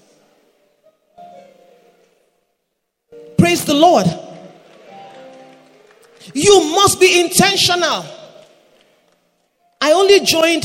Praise 3.37 3.65
the 3.65 3.73
Lord. 3.73 4.05
You 6.33 6.71
must 6.71 6.99
be 6.99 7.19
intentional. 7.19 8.05
I 9.79 9.91
only 9.91 10.19
joined 10.21 10.63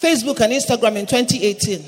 Facebook 0.00 0.40
and 0.40 0.52
Instagram 0.52 0.96
in 0.96 1.06
2018. 1.06 1.84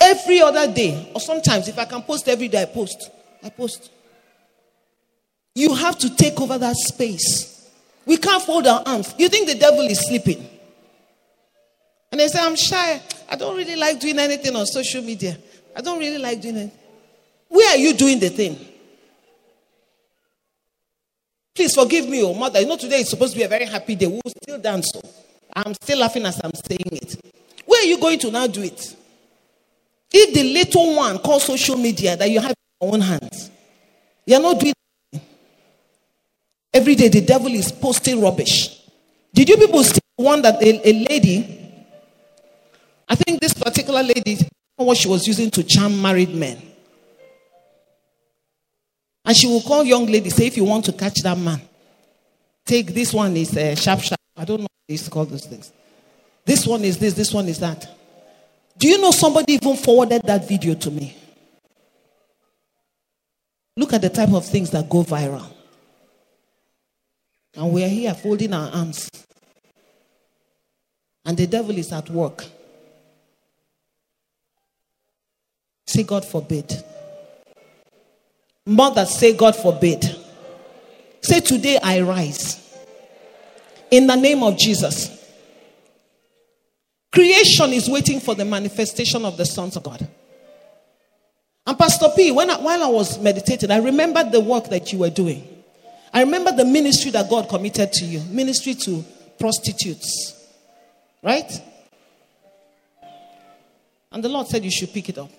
Every 0.00 0.40
other 0.40 0.72
day, 0.72 1.10
or 1.14 1.20
sometimes 1.20 1.68
if 1.68 1.78
I 1.78 1.84
can 1.84 2.02
post 2.02 2.28
every 2.28 2.48
day, 2.48 2.62
I 2.62 2.66
post. 2.66 3.10
I 3.42 3.50
post. 3.50 3.90
You 5.56 5.74
have 5.74 5.96
to 6.00 6.14
take 6.14 6.38
over 6.38 6.58
that 6.58 6.76
space. 6.76 7.72
We 8.04 8.18
can't 8.18 8.42
fold 8.42 8.66
our 8.66 8.82
arms. 8.84 9.14
You 9.16 9.30
think 9.30 9.48
the 9.48 9.54
devil 9.54 9.80
is 9.80 10.06
sleeping? 10.06 10.46
And 12.12 12.20
they 12.20 12.28
say, 12.28 12.40
I'm 12.40 12.54
shy. 12.56 13.00
I 13.26 13.36
don't 13.36 13.56
really 13.56 13.74
like 13.74 13.98
doing 13.98 14.18
anything 14.18 14.54
on 14.54 14.66
social 14.66 15.02
media. 15.02 15.38
I 15.74 15.80
don't 15.80 15.98
really 15.98 16.18
like 16.18 16.42
doing 16.42 16.58
it. 16.58 16.72
Where 17.48 17.70
are 17.70 17.78
you 17.78 17.94
doing 17.94 18.20
the 18.20 18.28
thing? 18.28 18.58
Please 21.54 21.74
forgive 21.74 22.06
me, 22.06 22.22
oh 22.22 22.34
mother. 22.34 22.60
You 22.60 22.66
know, 22.66 22.76
today 22.76 23.00
is 23.00 23.08
supposed 23.08 23.32
to 23.32 23.38
be 23.38 23.44
a 23.44 23.48
very 23.48 23.64
happy 23.64 23.94
day. 23.94 24.08
We'll 24.08 24.20
still 24.42 24.58
dance. 24.58 24.90
So 24.92 25.00
I'm 25.54 25.72
still 25.72 26.00
laughing 26.00 26.26
as 26.26 26.38
I'm 26.44 26.52
saying 26.52 26.80
it. 26.92 27.16
Where 27.64 27.82
are 27.82 27.86
you 27.86 27.98
going 27.98 28.18
to 28.18 28.30
now 28.30 28.46
do 28.46 28.62
it? 28.62 28.94
If 30.12 30.34
the 30.34 30.42
little 30.52 30.96
one 30.96 31.18
called 31.18 31.40
social 31.40 31.78
media 31.78 32.14
that 32.14 32.28
you 32.28 32.40
have 32.40 32.50
in 32.50 32.56
your 32.82 32.92
own 32.92 33.00
hands, 33.00 33.50
you're 34.26 34.42
not 34.42 34.60
doing. 34.60 34.74
Every 36.76 36.94
day 36.94 37.08
the 37.08 37.22
devil 37.22 37.48
is 37.54 37.72
posting 37.72 38.20
rubbish. 38.20 38.82
Did 39.32 39.48
you 39.48 39.56
people 39.56 39.82
see 39.82 39.98
one 40.14 40.42
that 40.42 40.62
a, 40.62 40.88
a 40.90 40.92
lady, 41.08 41.72
I 43.08 43.14
think 43.14 43.40
this 43.40 43.54
particular 43.54 44.02
lady, 44.02 44.46
what 44.76 44.98
she 44.98 45.08
was 45.08 45.26
using 45.26 45.50
to 45.52 45.64
charm 45.64 46.02
married 46.02 46.34
men. 46.34 46.60
And 49.24 49.34
she 49.34 49.46
will 49.46 49.62
call 49.62 49.84
young 49.84 50.04
lady, 50.04 50.28
say, 50.28 50.48
if 50.48 50.58
you 50.58 50.64
want 50.64 50.84
to 50.84 50.92
catch 50.92 51.22
that 51.22 51.38
man, 51.38 51.62
take 52.66 52.88
this 52.92 53.14
one 53.14 53.34
is 53.38 53.56
uh, 53.56 53.74
sharp, 53.74 54.00
sharp. 54.00 54.20
I 54.36 54.44
don't 54.44 54.58
know 54.60 54.64
what 54.64 54.94
it's 54.94 55.08
called 55.08 55.30
those 55.30 55.46
things. 55.46 55.72
This 56.44 56.66
one 56.66 56.84
is 56.84 56.98
this, 56.98 57.14
this 57.14 57.32
one 57.32 57.48
is 57.48 57.58
that. 57.60 57.88
Do 58.76 58.86
you 58.86 59.00
know 59.00 59.12
somebody 59.12 59.54
even 59.54 59.76
forwarded 59.76 60.24
that 60.24 60.46
video 60.46 60.74
to 60.74 60.90
me? 60.90 61.16
Look 63.78 63.94
at 63.94 64.02
the 64.02 64.10
type 64.10 64.34
of 64.34 64.44
things 64.44 64.70
that 64.72 64.90
go 64.90 65.02
viral. 65.02 65.55
And 67.56 67.72
we 67.72 67.82
are 67.82 67.88
here 67.88 68.12
folding 68.14 68.52
our 68.52 68.70
arms. 68.70 69.10
And 71.24 71.36
the 71.36 71.46
devil 71.46 71.76
is 71.76 71.92
at 71.92 72.08
work. 72.10 72.44
Say, 75.86 76.02
God 76.02 76.24
forbid. 76.24 76.84
Mother, 78.66 79.06
say, 79.06 79.34
God 79.34 79.56
forbid. 79.56 80.04
Say, 81.22 81.40
Today 81.40 81.78
I 81.82 82.00
rise. 82.02 82.62
In 83.90 84.06
the 84.06 84.16
name 84.16 84.42
of 84.42 84.58
Jesus. 84.58 85.12
Creation 87.12 87.72
is 87.72 87.88
waiting 87.88 88.20
for 88.20 88.34
the 88.34 88.44
manifestation 88.44 89.24
of 89.24 89.36
the 89.36 89.46
sons 89.46 89.76
of 89.76 89.82
God. 89.82 90.06
And 91.66 91.78
Pastor 91.78 92.08
P, 92.14 92.30
when 92.30 92.50
I, 92.50 92.58
while 92.60 92.82
I 92.84 92.88
was 92.88 93.18
meditating, 93.18 93.70
I 93.70 93.78
remembered 93.78 94.30
the 94.30 94.40
work 94.40 94.68
that 94.68 94.92
you 94.92 94.98
were 94.98 95.10
doing. 95.10 95.55
I 96.16 96.20
remember 96.20 96.50
the 96.50 96.64
ministry 96.64 97.10
that 97.10 97.28
God 97.28 97.46
committed 97.46 97.92
to 97.92 98.06
you 98.06 98.20
ministry 98.30 98.74
to 98.74 99.04
prostitutes. 99.38 100.48
Right? 101.22 101.60
And 104.10 104.24
the 104.24 104.30
Lord 104.30 104.46
said 104.46 104.64
you 104.64 104.70
should 104.70 104.94
pick 104.94 105.10
it 105.10 105.18
up. 105.18 105.30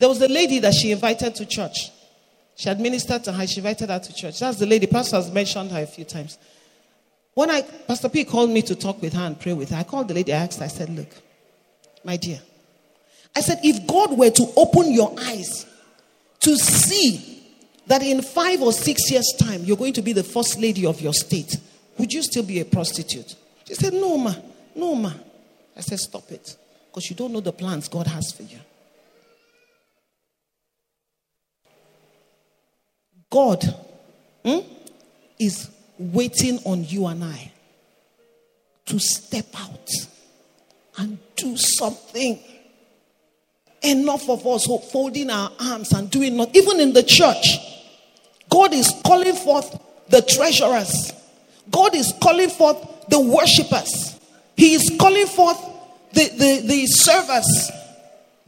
There 0.00 0.08
was 0.08 0.20
a 0.20 0.26
lady 0.26 0.58
that 0.58 0.74
she 0.74 0.90
invited 0.90 1.36
to 1.36 1.46
church. 1.46 1.92
She 2.56 2.68
had 2.68 2.80
ministered 2.80 3.22
to 3.22 3.32
her, 3.32 3.46
she 3.46 3.58
invited 3.58 3.88
her 3.88 4.00
to 4.00 4.12
church. 4.12 4.40
That's 4.40 4.58
the 4.58 4.66
lady. 4.66 4.88
Pastor 4.88 5.14
has 5.14 5.30
mentioned 5.30 5.70
her 5.70 5.82
a 5.82 5.86
few 5.86 6.04
times. 6.04 6.36
When 7.34 7.48
I, 7.48 7.62
Pastor 7.62 8.08
P 8.08 8.24
called 8.24 8.50
me 8.50 8.62
to 8.62 8.74
talk 8.74 9.00
with 9.00 9.12
her 9.12 9.22
and 9.22 9.38
pray 9.38 9.52
with 9.52 9.70
her, 9.70 9.76
I 9.76 9.84
called 9.84 10.08
the 10.08 10.14
lady, 10.14 10.32
I 10.32 10.38
asked, 10.38 10.60
I 10.60 10.66
said, 10.66 10.88
Look, 10.88 11.14
my 12.02 12.16
dear, 12.16 12.40
I 13.36 13.40
said, 13.40 13.60
if 13.62 13.86
God 13.86 14.18
were 14.18 14.30
to 14.30 14.52
open 14.56 14.90
your 14.92 15.14
eyes 15.20 15.67
to 16.40 16.56
see 16.56 17.42
that 17.86 18.02
in 18.02 18.22
five 18.22 18.60
or 18.60 18.72
six 18.72 19.10
years' 19.10 19.34
time 19.38 19.64
you're 19.64 19.76
going 19.76 19.94
to 19.94 20.02
be 20.02 20.12
the 20.12 20.22
first 20.22 20.58
lady 20.58 20.86
of 20.86 21.00
your 21.00 21.14
state, 21.14 21.56
would 21.98 22.12
you 22.12 22.22
still 22.22 22.44
be 22.44 22.60
a 22.60 22.64
prostitute? 22.64 23.34
She 23.66 23.74
said, 23.74 23.92
No, 23.92 24.16
ma, 24.16 24.34
no, 24.74 24.94
ma. 24.94 25.12
I 25.76 25.80
said, 25.80 25.98
Stop 25.98 26.30
it, 26.30 26.56
because 26.86 27.10
you 27.10 27.16
don't 27.16 27.32
know 27.32 27.40
the 27.40 27.52
plans 27.52 27.88
God 27.88 28.06
has 28.06 28.32
for 28.32 28.42
you. 28.42 28.58
God 33.30 33.62
hmm, 34.44 34.60
is 35.38 35.70
waiting 35.98 36.58
on 36.64 36.84
you 36.84 37.06
and 37.06 37.24
I 37.24 37.52
to 38.86 38.98
step 38.98 39.46
out 39.54 39.88
and 40.96 41.18
do 41.36 41.56
something. 41.56 42.40
Enough 43.82 44.28
of 44.28 44.46
us 44.46 44.64
who 44.64 44.78
folding 44.78 45.30
our 45.30 45.52
arms 45.60 45.92
and 45.92 46.10
doing 46.10 46.36
not, 46.36 46.54
even 46.54 46.80
in 46.80 46.92
the 46.92 47.02
church. 47.02 47.58
God 48.50 48.72
is 48.72 48.92
calling 49.04 49.34
forth 49.34 49.78
the 50.08 50.22
treasurers. 50.22 51.12
God 51.70 51.94
is 51.94 52.12
calling 52.20 52.50
forth 52.50 53.08
the 53.08 53.20
worshippers. 53.20 54.18
He 54.56 54.74
is 54.74 54.90
calling 54.98 55.26
forth 55.26 55.58
the, 56.12 56.28
the, 56.28 56.66
the 56.66 56.86
servers. 56.86 57.70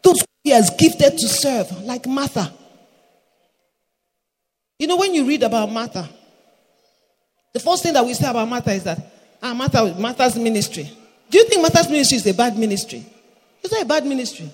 Those 0.03 0.25
he 0.43 0.51
has 0.51 0.71
gifted 0.71 1.19
to 1.19 1.29
serve, 1.29 1.71
like 1.85 2.07
Martha. 2.07 2.53
You 4.79 4.87
know, 4.87 4.97
when 4.97 5.15
you 5.15 5.27
read 5.27 5.43
about 5.43 5.71
Martha, 5.71 6.09
the 7.53 7.61
first 7.61 7.83
thing 7.83 7.93
that 7.93 8.05
we 8.05 8.15
say 8.15 8.29
about 8.29 8.49
Martha 8.49 8.73
is 8.73 8.85
that 8.85 8.99
ah, 9.43 9.53
Martha, 9.53 9.95
Martha's 9.99 10.37
ministry. 10.37 10.91
Do 11.29 11.39
you 11.39 11.45
think 11.45 11.61
Martha's 11.61 11.89
ministry 11.89 12.17
is 12.17 12.27
a 12.27 12.35
bad 12.35 12.57
ministry? 12.57 13.05
It's 13.63 13.73
not 13.73 13.83
a 13.83 13.87
bad 13.87 14.07
ministry. 14.07 14.51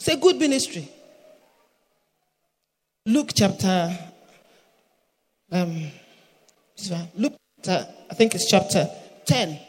It's 0.00 0.08
a 0.08 0.16
good 0.16 0.36
ministry. 0.36 0.88
Luke 3.04 3.32
chapter, 3.34 3.98
um, 5.52 5.90
Luke, 7.14 7.34
chapter, 7.62 7.86
I 8.10 8.14
think 8.14 8.34
it's 8.34 8.48
chapter 8.48 8.88
10, 9.26 9.60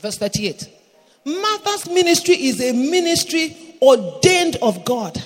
verse 0.00 0.18
38. 0.18 0.68
Martha's 1.26 1.88
ministry 1.90 2.34
is 2.34 2.60
a 2.60 2.72
ministry 2.72 3.56
ordained 3.80 4.56
of 4.60 4.84
God. 4.84 5.22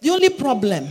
The 0.00 0.10
only 0.10 0.30
problem 0.30 0.88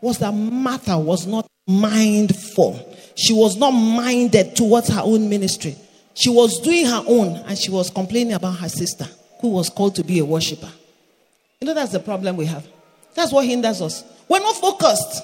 was 0.00 0.16
that 0.16 0.32
Martha 0.32 0.96
was 0.98 1.26
not 1.26 1.46
mindful. 1.68 2.96
She 3.16 3.34
was 3.34 3.58
not 3.58 3.72
minded 3.72 4.56
towards 4.56 4.88
her 4.88 5.02
own 5.04 5.28
ministry. 5.28 5.76
She 6.14 6.30
was 6.30 6.58
doing 6.62 6.86
her 6.86 7.04
own 7.06 7.36
and 7.36 7.58
she 7.58 7.70
was 7.70 7.90
complaining 7.90 8.32
about 8.32 8.56
her 8.56 8.68
sister 8.70 9.06
who 9.42 9.48
was 9.48 9.68
called 9.68 9.94
to 9.96 10.04
be 10.04 10.18
a 10.18 10.24
worshiper. 10.24 10.72
You 11.62 11.66
know, 11.66 11.74
that's 11.74 11.92
the 11.92 12.00
problem 12.00 12.36
we 12.36 12.46
have. 12.46 12.66
That's 13.14 13.30
what 13.30 13.46
hinders 13.46 13.80
us. 13.80 14.02
We're 14.28 14.40
not 14.40 14.56
focused. 14.56 15.22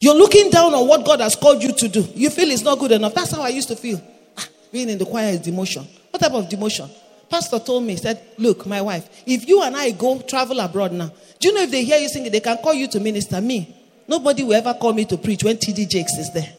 You're 0.00 0.16
looking 0.16 0.50
down 0.50 0.74
on 0.74 0.88
what 0.88 1.06
God 1.06 1.20
has 1.20 1.36
called 1.36 1.62
you 1.62 1.70
to 1.72 1.86
do. 1.86 2.00
You 2.16 2.30
feel 2.30 2.50
it's 2.50 2.64
not 2.64 2.80
good 2.80 2.90
enough. 2.90 3.14
That's 3.14 3.30
how 3.30 3.42
I 3.42 3.50
used 3.50 3.68
to 3.68 3.76
feel. 3.76 4.02
Ah, 4.36 4.48
being 4.72 4.88
in 4.88 4.98
the 4.98 5.06
choir 5.06 5.28
is 5.28 5.38
demotion. 5.38 5.86
What 6.10 6.20
type 6.20 6.32
of 6.32 6.48
demotion? 6.48 6.90
Pastor 7.30 7.60
told 7.60 7.84
me, 7.84 7.94
said, 7.94 8.20
Look, 8.38 8.66
my 8.66 8.80
wife, 8.80 9.22
if 9.24 9.46
you 9.46 9.62
and 9.62 9.76
I 9.76 9.92
go 9.92 10.20
travel 10.22 10.58
abroad 10.58 10.90
now, 10.90 11.12
do 11.38 11.46
you 11.46 11.54
know 11.54 11.62
if 11.62 11.70
they 11.70 11.84
hear 11.84 12.00
you 12.00 12.08
singing, 12.08 12.32
they 12.32 12.40
can 12.40 12.56
call 12.56 12.74
you 12.74 12.88
to 12.88 12.98
minister? 12.98 13.40
Me, 13.40 13.72
nobody 14.08 14.42
will 14.42 14.54
ever 14.54 14.74
call 14.74 14.94
me 14.94 15.04
to 15.04 15.16
preach 15.16 15.44
when 15.44 15.58
TD 15.58 15.88
Jakes 15.88 16.14
is 16.14 16.32
there. 16.32 16.54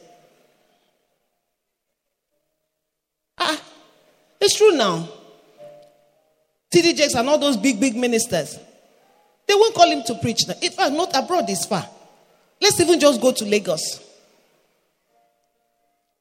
Ah, 3.38 3.62
it's 4.40 4.56
true 4.56 4.72
now. 4.72 5.10
TD 6.76 6.98
Jakes 6.98 7.16
and 7.16 7.30
all 7.30 7.38
those 7.38 7.56
big, 7.56 7.80
big 7.80 7.96
ministers, 7.96 8.60
they 9.48 9.54
won't 9.54 9.74
call 9.74 9.90
him 9.90 10.04
to 10.04 10.16
preach 10.16 10.46
now. 10.46 10.56
In 10.62 10.72
fact, 10.72 10.92
not 10.94 11.16
abroad 11.16 11.50
is 11.50 11.66
far. 11.66 11.88
Let's 12.62 12.80
even 12.82 13.00
just 13.00 13.22
go 13.22 13.32
to 13.32 13.46
Lagos. 13.46 14.02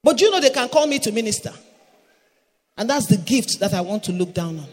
But 0.03 0.21
you 0.21 0.31
know 0.31 0.41
they 0.41 0.51
can 0.51 0.69
call 0.69 0.87
me 0.87 1.01
to 1.01 1.11
minister. 1.11 1.53
And 2.77 2.89
that's 2.89 3.07
the 3.07 3.17
gift 3.17 3.59
that 3.61 3.75
I 3.75 3.81
want 3.81 4.05
to 4.05 4.13
look 4.13 4.33
down 4.33 4.59
on. 4.59 4.67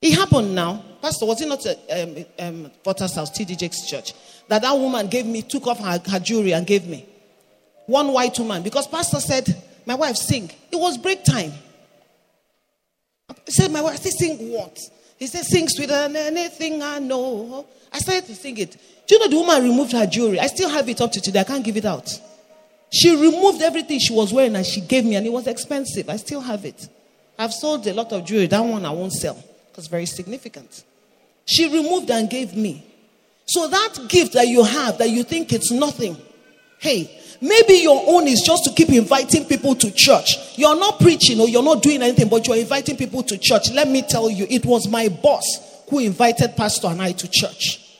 It 0.00 0.14
happened 0.14 0.54
now. 0.54 0.84
Pastor, 1.02 1.26
was 1.26 1.42
it 1.42 1.48
not 1.48 1.66
a, 1.66 2.26
um, 2.38 2.64
um, 2.64 2.70
house, 2.84 3.30
TD 3.30 3.58
Jakes 3.58 3.86
church, 3.86 4.14
that 4.48 4.62
that 4.62 4.72
woman 4.72 5.08
gave 5.08 5.26
me, 5.26 5.42
took 5.42 5.66
off 5.66 5.80
her, 5.80 6.00
her 6.10 6.20
jewelry 6.20 6.52
and 6.52 6.66
gave 6.66 6.86
me? 6.86 7.06
One 7.86 8.12
white 8.12 8.38
woman. 8.38 8.62
Because 8.62 8.86
Pastor 8.86 9.20
said, 9.20 9.62
My 9.84 9.96
wife, 9.96 10.16
sing. 10.16 10.50
It 10.70 10.76
was 10.76 10.96
break 10.96 11.24
time. 11.24 11.52
He 13.46 13.52
said, 13.52 13.70
My 13.70 13.82
wife, 13.82 13.94
I 13.94 13.96
said, 13.96 14.12
Sing 14.12 14.52
what? 14.52 14.78
He 15.18 15.26
said, 15.26 15.44
Sing 15.44 15.68
sweeter 15.68 15.92
than 15.92 16.16
anything 16.16 16.82
I 16.82 16.98
know. 16.98 17.66
I 17.92 17.98
started 17.98 18.26
to 18.26 18.34
sing 18.34 18.56
it. 18.58 18.76
Do 19.06 19.14
you 19.14 19.18
know 19.18 19.28
the 19.28 19.36
woman 19.36 19.62
removed 19.62 19.92
her 19.92 20.06
jewelry? 20.06 20.38
I 20.38 20.46
still 20.46 20.70
have 20.70 20.88
it 20.88 21.00
up 21.00 21.12
to 21.12 21.20
today. 21.20 21.40
I 21.40 21.44
can't 21.44 21.64
give 21.64 21.76
it 21.76 21.84
out. 21.84 22.08
She 22.92 23.10
removed 23.10 23.62
everything 23.62 23.98
she 23.98 24.12
was 24.12 24.32
wearing 24.32 24.56
and 24.56 24.66
she 24.66 24.80
gave 24.80 25.04
me, 25.04 25.16
and 25.16 25.26
it 25.26 25.32
was 25.32 25.46
expensive. 25.46 26.08
I 26.08 26.16
still 26.16 26.40
have 26.40 26.64
it. 26.64 26.88
I've 27.38 27.52
sold 27.52 27.86
a 27.86 27.94
lot 27.94 28.12
of 28.12 28.24
jewelry. 28.24 28.46
That 28.46 28.60
one 28.60 28.84
I 28.84 28.90
won't 28.90 29.12
sell 29.12 29.42
because 29.68 29.86
very 29.86 30.06
significant. 30.06 30.84
She 31.46 31.64
removed 31.64 32.10
and 32.10 32.28
gave 32.28 32.54
me. 32.54 32.86
So 33.46 33.66
that 33.66 33.98
gift 34.08 34.34
that 34.34 34.46
you 34.46 34.62
have 34.62 34.98
that 34.98 35.10
you 35.10 35.24
think 35.24 35.52
it's 35.52 35.72
nothing, 35.72 36.16
hey, 36.78 37.19
maybe 37.40 37.74
your 37.74 38.02
own 38.06 38.28
is 38.28 38.42
just 38.42 38.64
to 38.64 38.72
keep 38.72 38.90
inviting 38.90 39.44
people 39.44 39.74
to 39.74 39.90
church. 39.90 40.36
You're 40.56 40.78
not 40.78 41.00
preaching 41.00 41.40
or 41.40 41.48
you're 41.48 41.62
not 41.62 41.82
doing 41.82 42.02
anything, 42.02 42.28
but 42.28 42.46
you're 42.46 42.56
inviting 42.56 42.96
people 42.96 43.22
to 43.24 43.38
church. 43.38 43.70
Let 43.72 43.88
me 43.88 44.02
tell 44.02 44.30
you, 44.30 44.46
it 44.48 44.64
was 44.66 44.88
my 44.88 45.08
boss 45.08 45.44
who 45.88 45.98
invited 45.98 46.56
Pastor 46.56 46.88
and 46.88 47.02
I 47.02 47.12
to 47.12 47.28
church. 47.28 47.98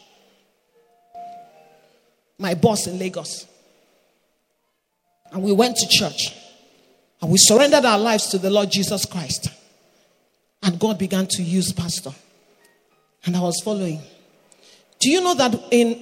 My 2.39 2.55
boss 2.55 2.87
in 2.87 2.99
Lagos. 2.99 3.47
And 5.33 5.43
we 5.43 5.53
went 5.53 5.77
to 5.77 5.89
church. 5.89 6.35
And 7.21 7.31
we 7.31 7.39
surrendered 7.39 7.85
our 7.85 7.99
lives 7.99 8.29
to 8.29 8.39
the 8.39 8.51
Lord 8.51 8.71
Jesus 8.71 9.05
Christ. 9.05 9.49
And 10.63 10.79
God 10.79 10.99
began 10.99 11.27
to 11.27 11.43
use 11.43 11.73
Pastor. 11.73 12.13
And 13.25 13.37
I 13.37 13.41
was 13.41 13.61
following. 13.63 14.01
Do 15.01 15.11
you 15.11 15.21
know 15.23 15.35
that 15.35 15.55
in, 15.71 15.99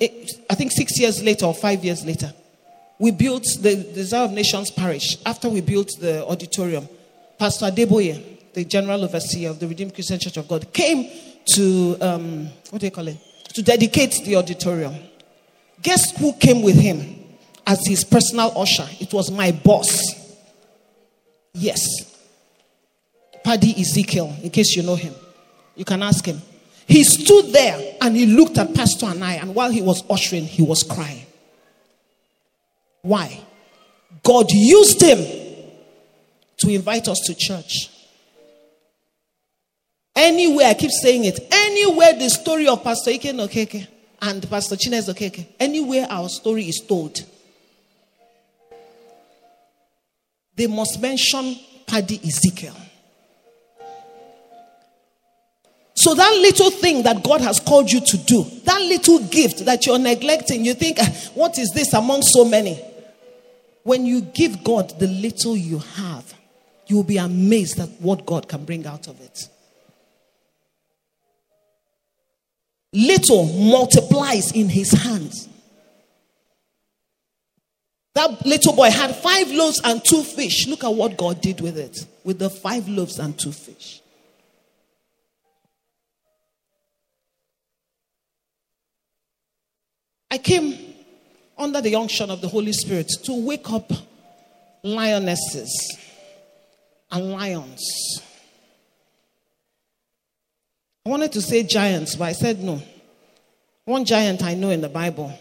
I 0.51 0.55
think 0.55 0.73
six 0.73 0.99
years 0.99 1.23
later 1.23 1.47
or 1.47 1.55
five 1.55 1.85
years 1.85 2.05
later, 2.05 2.33
we 2.99 3.11
built 3.13 3.45
the 3.61 3.77
Desire 3.77 4.25
of 4.25 4.33
Nations 4.33 4.71
Parish. 4.71 5.17
After 5.25 5.49
we 5.49 5.61
built 5.61 5.91
the 6.01 6.27
auditorium, 6.27 6.89
Pastor 7.39 7.67
Adeboye, 7.67 8.53
the 8.55 8.65
general 8.65 9.05
overseer 9.05 9.51
of 9.51 9.61
the 9.61 9.69
Redeemed 9.69 9.95
Christian 9.95 10.19
Church 10.19 10.37
of 10.37 10.49
God, 10.49 10.73
came 10.73 11.09
to, 11.55 11.97
um, 12.01 12.49
what 12.71 12.81
do 12.81 12.87
you 12.87 12.91
call 12.91 13.07
it? 13.07 13.19
To 13.55 13.63
dedicate 13.63 14.23
the 14.25 14.37
auditorium. 14.37 14.95
Guess 15.81 16.19
who 16.19 16.33
came 16.35 16.63
with 16.63 16.75
him 16.75 17.25
as 17.67 17.79
his 17.87 18.03
personal 18.03 18.53
usher? 18.57 18.89
It 19.01 19.13
was 19.13 19.31
my 19.31 19.53
boss. 19.53 20.01
Yes. 21.55 21.87
Paddy 23.45 23.81
Ezekiel, 23.81 24.37
in 24.43 24.51
case 24.51 24.75
you 24.75 24.83
know 24.83 24.97
him. 24.97 25.15
You 25.77 25.85
can 25.85 26.03
ask 26.03 26.25
him. 26.27 26.43
He 26.89 27.05
stood 27.05 27.53
there 27.53 27.97
and 28.01 28.17
he 28.17 28.27
looked 28.27 28.59
at 28.59 28.75
Pastor 28.75 29.07
and 29.07 29.23
I, 29.23 29.35
and 29.35 29.55
while 29.55 29.71
he 29.71 29.83
was 29.83 30.03
ushering, 30.11 30.45
he 30.45 30.63
was 30.63 30.83
crying. 30.83 31.27
Why? 33.03 33.41
God 34.23 34.47
used 34.51 35.01
him 35.01 35.19
to 36.59 36.71
invite 36.71 37.09
us 37.09 37.21
to 37.27 37.35
church. 37.35 37.91
Anywhere, 40.15 40.67
I 40.67 40.75
keep 40.75 40.91
saying 40.91 41.25
it, 41.25 41.39
anywhere 41.53 42.15
the 42.15 42.29
story 42.29 42.67
of 42.67 42.83
Pastor 42.83 43.11
Ike 43.11 43.23
Okeke 43.23 43.87
and 44.21 44.51
Pastor 44.51 44.75
Chineze 44.75 45.09
Okeke, 45.09 45.47
anywhere 45.61 46.07
our 46.11 46.29
story 46.29 46.65
is 46.65 46.83
told, 46.87 47.25
they 50.57 50.67
must 50.67 51.01
mention 51.01 51.57
Paddy 51.87 52.21
Ezekiel. 52.25 52.75
So, 56.09 56.15
that 56.15 56.39
little 56.41 56.71
thing 56.71 57.03
that 57.03 57.23
God 57.23 57.43
has 57.43 57.61
called 57.61 57.93
you 57.93 58.01
to 58.01 58.17
do, 58.17 58.43
that 58.65 58.81
little 58.81 59.19
gift 59.25 59.67
that 59.67 59.85
you're 59.85 59.99
neglecting, 59.99 60.65
you 60.65 60.73
think, 60.73 60.97
ah, 60.99 61.31
what 61.35 61.59
is 61.59 61.71
this 61.75 61.93
among 61.93 62.23
so 62.23 62.47
many? 62.47 62.81
When 63.83 64.07
you 64.07 64.23
give 64.23 64.65
God 64.65 64.99
the 64.99 65.07
little 65.07 65.55
you 65.55 65.81
have, 65.81 66.33
you'll 66.87 67.03
be 67.03 67.19
amazed 67.19 67.79
at 67.79 67.91
what 68.01 68.25
God 68.25 68.49
can 68.49 68.65
bring 68.65 68.87
out 68.87 69.07
of 69.07 69.21
it. 69.21 69.51
Little 72.95 73.45
multiplies 73.45 74.53
in 74.53 74.71
his 74.71 74.91
hands. 74.93 75.47
That 78.15 78.47
little 78.47 78.73
boy 78.73 78.91
had 78.91 79.15
five 79.15 79.51
loaves 79.51 79.79
and 79.85 80.03
two 80.03 80.23
fish. 80.23 80.67
Look 80.69 80.85
at 80.85 80.95
what 80.95 81.19
God 81.19 81.43
did 81.43 81.61
with 81.61 81.77
it, 81.77 82.07
with 82.25 82.39
the 82.39 82.49
five 82.49 82.89
loaves 82.89 83.19
and 83.19 83.39
two 83.39 83.53
fish. 83.53 83.98
I 90.31 90.39
came 90.39 90.95
under 91.57 91.81
the 91.81 91.95
unction 91.97 92.31
of 92.31 92.41
the 92.41 92.49
Holy 92.49 92.73
Spirit 92.73 93.11
to 93.25 93.47
wake 93.47 93.71
up 93.71 93.91
lionesses 94.83 95.97
and 97.11 97.33
lions. 97.33 98.23
I 101.05 101.09
wanted 101.09 101.33
to 101.33 101.41
say 101.41 101.63
giants, 101.63 102.17
but 102.17 102.25
I 102.27 102.33
said 102.33 102.63
no. 102.63 102.83
One 103.85 104.05
giant 104.05 104.43
I 104.43 104.55
know 104.55 104.69
in 104.69 104.83
the 104.83 104.89
Bible, 104.91 105.33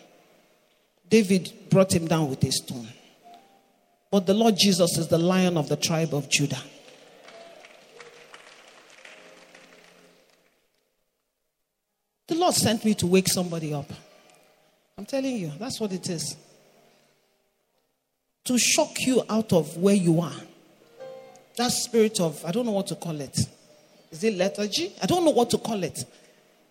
David 1.10 1.52
brought 1.70 1.94
him 1.94 2.08
down 2.08 2.30
with 2.30 2.42
a 2.46 2.52
stone. 2.52 2.88
But 4.10 4.26
the 4.26 4.34
Lord 4.34 4.56
Jesus 4.58 4.98
is 4.98 5.10
the 5.10 5.18
lion 5.18 5.58
of 5.58 5.68
the 5.68 5.76
tribe 5.76 6.14
of 6.14 6.30
Judah. 6.30 6.62
The 12.28 12.36
Lord 12.36 12.54
sent 12.54 12.86
me 12.86 12.94
to 12.96 13.08
wake 13.08 13.28
somebody 13.28 13.74
up. 13.74 13.92
I'm 14.98 15.06
telling 15.06 15.38
you, 15.38 15.52
that's 15.60 15.80
what 15.80 15.91
it 15.91 16.10
is. 16.10 16.36
To 18.45 18.58
shock 18.58 19.06
you 19.06 19.22
out 19.30 19.54
of 19.54 19.78
where 19.78 19.93
you 19.93 20.22
are. 20.22 20.34
That 21.58 21.72
spirit 21.72 22.20
of, 22.20 22.43
I 22.43 22.52
don't 22.52 22.66
know 22.66 22.72
what 22.72 22.88
to 22.88 22.95
call 22.95 23.20
it. 23.22 23.38
Is 24.12 24.24
it 24.24 24.34
lethargy? 24.36 24.93
I 25.02 25.06
don't 25.06 25.24
know 25.24 25.32
what 25.32 25.52
to 25.52 25.60
call 25.60 25.84
it. 25.84 26.04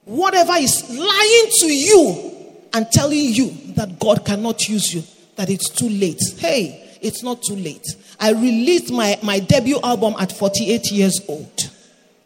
Whatever 0.05 0.55
is 0.55 0.91
lying 0.91 1.51
to 1.61 1.73
you 1.73 2.47
and 2.73 2.91
telling 2.91 3.33
you 3.33 3.51
that 3.75 3.99
God 4.01 4.25
cannot 4.25 4.69
use 4.69 4.93
you, 4.93 5.03
that 5.37 5.49
it's 5.49 5.69
too 5.69 5.89
late. 5.89 6.21
Hey, 6.39 6.99
it's 7.01 7.23
not 7.23 7.43
too 7.43 7.55
late. 7.57 7.87
I 8.19 8.33
released 8.33 8.93
my, 8.93 9.19
my 9.23 9.39
debut 9.39 9.79
album 9.85 10.15
at 10.19 10.33
48 10.33 10.91
years 10.91 11.21
old. 11.29 11.71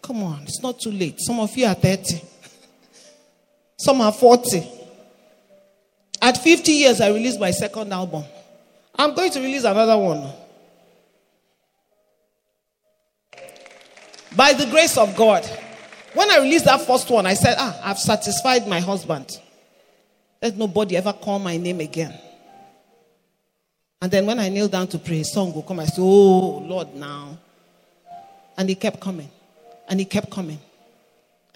Come 0.01 0.23
on, 0.23 0.43
it's 0.45 0.63
not 0.63 0.81
too 0.81 0.93
late. 0.93 1.17
Some 1.21 1.41
of 1.41 1.55
you 1.57 1.67
are 1.67 1.75
30, 1.75 2.23
some 3.79 4.01
are 4.01 4.13
40. 4.13 4.80
At 6.31 6.39
50 6.39 6.71
years, 6.71 7.01
I 7.01 7.09
released 7.09 7.41
my 7.41 7.51
second 7.51 7.93
album. 7.93 8.23
I'm 8.95 9.17
going 9.17 9.33
to 9.33 9.41
release 9.41 9.65
another 9.65 9.99
one. 9.99 10.33
By 14.37 14.53
the 14.53 14.67
grace 14.67 14.97
of 14.97 15.17
God. 15.17 15.45
When 16.15 16.31
I 16.31 16.39
released 16.39 16.67
that 16.67 16.83
first 16.83 17.11
one, 17.11 17.27
I 17.27 17.35
said, 17.35 17.57
Ah, 17.59 17.81
I've 17.83 17.99
satisfied 17.99 18.69
my 18.69 18.79
husband. 18.79 19.41
Let 20.41 20.57
nobody 20.57 20.97
ever 20.97 21.13
call 21.13 21.41
my 21.41 21.57
name 21.57 21.81
again. 21.81 22.17
And 24.01 24.13
then 24.13 24.25
when 24.25 24.39
I 24.39 24.51
kneel 24.51 24.69
down 24.69 24.87
to 24.87 24.99
pray, 25.01 25.23
a 25.23 25.25
song 25.25 25.53
will 25.53 25.65
come. 25.65 25.81
I 25.81 25.87
say, 25.87 26.01
Oh, 26.01 26.59
Lord, 26.59 26.95
now. 26.95 27.37
And 28.57 28.69
he 28.69 28.77
kept 28.77 29.01
coming. 29.01 29.31
And 29.89 29.99
he 29.99 30.07
kept 30.07 30.31
coming. 30.31 30.61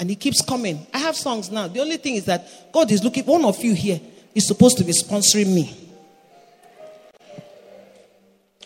And 0.00 0.10
he 0.10 0.16
keeps 0.16 0.42
coming. 0.42 0.84
I 0.92 0.98
have 0.98 1.14
songs 1.14 1.48
now. 1.48 1.68
The 1.68 1.78
only 1.78 1.98
thing 1.98 2.16
is 2.16 2.24
that 2.24 2.72
God 2.72 2.90
is 2.90 3.04
looking, 3.04 3.24
one 3.24 3.44
of 3.44 3.62
you 3.62 3.72
here, 3.72 4.00
is 4.34 4.46
supposed 4.46 4.78
to 4.78 4.84
be 4.84 4.92
sponsoring 4.92 5.54
me. 5.54 5.84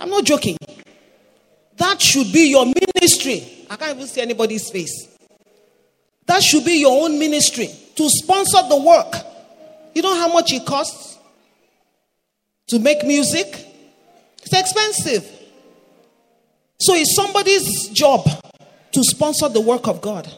I'm 0.00 0.10
not 0.10 0.24
joking. 0.24 0.56
That 1.76 2.00
should 2.00 2.32
be 2.32 2.50
your 2.50 2.66
ministry. 2.66 3.66
I 3.70 3.76
can't 3.76 3.96
even 3.96 4.06
see 4.06 4.20
anybody's 4.20 4.70
face. 4.70 5.08
That 6.26 6.42
should 6.42 6.64
be 6.64 6.80
your 6.80 7.04
own 7.04 7.18
ministry 7.18 7.70
to 7.96 8.08
sponsor 8.08 8.58
the 8.68 8.76
work. 8.76 9.14
You 9.94 10.02
know 10.02 10.14
how 10.14 10.32
much 10.32 10.52
it 10.52 10.64
costs 10.66 11.18
to 12.68 12.78
make 12.78 13.04
music? 13.04 13.66
It's 14.42 14.52
expensive. 14.52 15.24
So 16.78 16.94
it's 16.94 17.16
somebody's 17.16 17.88
job 17.88 18.24
to 18.92 19.04
sponsor 19.04 19.48
the 19.48 19.60
work 19.60 19.88
of 19.88 20.00
God. 20.00 20.28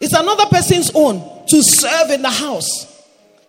It's 0.00 0.14
another 0.14 0.46
person's 0.46 0.90
own 0.94 1.20
to 1.48 1.62
serve 1.62 2.10
in 2.10 2.22
the 2.22 2.30
house. 2.30 2.91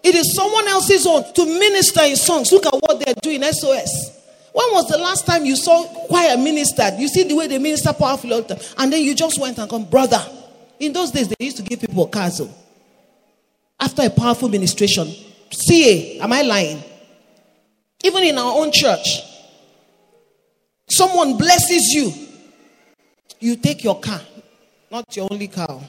It 0.03 0.15
is 0.15 0.35
someone 0.35 0.67
else's 0.67 1.07
own 1.07 1.33
to 1.33 1.45
minister 1.45 2.01
in 2.03 2.17
songs. 2.17 2.51
Look 2.51 2.65
at 2.65 2.73
what 2.73 2.99
they're 2.99 3.15
doing, 3.21 3.41
SOS. 3.41 4.19
When 4.51 4.67
was 4.71 4.87
the 4.87 4.97
last 4.97 5.25
time 5.25 5.45
you 5.45 5.55
saw 5.55 5.83
choir 6.07 6.37
ministered? 6.37 6.99
You 6.99 7.07
see 7.07 7.23
the 7.23 7.35
way 7.35 7.47
they 7.47 7.57
minister 7.57 7.93
powerfully, 7.93 8.45
and 8.77 8.93
then 8.93 9.01
you 9.01 9.15
just 9.15 9.39
went 9.39 9.57
and 9.57 9.69
come, 9.69 9.85
brother. 9.85 10.23
In 10.79 10.91
those 10.91 11.11
days, 11.11 11.29
they 11.29 11.45
used 11.45 11.57
to 11.57 11.63
give 11.63 11.79
people 11.79 12.05
a 12.05 12.09
castle. 12.09 12.51
Oh. 12.51 12.59
After 13.79 14.03
a 14.03 14.09
powerful 14.09 14.49
ministration, 14.49 15.07
CA, 15.51 16.19
am 16.19 16.33
I 16.33 16.41
lying? 16.41 16.83
Even 18.03 18.23
in 18.23 18.37
our 18.37 18.53
own 18.57 18.71
church, 18.71 19.21
someone 20.89 21.37
blesses 21.37 21.93
you, 21.93 22.13
you 23.39 23.55
take 23.55 23.83
your 23.83 23.99
car, 23.99 24.21
not 24.91 25.15
your 25.15 25.27
only 25.31 25.47
car. 25.47 25.67
Oh. 25.69 25.83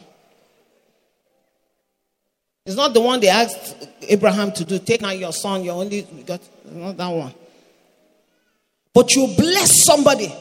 It's 2.66 2.76
not 2.76 2.94
the 2.94 3.00
one 3.00 3.20
they 3.20 3.28
asked 3.28 3.88
Abraham 4.08 4.50
to 4.52 4.64
do. 4.64 4.78
Take 4.78 5.02
now 5.02 5.10
your 5.10 5.32
son, 5.32 5.64
your 5.64 5.74
only 5.74 6.02
got 6.24 6.40
not 6.64 6.96
that 6.96 7.08
one. 7.08 7.34
But 8.94 9.14
you 9.14 9.34
bless 9.36 9.84
somebody 9.84 10.32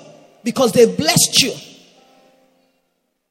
because 0.43 0.71
they 0.71 0.85
blessed 0.85 1.41
you. 1.41 1.53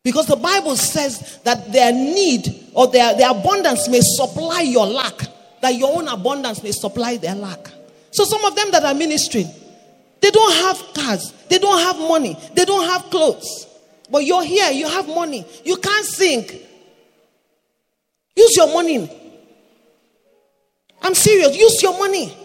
Because 0.03 0.27
the 0.27 0.37
Bible 0.37 0.77
says 0.77 1.39
that 1.45 1.73
their 1.73 1.93
need 1.93 2.71
or 2.75 2.89
their, 2.89 3.17
their 3.17 3.31
abundance 3.31 3.89
may 3.89 4.01
supply 4.03 4.63
your 4.63 4.87
lack, 4.87 5.15
that 5.61 5.75
your 5.75 5.97
own 5.97 6.09
abundance 6.09 6.63
may 6.63 6.73
supply 6.73 7.17
their 7.17 7.37
lack. 7.37 7.69
So 8.11 8.25
some 8.25 8.45
of 8.45 8.57
them 8.57 8.73
that 8.73 8.85
are 8.85 8.95
ministering, 8.95 9.49
they 10.21 10.31
don't 10.31 10.53
have 10.53 10.95
cars, 10.95 11.33
they 11.49 11.59
don't 11.59 11.79
have 11.79 11.99
money, 11.99 12.37
they 12.55 12.65
don't 12.65 12.87
have 12.89 13.11
clothes. 13.11 13.69
But 14.11 14.25
you're 14.25 14.45
here, 14.45 14.71
you 14.73 14.89
have 14.89 15.07
money, 15.07 15.47
you 15.65 15.77
can't 15.77 16.05
sing, 16.05 16.45
Use 18.37 18.57
your 18.57 18.73
money. 18.73 19.11
I'm 21.03 21.15
serious. 21.15 21.57
Use 21.57 21.83
your 21.83 21.99
money. 21.99 22.37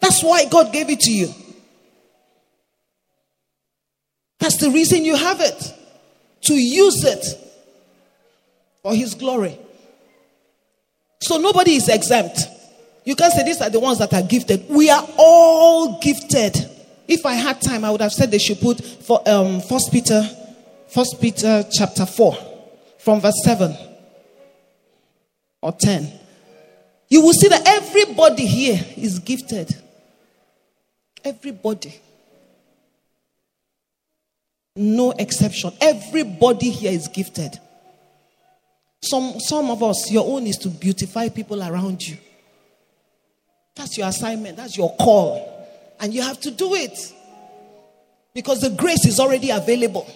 That's 0.00 0.22
why 0.22 0.44
God 0.46 0.72
gave 0.72 0.90
it 0.90 1.00
to 1.00 1.10
you. 1.10 1.28
That's 4.38 4.58
the 4.58 4.70
reason 4.70 5.04
you 5.04 5.16
have 5.16 5.40
it. 5.40 5.74
To 6.42 6.54
use 6.54 7.02
it 7.04 7.24
for 8.82 8.94
His 8.94 9.14
glory. 9.14 9.58
So 11.20 11.38
nobody 11.38 11.72
is 11.76 11.88
exempt. 11.88 12.40
You 13.04 13.16
can 13.16 13.30
say 13.30 13.44
these 13.44 13.60
are 13.60 13.70
the 13.70 13.80
ones 13.80 13.98
that 13.98 14.12
are 14.12 14.22
gifted. 14.22 14.68
We 14.68 14.90
are 14.90 15.04
all 15.16 15.98
gifted. 16.00 16.54
If 17.08 17.24
I 17.24 17.34
had 17.34 17.60
time, 17.60 17.84
I 17.84 17.90
would 17.90 18.00
have 18.00 18.12
said 18.12 18.30
they 18.30 18.38
should 18.38 18.60
put 18.60 18.84
for 18.84 19.26
um 19.28 19.60
First 19.60 19.90
Peter, 19.90 20.22
First 20.88 21.20
Peter 21.20 21.64
chapter 21.72 22.04
four, 22.04 22.36
from 22.98 23.20
verse 23.20 23.42
seven. 23.44 23.76
Or 25.66 25.72
10, 25.72 26.12
you 27.08 27.22
will 27.22 27.32
see 27.32 27.48
that 27.48 27.66
everybody 27.66 28.46
here 28.46 28.80
is 28.96 29.18
gifted. 29.18 29.74
Everybody. 31.24 32.00
No 34.76 35.10
exception. 35.10 35.72
Everybody 35.80 36.70
here 36.70 36.92
is 36.92 37.08
gifted. 37.08 37.58
Some, 39.02 39.40
some 39.40 39.70
of 39.70 39.82
us, 39.82 40.08
your 40.08 40.24
own 40.24 40.46
is 40.46 40.56
to 40.58 40.68
beautify 40.68 41.30
people 41.30 41.60
around 41.60 42.06
you. 42.06 42.16
That's 43.74 43.98
your 43.98 44.06
assignment, 44.06 44.56
that's 44.56 44.76
your 44.76 44.94
call. 44.94 45.52
And 45.98 46.14
you 46.14 46.22
have 46.22 46.40
to 46.42 46.52
do 46.52 46.74
it 46.74 46.96
because 48.34 48.60
the 48.60 48.70
grace 48.70 49.04
is 49.04 49.18
already 49.18 49.50
available. 49.50 50.08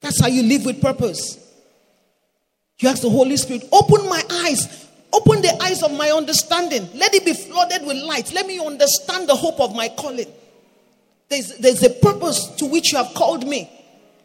That's 0.00 0.22
how 0.22 0.28
you 0.28 0.42
live 0.42 0.64
with 0.64 0.80
purpose. 0.80 1.41
You 2.82 2.88
ask 2.88 3.00
the 3.00 3.10
Holy 3.10 3.36
Spirit, 3.36 3.68
open 3.70 4.08
my 4.08 4.20
eyes, 4.44 4.88
open 5.12 5.40
the 5.40 5.56
eyes 5.62 5.84
of 5.84 5.92
my 5.92 6.10
understanding. 6.10 6.88
Let 6.94 7.14
it 7.14 7.24
be 7.24 7.32
flooded 7.32 7.86
with 7.86 7.96
light. 7.96 8.32
Let 8.32 8.44
me 8.44 8.58
understand 8.58 9.28
the 9.28 9.36
hope 9.36 9.60
of 9.60 9.74
my 9.76 9.88
calling. 9.88 10.26
There's, 11.28 11.56
there's 11.58 11.84
a 11.84 11.90
purpose 11.90 12.48
to 12.56 12.66
which 12.66 12.90
you 12.90 12.98
have 12.98 13.14
called 13.14 13.46
me. 13.46 13.70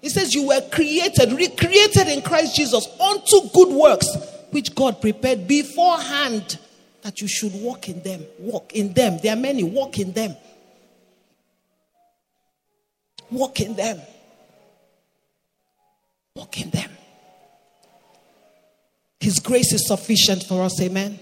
He 0.01 0.09
says, 0.09 0.33
You 0.33 0.47
were 0.47 0.61
created, 0.71 1.33
recreated 1.33 2.07
in 2.07 2.23
Christ 2.23 2.55
Jesus 2.55 2.87
unto 2.99 3.47
good 3.53 3.69
works, 3.69 4.07
which 4.49 4.73
God 4.73 5.01
prepared 5.01 5.47
beforehand 5.47 6.57
that 7.03 7.21
you 7.21 7.27
should 7.27 7.53
walk 7.53 7.89
in 7.89 8.01
them. 8.01 8.25
Walk 8.39 8.73
in 8.73 8.91
them. 8.91 9.19
There 9.21 9.33
are 9.33 9.39
many, 9.39 9.63
walk 9.63 9.99
in 9.99 10.13
them. 10.13 10.35
Walk 13.29 13.61
in 13.61 13.75
them. 13.75 14.01
Walk 16.35 16.59
in 16.59 16.71
them. 16.71 16.96
His 19.27 19.41
grace 19.41 19.73
is 19.73 19.85
sufficient 19.85 20.43
for 20.43 20.63
us. 20.63 20.81
Amen. 20.81 21.19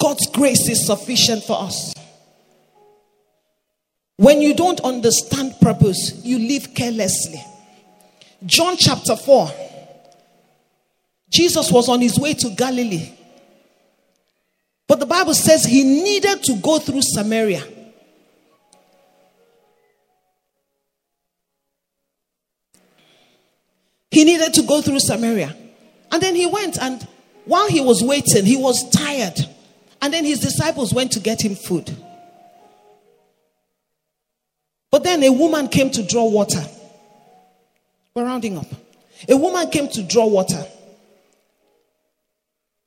God's 0.00 0.26
grace 0.30 0.70
is 0.70 0.86
sufficient 0.86 1.44
for 1.44 1.60
us. 1.60 1.92
When 4.16 4.40
you 4.40 4.54
don't 4.54 4.80
understand 4.80 5.56
purpose, 5.60 6.18
you 6.24 6.38
live 6.38 6.74
carelessly. 6.74 7.44
John 8.46 8.78
chapter 8.78 9.16
4. 9.16 9.50
Jesus 11.30 11.70
was 11.70 11.90
on 11.90 12.00
his 12.00 12.18
way 12.18 12.32
to 12.32 12.48
Galilee. 12.56 13.12
But 14.86 15.00
the 15.00 15.04
Bible 15.04 15.34
says 15.34 15.66
he 15.66 15.84
needed 15.84 16.42
to 16.44 16.54
go 16.54 16.78
through 16.78 17.02
Samaria. 17.02 17.64
He 24.10 24.24
needed 24.24 24.54
to 24.54 24.62
go 24.62 24.80
through 24.80 25.00
Samaria. 25.00 25.54
And 26.10 26.22
then 26.22 26.34
he 26.34 26.46
went, 26.46 26.78
and 26.78 27.06
while 27.44 27.68
he 27.68 27.80
was 27.80 28.02
waiting, 28.02 28.44
he 28.44 28.56
was 28.56 28.88
tired. 28.90 29.38
And 30.00 30.12
then 30.12 30.24
his 30.24 30.40
disciples 30.40 30.94
went 30.94 31.12
to 31.12 31.20
get 31.20 31.42
him 31.42 31.54
food. 31.54 31.94
But 34.90 35.04
then 35.04 35.22
a 35.22 35.30
woman 35.30 35.68
came 35.68 35.90
to 35.90 36.02
draw 36.02 36.28
water. 36.28 36.64
We're 38.14 38.24
rounding 38.24 38.56
up. 38.56 38.66
A 39.28 39.36
woman 39.36 39.68
came 39.70 39.88
to 39.88 40.02
draw 40.02 40.26
water. 40.26 40.64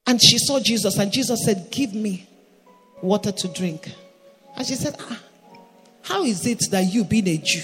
And 0.08 0.22
she 0.22 0.38
saw 0.40 0.60
Jesus, 0.60 0.98
and 0.98 1.12
Jesus 1.12 1.46
said, 1.46 1.70
Give 1.72 1.94
me 1.94 2.28
water 3.02 3.32
to 3.32 3.48
drink. 3.48 3.92
And 4.56 4.66
she 4.66 4.76
said, 4.76 4.96
ah, 5.00 5.20
How 6.02 6.24
is 6.24 6.46
it 6.46 6.60
that 6.72 6.82
you, 6.92 7.04
being 7.04 7.28
a 7.28 7.38
Jew, 7.38 7.62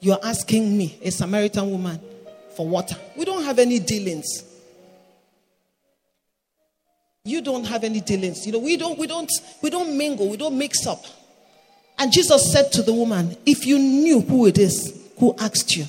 you're 0.00 0.18
asking 0.22 0.76
me, 0.76 0.98
a 1.02 1.10
Samaritan 1.10 1.70
woman, 1.70 2.00
for 2.56 2.66
water? 2.66 2.96
We 3.16 3.24
don't 3.24 3.44
have 3.44 3.58
any 3.58 3.78
dealings. 3.78 4.47
You 7.28 7.42
don't 7.42 7.64
have 7.64 7.84
any 7.84 8.00
dealings. 8.00 8.46
You 8.46 8.52
know, 8.52 8.58
we 8.58 8.76
don't, 8.76 8.98
we 8.98 9.06
don't, 9.06 9.30
we 9.62 9.70
don't 9.70 9.96
mingle, 9.96 10.28
we 10.28 10.36
don't 10.36 10.56
mix 10.56 10.86
up. 10.86 11.04
And 11.98 12.12
Jesus 12.12 12.52
said 12.52 12.72
to 12.72 12.82
the 12.82 12.92
woman, 12.92 13.36
If 13.44 13.66
you 13.66 13.78
knew 13.78 14.20
who 14.20 14.46
it 14.46 14.56
is 14.56 14.98
who 15.18 15.34
asked 15.38 15.76
you, 15.76 15.84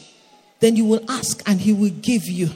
then 0.60 0.76
you 0.76 0.86
will 0.86 1.04
ask 1.10 1.42
and 1.48 1.60
he 1.60 1.72
will 1.72 1.92
give 1.92 2.26
you. 2.26 2.50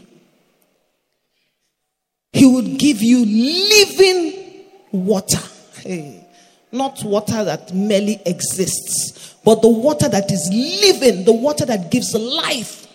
He 2.34 2.46
would 2.46 2.78
give 2.78 3.02
you 3.02 3.26
living 3.26 4.66
water. 4.92 5.40
Hey, 5.76 6.26
not 6.72 7.04
water 7.04 7.44
that 7.44 7.74
merely 7.74 8.20
exists, 8.26 9.36
but 9.46 9.62
the 9.62 9.70
water 9.70 10.10
that 10.10 10.32
is 10.32 10.50
living, 10.52 11.24
the 11.26 11.32
water 11.32 11.66
that 11.66 11.92
gives 11.92 12.14
life. 12.16 12.88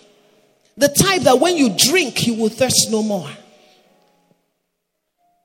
The 0.75 0.89
type 0.89 1.21
that 1.21 1.39
when 1.39 1.57
you 1.57 1.75
drink, 1.75 2.27
you 2.27 2.35
will 2.35 2.49
thirst 2.49 2.89
no 2.91 3.01
more. 3.01 3.29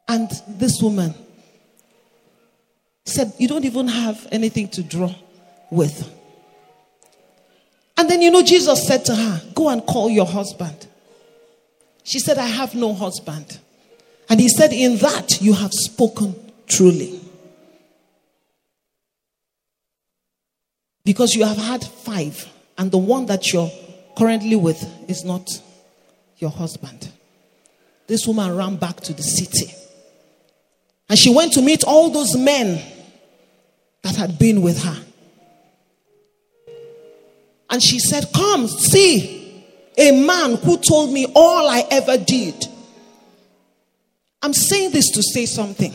And 0.09 0.31
this 0.49 0.81
woman 0.83 1.15
said, 3.05 3.33
You 3.39 3.49
don't 3.49 3.65
even 3.65 3.89
have 3.89 4.27
anything 4.31 4.69
to 4.69 4.83
draw 4.83 5.15
with. 5.71 6.11
And 7.97 8.11
then, 8.11 8.23
you 8.23 8.31
know, 8.31 8.43
Jesus 8.43 8.87
said 8.87 9.05
to 9.07 9.15
her, 9.15 9.43
Go 9.55 9.69
and 9.69 9.85
call 9.85 10.11
your 10.11 10.27
husband. 10.27 10.87
She 12.03 12.19
said, 12.19 12.39
I 12.39 12.47
have 12.47 12.75
no 12.75 12.93
husband. 12.93 13.59
And 14.29 14.41
he 14.41 14.49
said, 14.49 14.73
In 14.73 14.99
that 14.99 15.41
you 15.41 15.55
have 15.55 15.73
spoken 15.73 16.35
truly. 16.67 17.21
Because 21.05 21.35
you 21.35 21.45
have 21.45 21.59
had 21.59 21.85
five, 21.85 22.49
and 22.79 22.91
the 22.91 22.99
one 22.99 23.27
that 23.27 23.53
you're 23.53 23.71
currently 24.17 24.57
with 24.57 24.83
is 25.09 25.23
not 25.23 25.51
your 26.39 26.51
husband. 26.51 27.11
This 28.07 28.27
woman 28.27 28.57
ran 28.57 28.77
back 28.77 29.01
to 29.03 29.13
the 29.13 29.23
city. 29.23 29.73
And 31.15 31.19
she 31.21 31.33
went 31.33 31.53
to 31.53 31.63
meet 31.63 31.85
all 31.85 32.11
those 32.11 32.37
men 32.37 32.83
that 34.03 34.17
had 34.17 34.37
been 34.37 34.63
with 34.63 34.83
her. 34.83 35.01
And 37.71 37.81
she 37.81 38.01
said, 38.01 38.27
Come, 38.35 38.67
see 38.67 39.65
a 39.97 40.27
man 40.27 40.57
who 40.57 40.77
told 40.77 41.13
me 41.13 41.29
all 41.33 41.69
I 41.69 41.87
ever 41.89 42.19
did. 42.19 42.67
I'm 44.43 44.53
saying 44.53 44.91
this 44.91 45.13
to 45.13 45.23
say 45.23 45.47
something. 45.47 45.95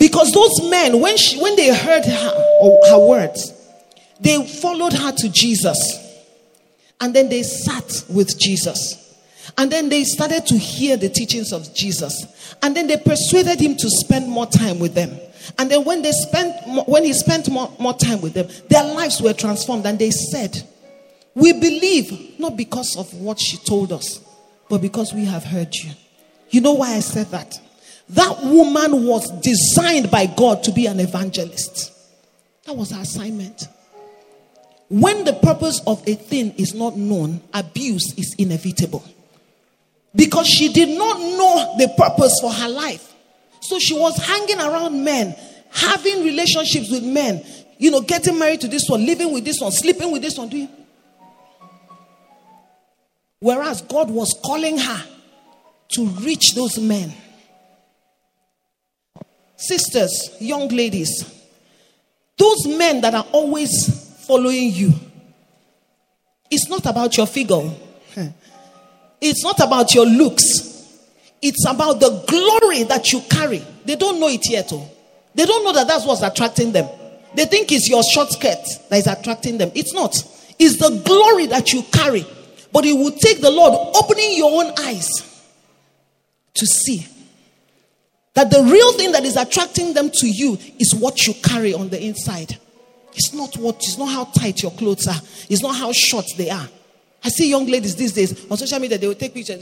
Because 0.00 0.32
those 0.32 0.68
men, 0.68 1.00
when, 1.00 1.16
she, 1.16 1.40
when 1.40 1.54
they 1.54 1.72
heard 1.72 2.04
her, 2.06 2.56
or 2.60 2.80
her 2.88 2.98
words, 2.98 3.52
they 4.18 4.44
followed 4.48 4.94
her 4.94 5.12
to 5.12 5.28
Jesus. 5.28 5.78
And 7.00 7.14
then 7.14 7.28
they 7.28 7.44
sat 7.44 8.02
with 8.08 8.36
Jesus. 8.36 9.05
And 9.58 9.70
then 9.70 9.88
they 9.88 10.04
started 10.04 10.46
to 10.46 10.56
hear 10.56 10.96
the 10.96 11.08
teachings 11.08 11.52
of 11.52 11.74
Jesus. 11.74 12.26
And 12.62 12.76
then 12.76 12.86
they 12.86 12.96
persuaded 12.96 13.60
him 13.60 13.76
to 13.76 13.90
spend 13.90 14.28
more 14.28 14.46
time 14.46 14.78
with 14.78 14.94
them. 14.94 15.18
And 15.58 15.70
then 15.70 15.84
when 15.84 16.02
they 16.02 16.12
spent 16.12 16.88
when 16.88 17.04
he 17.04 17.12
spent 17.12 17.48
more, 17.50 17.72
more 17.78 17.94
time 17.94 18.20
with 18.20 18.34
them, 18.34 18.48
their 18.68 18.84
lives 18.84 19.20
were 19.20 19.32
transformed. 19.32 19.86
And 19.86 19.98
they 19.98 20.10
said, 20.10 20.62
We 21.34 21.52
believe 21.52 22.38
not 22.38 22.56
because 22.56 22.96
of 22.96 23.12
what 23.14 23.38
she 23.38 23.56
told 23.58 23.92
us, 23.92 24.20
but 24.68 24.80
because 24.80 25.12
we 25.14 25.24
have 25.24 25.44
heard 25.44 25.74
you. 25.74 25.90
You 26.50 26.60
know 26.60 26.74
why 26.74 26.94
I 26.94 27.00
said 27.00 27.26
that? 27.28 27.60
That 28.10 28.38
woman 28.44 29.06
was 29.06 29.30
designed 29.40 30.10
by 30.10 30.26
God 30.26 30.62
to 30.64 30.72
be 30.72 30.86
an 30.86 31.00
evangelist. 31.00 31.92
That 32.64 32.76
was 32.76 32.90
her 32.90 33.00
assignment. 33.00 33.68
When 34.88 35.24
the 35.24 35.32
purpose 35.32 35.80
of 35.86 36.06
a 36.06 36.14
thing 36.14 36.52
is 36.52 36.74
not 36.74 36.96
known, 36.96 37.40
abuse 37.52 38.14
is 38.16 38.34
inevitable. 38.38 39.04
Because 40.16 40.48
she 40.48 40.72
did 40.72 40.98
not 40.98 41.20
know 41.20 41.76
the 41.78 41.88
purpose 41.96 42.34
for 42.40 42.50
her 42.50 42.68
life. 42.68 43.12
So 43.60 43.78
she 43.78 43.94
was 43.94 44.16
hanging 44.16 44.58
around 44.58 45.04
men, 45.04 45.36
having 45.70 46.24
relationships 46.24 46.90
with 46.90 47.04
men, 47.04 47.44
you 47.78 47.90
know, 47.90 48.00
getting 48.00 48.38
married 48.38 48.62
to 48.62 48.68
this 48.68 48.88
one, 48.88 49.04
living 49.04 49.32
with 49.32 49.44
this 49.44 49.60
one, 49.60 49.70
sleeping 49.70 50.10
with 50.10 50.22
this 50.22 50.38
one, 50.38 50.48
doing. 50.48 50.68
Whereas 53.40 53.82
God 53.82 54.10
was 54.10 54.34
calling 54.44 54.78
her 54.78 55.02
to 55.90 56.06
reach 56.06 56.54
those 56.54 56.78
men. 56.78 57.12
Sisters, 59.56 60.36
young 60.40 60.68
ladies, 60.68 61.24
those 62.38 62.66
men 62.66 63.00
that 63.02 63.14
are 63.14 63.26
always 63.32 64.26
following 64.26 64.72
you, 64.72 64.92
it's 66.50 66.68
not 66.68 66.86
about 66.86 67.16
your 67.16 67.26
figure, 67.26 67.70
it's 69.20 69.42
not 69.42 69.60
about 69.60 69.94
your 69.94 70.06
looks, 70.06 71.00
it's 71.42 71.66
about 71.66 72.00
the 72.00 72.24
glory 72.28 72.82
that 72.84 73.12
you 73.12 73.20
carry. 73.30 73.64
They 73.84 73.96
don't 73.96 74.18
know 74.20 74.28
it 74.28 74.48
yet. 74.50 74.68
Oh. 74.72 74.88
They 75.34 75.44
don't 75.44 75.64
know 75.64 75.72
that 75.72 75.86
that's 75.86 76.06
what's 76.06 76.22
attracting 76.22 76.72
them. 76.72 76.88
They 77.34 77.44
think 77.44 77.70
it's 77.70 77.88
your 77.88 78.02
short 78.02 78.30
skirt 78.30 78.64
that 78.88 78.96
is 78.96 79.06
attracting 79.06 79.58
them. 79.58 79.70
It's 79.74 79.92
not. 79.92 80.14
It's 80.58 80.78
the 80.78 81.02
glory 81.04 81.46
that 81.46 81.72
you 81.72 81.82
carry. 81.92 82.26
But 82.72 82.84
it 82.84 82.94
will 82.94 83.12
take 83.12 83.40
the 83.40 83.50
Lord 83.50 83.72
opening 83.94 84.36
your 84.36 84.64
own 84.64 84.72
eyes 84.78 85.08
to 86.54 86.66
see 86.66 87.06
that 88.34 88.50
the 88.50 88.62
real 88.62 88.92
thing 88.92 89.12
that 89.12 89.24
is 89.24 89.36
attracting 89.36 89.94
them 89.94 90.10
to 90.12 90.26
you 90.26 90.58
is 90.78 90.94
what 90.94 91.26
you 91.26 91.34
carry 91.42 91.72
on 91.72 91.88
the 91.88 92.02
inside. 92.02 92.58
It's 93.14 93.32
not 93.32 93.56
what, 93.56 93.76
it's 93.76 93.96
not 93.96 94.06
how 94.06 94.24
tight 94.24 94.62
your 94.62 94.72
clothes 94.72 95.06
are, 95.06 95.20
it's 95.48 95.62
not 95.62 95.74
how 95.76 95.90
short 95.92 96.26
they 96.36 96.50
are. 96.50 96.68
I 97.26 97.28
see 97.28 97.50
young 97.50 97.66
ladies 97.66 97.96
these 97.96 98.12
days 98.12 98.48
on 98.48 98.56
social 98.56 98.78
media, 98.78 98.96
they 98.98 99.08
will 99.08 99.16
take 99.16 99.34
pictures. 99.34 99.60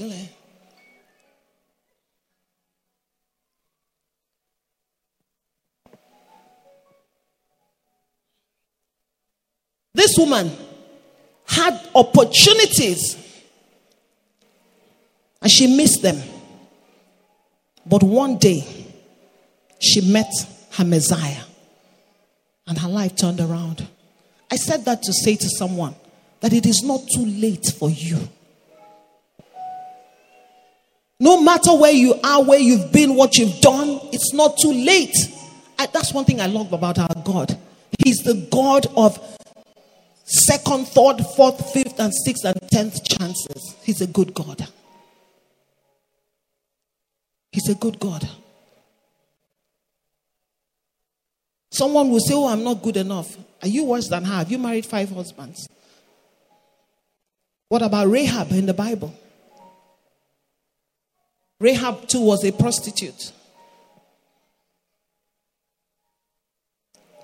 This 9.94 10.14
woman 10.18 10.52
had 11.46 11.88
opportunities 11.94 13.16
and 15.40 15.50
she 15.50 15.74
missed 15.74 16.02
them. 16.02 16.22
But 17.86 18.02
one 18.02 18.36
day, 18.36 18.62
she 19.80 20.02
met 20.02 20.30
her 20.72 20.84
Messiah 20.84 21.44
and 22.66 22.76
her 22.76 22.88
life 22.88 23.16
turned 23.16 23.40
around. 23.40 23.88
I 24.50 24.56
said 24.56 24.84
that 24.84 25.02
to 25.04 25.14
say 25.14 25.36
to 25.36 25.48
someone 25.48 25.94
that 26.45 26.53
it 26.53 26.66
is 26.66 26.82
not 26.82 27.01
too 27.09 27.24
late 27.24 27.72
for 27.78 27.88
you. 27.88 28.18
No 31.18 31.40
matter 31.40 31.74
where 31.74 31.90
you 31.90 32.20
are, 32.22 32.45
where 32.45 32.59
you've 32.59 32.92
been, 32.92 33.14
what 33.14 33.38
you've 33.38 33.62
done, 33.62 33.99
it's 34.12 34.34
not 34.34 34.59
too 34.59 34.70
late. 34.70 35.16
I, 35.78 35.86
that's 35.86 36.12
one 36.12 36.26
thing 36.26 36.42
I 36.42 36.47
love 36.47 36.74
about 36.74 36.99
our 36.99 37.14
God. 37.24 37.59
He's 38.05 38.18
the 38.18 38.47
God 38.53 38.84
of 38.95 39.18
second, 40.26 40.86
third, 40.88 41.24
fourth, 41.34 41.72
fifth, 41.72 41.99
and 41.99 42.12
sixth, 42.14 42.45
and 42.45 42.61
tenth 42.70 43.03
chances. 43.09 43.76
He's 43.82 44.03
a 44.03 44.07
good 44.07 44.34
God. 44.34 44.68
He's 47.53 47.70
a 47.70 47.74
good 47.74 47.99
God. 47.99 48.28
Someone 51.72 52.11
will 52.11 52.20
say, 52.20 52.34
Oh, 52.34 52.49
I'm 52.49 52.64
not 52.64 52.82
good 52.82 52.99
enough. 52.99 53.34
Are 53.62 53.68
you 53.68 53.84
worse 53.84 54.09
than 54.09 54.24
her? 54.24 54.36
Have 54.36 54.53
you 54.53 54.59
married 54.59 54.84
five 54.84 55.09
husbands? 55.09 55.70
What 57.75 57.83
about 57.83 58.07
Rahab 58.07 58.53
in 58.53 58.66
the 58.66 58.72
Bible? 58.72 59.12
Rahab 61.59 62.07
too 62.07 62.20
was 62.20 62.45
a 62.45 62.53
prostitute. 62.53 63.33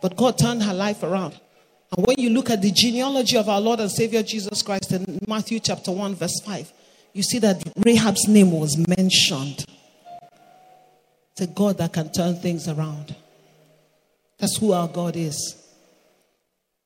But 0.03 0.17
God 0.17 0.39
turned 0.39 0.65
her 0.65 0.75
life 0.75 1.05
around. 1.05 1.39
And 1.97 2.05
when 2.05 2.17
you 2.19 2.31
look 2.31 2.51
at 2.51 2.63
the 2.63 2.73
genealogy 2.73 3.37
of 3.37 3.49
our 3.49 3.61
Lord 3.61 3.79
and 3.79 3.93
Savior 3.93 4.25
Jesus 4.25 4.61
Christ 4.63 4.91
in 4.91 5.21
Matthew 5.29 5.61
chapter 5.61 5.93
1, 5.93 6.17
verse 6.17 6.41
5, 6.45 6.73
you 7.13 7.23
see 7.23 7.39
that 7.39 7.63
Rahab's 7.87 8.27
name 8.27 8.51
was 8.51 8.77
mentioned. 8.77 9.65
It's 11.31 11.43
a 11.43 11.47
God 11.47 11.79
that 11.79 11.93
can 11.93 12.11
turn 12.11 12.35
things 12.35 12.67
around. 12.67 13.15
That's 14.37 14.57
who 14.57 14.73
our 14.73 14.89
God 14.89 15.15
is. 15.15 15.65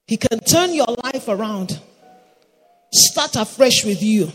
He 0.07 0.19
can 0.19 0.41
turn 0.41 0.75
your 0.75 0.95
life 1.03 1.29
around, 1.29 1.81
start 2.95 3.35
afresh 3.37 3.85
with 3.85 4.03
you, 4.03 4.31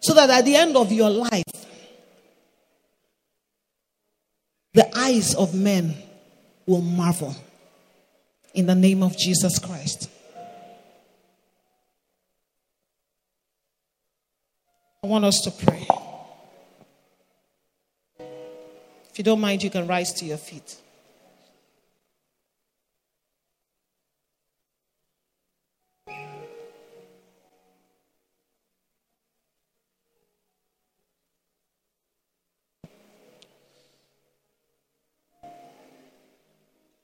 so 0.00 0.12
that 0.14 0.28
at 0.28 0.44
the 0.44 0.56
end 0.56 0.76
of 0.76 0.90
your 0.90 1.10
life, 1.10 1.44
the 4.74 4.98
eyes 4.98 5.34
of 5.34 5.54
men 5.54 5.94
will 6.66 6.80
marvel 6.80 7.34
in 8.54 8.66
the 8.66 8.74
name 8.74 9.02
of 9.02 9.16
Jesus 9.16 9.58
Christ. 9.58 10.08
I 15.02 15.06
want 15.06 15.24
us 15.24 15.40
to 15.44 15.50
pray. 15.50 15.86
If 19.10 19.18
you 19.18 19.24
don't 19.24 19.40
mind, 19.40 19.62
you 19.62 19.70
can 19.70 19.86
rise 19.86 20.12
to 20.14 20.24
your 20.24 20.36
feet. 20.36 20.76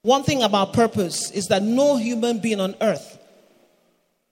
One 0.07 0.23
thing 0.23 0.45
about 0.45 0.73
purpose 0.73 1.33
is 1.33 1.47
that 1.47 1.65
no 1.65 1.97
human 1.97 2.39
being 2.39 2.61
on 2.61 2.77
earth 2.81 3.19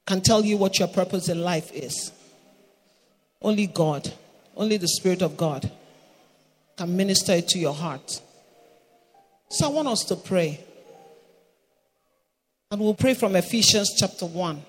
can 0.07 0.21
tell 0.21 0.45
you 0.45 0.57
what 0.57 0.79
your 0.79 0.87
purpose 0.87 1.29
in 1.29 1.43
life 1.43 1.73
is. 1.73 2.13
Only 3.43 3.67
God, 3.67 4.13
only 4.57 4.77
the 4.77 4.87
Spirit 4.87 5.21
of 5.21 5.37
God 5.37 5.69
can 6.77 6.97
minister 6.97 7.33
it 7.33 7.49
to 7.49 7.59
your 7.59 7.75
heart. 7.75 8.23
So 9.49 9.67
I 9.67 9.71
want 9.71 9.89
us 9.89 10.05
to 10.05 10.15
pray. 10.15 10.65
And 12.71 12.81
we'll 12.81 12.95
pray 12.95 13.15
from 13.15 13.35
Ephesians 13.35 13.97
chapter 13.99 14.27
1 14.27 14.63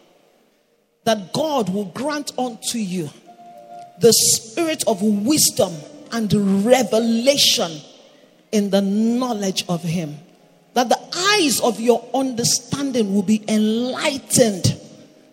that 1.03 1.34
God 1.34 1.70
will 1.70 1.86
grant 1.86 2.32
unto 2.36 2.80
you 2.80 3.12
the 3.99 4.12
spirit 4.12 4.84
of 4.88 5.03
wisdom 5.03 5.72
and 6.12 6.66
revelation 6.66 7.80
in 8.51 8.72
the 8.72 8.82
knowledge 8.82 9.66
of 9.70 9.84
Him 9.84 10.18
that 10.76 10.89
the 10.89 10.99
eyes 11.34 11.59
of 11.61 11.80
your 11.80 12.05
understanding 12.13 13.15
will 13.15 13.23
be 13.23 13.43
enlightened. 13.47 14.80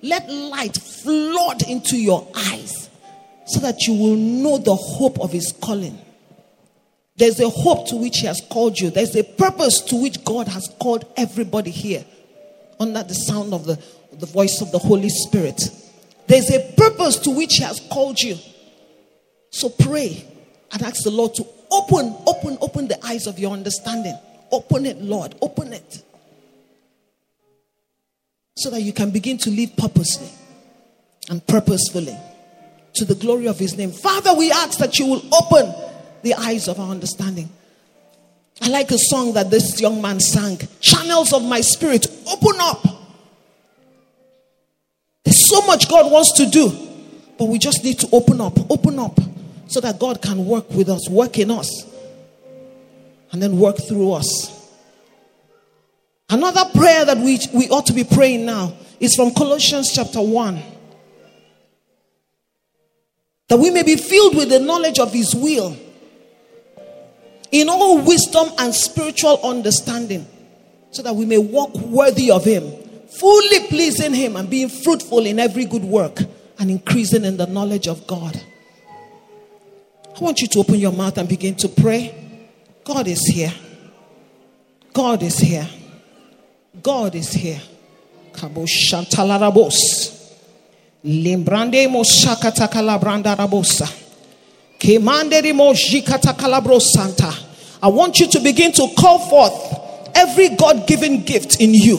Let 0.01 0.31
light 0.31 0.77
flood 0.77 1.63
into 1.69 1.97
your 1.97 2.27
eyes 2.35 2.89
so 3.47 3.61
that 3.61 3.87
you 3.87 3.95
will 3.95 4.17
know 4.17 4.59
the 4.59 4.75
hope 4.75 5.19
of 5.21 5.33
His 5.33 5.53
calling. 5.61 5.99
There's 7.17 7.41
a 7.41 7.49
hope 7.51 7.89
to 7.89 7.97
which 7.97 8.19
He 8.19 8.27
has 8.27 8.41
called 8.51 8.79
you, 8.79 8.91
there's 8.91 9.17
a 9.17 9.25
purpose 9.25 9.81
to 9.83 10.01
which 10.01 10.25
God 10.25 10.47
has 10.49 10.73
called 10.81 11.05
everybody 11.17 11.71
here 11.71 12.05
under 12.79 13.03
the 13.03 13.15
sound 13.15 13.53
of 13.53 13.65
the, 13.67 13.83
the 14.13 14.27
voice 14.27 14.61
of 14.63 14.71
the 14.71 14.79
Holy 14.79 15.09
Spirit. 15.09 15.61
There's 16.29 16.51
a 16.51 16.73
purpose 16.77 17.19
to 17.19 17.31
which 17.31 17.55
He 17.55 17.65
has 17.65 17.81
called 17.91 18.21
you. 18.21 18.37
So 19.51 19.69
pray 19.69 20.25
and 20.73 20.83
ask 20.83 21.03
the 21.03 21.11
Lord 21.11 21.35
to 21.35 21.47
open, 21.71 22.17
open, 22.27 22.59
open 22.61 22.87
the 22.87 23.05
eyes 23.05 23.27
of 23.27 23.41
your 23.41 23.53
understanding. 23.53 24.17
Open 24.53 24.85
it, 24.85 25.01
Lord. 25.01 25.35
Open 25.41 25.73
it. 25.73 26.03
So 28.57 28.69
that 28.71 28.83
you 28.83 28.93
can 28.93 29.11
begin 29.11 29.39
to 29.39 29.51
live 29.51 29.75
purposely 29.77 30.29
and 31.31 31.45
purposefully 31.47 32.17
to 32.95 33.07
the 33.07 33.15
glory 33.15 33.49
of 33.49 33.59
His 33.59 33.77
name. 33.79 33.91
Father, 33.91 34.35
we 34.35 34.53
ask 34.53 34.79
that 34.79 34.99
you 34.99 35.07
will 35.07 35.23
open 35.35 35.75
the 36.23 36.35
eyes 36.35 36.69
of 36.69 36.79
our 36.79 36.91
understanding. 36.91 37.49
I 38.61 38.69
like 38.69 38.91
a 38.91 38.99
song 38.99 39.33
that 39.33 39.51
this 39.51 39.81
young 39.81 40.03
man 40.03 40.21
sang 40.21 40.59
Channels 40.81 41.33
of 41.33 41.43
my 41.43 41.63
spirit, 41.63 42.07
open 42.31 42.61
up. 42.61 42.87
There's 45.25 45.49
so 45.49 45.63
much 45.63 45.89
God 45.89 46.13
wants 46.13 46.37
to 46.37 46.47
do, 46.47 46.71
but 47.39 47.47
we 47.47 47.59
just 47.59 47.83
need 47.83 47.99
to 48.01 48.09
open 48.13 48.41
up, 48.41 48.71
open 48.71 48.99
up, 48.99 49.19
so 49.67 49.81
that 49.81 49.99
God 49.99 50.21
can 50.21 50.45
work 50.45 50.71
with 50.71 50.91
us, 50.91 51.09
work 51.09 51.39
in 51.39 51.51
us 51.51 51.92
and 53.33 53.43
then 53.43 53.59
work 53.59 53.79
through 53.79 54.13
us. 54.13 54.63
Another 56.29 56.65
prayer 56.75 57.05
that 57.05 57.19
we, 57.19 57.39
we 57.53 57.69
ought 57.69 57.87
to 57.87 57.93
be 57.93 58.05
praying 58.05 58.47
now 58.47 58.75
is 59.01 59.15
from 59.15 59.35
Colossians 59.35 59.93
chapter 59.93 60.21
1. 60.21 60.63
That 63.49 63.59
we 63.59 63.71
may 63.71 63.83
be 63.83 63.97
filled 63.97 64.37
with 64.37 64.49
the 64.49 64.61
knowledge 64.61 64.99
of 64.99 65.13
His 65.13 65.35
will 65.35 65.77
in 67.51 67.69
all 67.69 68.03
wisdom 68.03 68.49
and 68.59 68.75
spiritual 68.75 69.41
understanding, 69.45 70.27
so 70.91 71.03
that 71.03 71.15
we 71.15 71.27
may 71.27 71.37
walk 71.37 71.75
worthy 71.75 72.31
of 72.31 72.45
Him, 72.45 72.63
fully 73.09 73.67
pleasing 73.69 74.15
Him 74.15 74.37
and 74.37 74.49
being 74.49 74.71
fruitful 74.71 75.27
in 75.27 75.39
every 75.39 75.67
good 75.67 75.85
work 75.85 76.19
and 76.59 76.71
increasing 76.71 77.25
in 77.25 77.37
the 77.37 77.47
knowledge 77.47 77.89
of 77.89 78.07
God. 78.07 78.41
I 80.17 80.21
want 80.21 80.41
you 80.41 80.49
to 80.49 80.61
open 80.61 80.77
your 80.77 80.93
mouth 80.93 81.19
and 81.19 81.29
begin 81.29 81.57
to 81.57 81.69
pray. 81.69 82.22
God 82.85 83.07
is 83.07 83.21
here. 83.27 83.53
God 84.93 85.23
is 85.23 85.39
here. 85.39 85.69
God 86.83 87.15
is 87.15 87.33
here. 87.33 87.61
Kabo 88.33 88.67
shantalarabos. 88.67 90.21
Limbrande 91.05 91.91
mo 91.91 92.03
shakata 92.03 92.69
kalabranda 92.69 93.37
rabosa. 93.37 93.87
Kemande 94.79 95.55
mo 95.55 95.73
jikata 95.73 96.81
santa. 96.81 97.33
I 97.83 97.89
want 97.89 98.19
you 98.21 98.29
to 98.29 98.41
begin 98.41 98.73
to 98.73 98.89
call 98.99 99.19
forth 99.19 100.11
every 100.15 100.51
God 100.51 100.87
given 100.87 101.25
gift 101.25 101.61
in 101.61 101.75
you. 101.75 101.99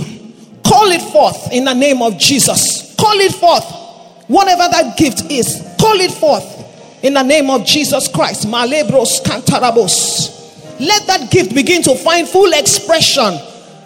Call 0.66 0.92
it 0.92 1.02
forth 1.02 1.52
in 1.52 1.66
the 1.66 1.74
name 1.74 2.02
of 2.02 2.18
Jesus. 2.18 2.96
Call 2.96 3.20
it 3.20 3.34
forth. 3.34 3.66
Whatever 4.28 4.68
that 4.72 4.98
gift 4.98 5.30
is, 5.30 5.62
call 5.80 6.00
it 6.00 6.12
forth 6.12 7.04
in 7.04 7.14
the 7.14 7.24
name 7.24 7.50
of 7.50 7.66
Jesus 7.66 8.08
Christ. 8.08 8.48
Malebros 8.48 9.22
cantarabos. 9.24 10.33
Let 10.80 11.08
that 11.08 11.30
gift 11.32 11.54
begin 11.54 11.82
to 11.84 11.95
find 11.95 12.28
full 12.28 12.52
expression 12.54 13.38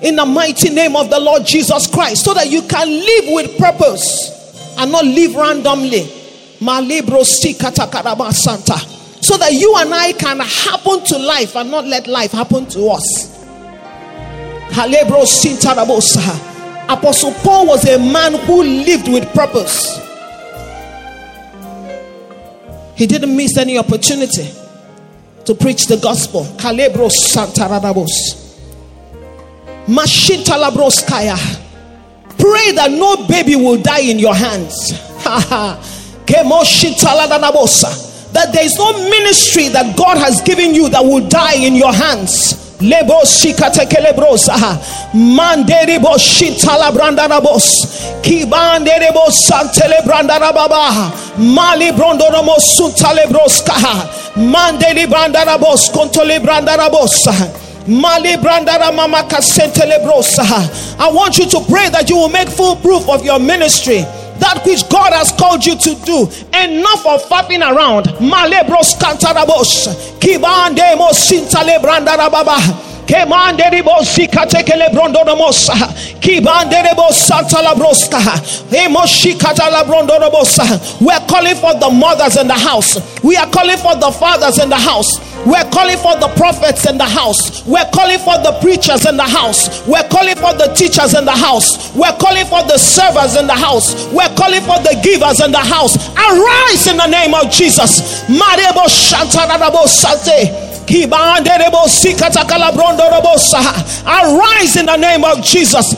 in 0.01 0.15
the 0.15 0.25
mighty 0.25 0.69
name 0.69 0.95
of 0.95 1.09
the 1.09 1.19
Lord 1.19 1.45
Jesus 1.45 1.87
Christ 1.87 2.23
so 2.23 2.33
that 2.33 2.49
you 2.49 2.61
can 2.63 2.87
live 2.87 3.25
with 3.27 3.57
purpose 3.57 4.75
and 4.77 4.91
not 4.91 5.05
live 5.05 5.35
randomly. 5.35 6.07
So 9.19 9.37
that 9.37 9.51
you 9.51 9.75
and 9.77 9.93
I 9.93 10.13
can 10.13 10.39
happen 10.39 11.03
to 11.05 11.17
life 11.19 11.55
and 11.55 11.69
not 11.71 11.85
let 11.85 12.07
life 12.07 12.31
happen 12.31 12.65
to 12.67 12.87
us. 12.87 13.35
Apostle 16.89 17.33
Paul 17.43 17.67
was 17.67 17.85
a 17.87 17.99
man 17.99 18.33
who 18.45 18.63
lived 18.63 19.09
with 19.09 19.27
purpose. 19.33 19.99
He 22.95 23.05
didn't 23.05 23.35
miss 23.35 23.57
any 23.57 23.77
opportunity 23.77 24.56
to 25.47 25.55
preach 25.55 25.85
the 25.87 25.97
gospel. 25.97 26.43
Kalebros 26.57 27.13
Santaradabos. 27.33 28.09
Mashintalabroskaya. 29.87 31.37
Pray 32.37 32.71
that 32.73 32.91
no 32.91 33.25
baby 33.27 33.55
will 33.55 33.81
die 33.81 34.01
in 34.01 34.19
your 34.19 34.35
hands. 34.35 34.91
that 38.33 38.51
there 38.53 38.65
is 38.65 38.75
no 38.77 38.91
ministry 39.09 39.69
that 39.69 39.95
God 39.97 40.17
has 40.17 40.41
given 40.41 40.75
you 40.75 40.89
that 40.89 41.03
will 41.03 41.27
die 41.27 41.55
in 41.55 41.75
your 41.75 41.93
hands. 41.93 42.66
Lebo 42.81 43.25
shikateke 43.25 43.99
lebrosa. 44.01 44.53
Mandere 45.13 45.99
bo 46.01 46.15
shitala 46.17 46.91
brandara 46.91 47.41
bos. 47.41 47.85
Kibandere 48.21 49.11
bo 49.13 49.25
santele 49.29 50.01
brandara 50.05 50.53
baba. 50.53 51.11
Mali 51.37 51.91
brondoro 51.91 52.43
mo 52.43 52.55
suntale 52.59 53.25
broska. 53.27 53.73
Mandere 54.35 55.07
brandara 55.07 55.59
bos 55.59 55.89
kontole 55.89 56.39
brandara 56.39 56.89
bos. 56.91 57.27
Mali 57.87 58.35
brandara 58.37 58.93
mama 58.93 59.23
kasentele 59.23 60.03
brosa. 60.03 60.43
I 60.99 61.09
want 61.09 61.37
you 61.39 61.47
to 61.47 61.61
pray 61.69 61.89
that 61.89 62.09
you 62.09 62.17
will 62.17 62.29
make 62.29 62.49
full 62.49 62.75
proof 62.75 63.09
of 63.09 63.23
your 63.25 63.39
ministry 63.39 64.05
that 64.39 64.61
which 64.65 64.87
God 64.89 65.13
has 65.13 65.31
called 65.31 65.65
you 65.65 65.75
to 65.75 65.95
do. 66.05 66.27
Enough 66.57 67.05
of 67.05 67.21
fapping 67.29 67.61
around. 67.61 68.05
Malebros 68.19 68.95
cantarabos. 68.99 69.87
Kibande 70.19 70.97
mo 70.97 71.09
sintale 71.11 71.79
brandarababa. 71.79 72.86
We're 80.99 81.25
calling 81.27 81.55
for 81.55 81.73
the 81.79 81.89
mothers 81.89 82.35
in 82.37 82.47
the 82.47 82.53
house. 82.53 82.99
We 83.23 83.37
are 83.37 83.49
calling 83.49 83.77
for 83.77 83.95
the 83.95 84.11
fathers 84.11 84.59
in 84.59 84.69
the 84.69 84.75
house. 84.77 85.07
We're 85.45 85.69
calling 85.71 85.97
for 85.97 86.15
the 86.19 86.27
prophets 86.35 86.85
in 86.85 86.97
the 86.97 87.05
house. 87.05 87.65
We're 87.65 87.89
calling 87.93 88.19
for 88.19 88.37
the 88.43 88.57
preachers 88.61 89.05
in 89.05 89.15
the 89.15 89.23
house. 89.23 89.87
We're 89.87 90.07
calling 90.09 90.35
for 90.35 90.53
the 90.53 90.73
teachers 90.75 91.13
in 91.13 91.23
the 91.23 91.31
house. 91.31 91.95
We're 91.95 92.17
calling 92.19 92.45
for 92.45 92.63
the 92.67 92.77
servers 92.77 93.37
in 93.37 93.47
the 93.47 93.55
house. 93.55 94.11
We're 94.11 94.33
calling 94.35 94.61
for 94.61 94.79
the 94.83 94.99
givers 95.01 95.39
in 95.39 95.51
the 95.51 95.63
house. 95.63 95.95
Arise 96.17 96.87
in 96.87 96.97
the 96.97 97.07
name 97.07 97.33
of 97.33 97.49
Jesus. 97.51 98.27
Arise 104.05 104.75
in 104.79 104.85
the 104.85 104.95
name 104.97 105.23
of 105.25 105.41
Jesus. 105.43 105.95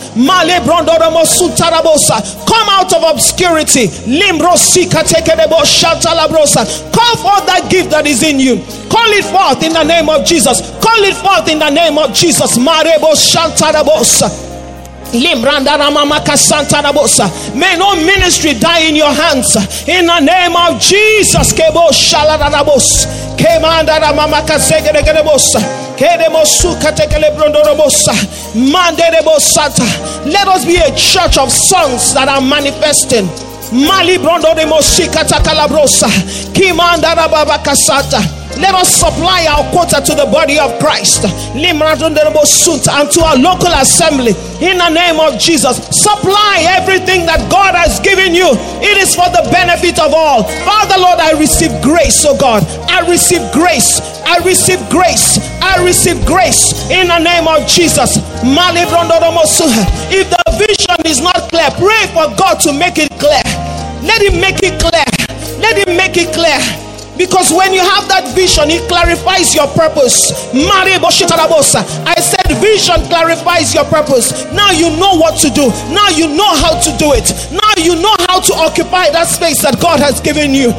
Come 2.45 2.69
out 2.69 2.93
of 2.93 3.03
obscurity. 3.03 3.87
Call 6.91 7.15
for 7.17 7.45
that 7.45 7.67
gift 7.69 7.91
that 7.91 8.07
is 8.07 8.23
in 8.23 8.39
you. 8.39 8.57
Call 8.89 9.11
it 9.13 9.25
forth 9.25 9.63
in 9.63 9.73
the 9.73 9.83
name 9.83 10.09
of 10.09 10.25
Jesus. 10.25 10.61
Call 10.81 11.03
it 11.03 11.15
forth 11.15 11.47
in 11.47 11.59
the 11.59 11.69
name 11.69 11.97
of 11.97 12.13
Jesus. 12.13 12.57
May 17.55 17.75
no 17.77 17.95
ministry 17.95 18.53
die 18.53 18.87
in 18.87 18.95
your 18.95 19.11
hands. 19.11 19.55
In 19.87 20.05
the 20.05 20.19
name 20.19 20.55
of 20.55 20.79
Jesus. 20.79 21.53
Let 30.25 30.47
us 30.47 30.65
be 30.65 30.77
a 30.77 30.95
church 30.95 31.37
of 31.37 31.51
sons 31.51 32.13
that 32.13 32.27
are 32.29 32.41
manifesting. 32.41 33.27
Mali 33.71 34.17
brondo 34.17 34.53
takalabrosa. 34.53 36.07
Kimandara 36.53 37.27
baba 37.29 37.57
kasata. 37.63 38.21
Let 38.59 38.75
us 38.75 38.91
supply 38.91 39.47
our 39.47 39.63
quota 39.71 40.01
to 40.03 40.13
the 40.15 40.25
body 40.27 40.59
of 40.59 40.77
Christ 40.79 41.23
and 41.23 43.07
to 43.11 43.19
our 43.23 43.37
local 43.37 43.71
assembly 43.79 44.35
in 44.59 44.77
the 44.77 44.89
name 44.89 45.19
of 45.19 45.39
Jesus. 45.39 45.79
Supply 45.95 46.67
everything 46.75 47.25
that 47.25 47.49
God 47.49 47.73
has 47.75 47.99
given 48.01 48.35
you, 48.35 48.51
it 48.83 48.97
is 48.99 49.15
for 49.15 49.31
the 49.31 49.47
benefit 49.51 49.97
of 49.99 50.13
all. 50.13 50.43
Father, 50.67 50.99
Lord, 50.99 51.19
I 51.19 51.39
receive 51.39 51.71
grace, 51.81 52.25
oh 52.27 52.35
God. 52.37 52.63
I 52.91 53.07
receive 53.09 53.41
grace. 53.51 54.01
I 54.27 54.43
receive 54.43 54.79
grace. 54.89 55.39
I 55.63 55.83
receive 55.83 56.19
grace 56.25 56.73
in 56.91 57.07
the 57.07 57.19
name 57.19 57.47
of 57.47 57.65
Jesus. 57.65 58.17
If 60.11 60.27
the 60.29 60.43
vision 60.59 60.99
is 61.05 61.21
not 61.21 61.47
clear, 61.49 61.71
pray 61.79 62.07
for 62.11 62.27
God 62.35 62.59
to 62.67 62.73
make 62.73 62.97
it 62.99 63.09
clear. 63.15 63.41
Let 64.03 64.21
Him 64.21 64.39
make 64.41 64.59
it 64.63 64.79
clear. 64.79 65.05
Let 65.63 65.77
Him 65.79 65.95
make 65.95 66.17
it 66.17 66.33
clear. 66.35 66.59
Because 67.19 67.51
when 67.51 67.75
you 67.75 67.83
have 67.83 68.07
that 68.07 68.31
vision, 68.31 68.71
it 68.71 68.87
clarifies 68.87 69.51
your 69.51 69.67
purpose. 69.75 70.31
I 70.55 72.15
said, 72.15 72.47
vision 72.63 73.03
clarifies 73.11 73.75
your 73.75 73.83
purpose. 73.91 74.47
Now 74.55 74.71
you 74.71 74.87
know 74.95 75.19
what 75.19 75.35
to 75.43 75.51
do. 75.51 75.67
Now 75.91 76.07
you 76.15 76.31
know 76.31 76.47
how 76.63 76.79
to 76.79 76.91
do 76.95 77.11
it. 77.11 77.27
Now 77.51 77.75
you 77.75 77.99
know 77.99 78.15
how 78.31 78.39
to 78.39 78.53
occupy 78.55 79.11
that 79.11 79.27
space 79.27 79.61
that 79.67 79.83
God 79.83 79.99
has 79.99 80.23
given 80.23 80.55
you. 80.55 80.71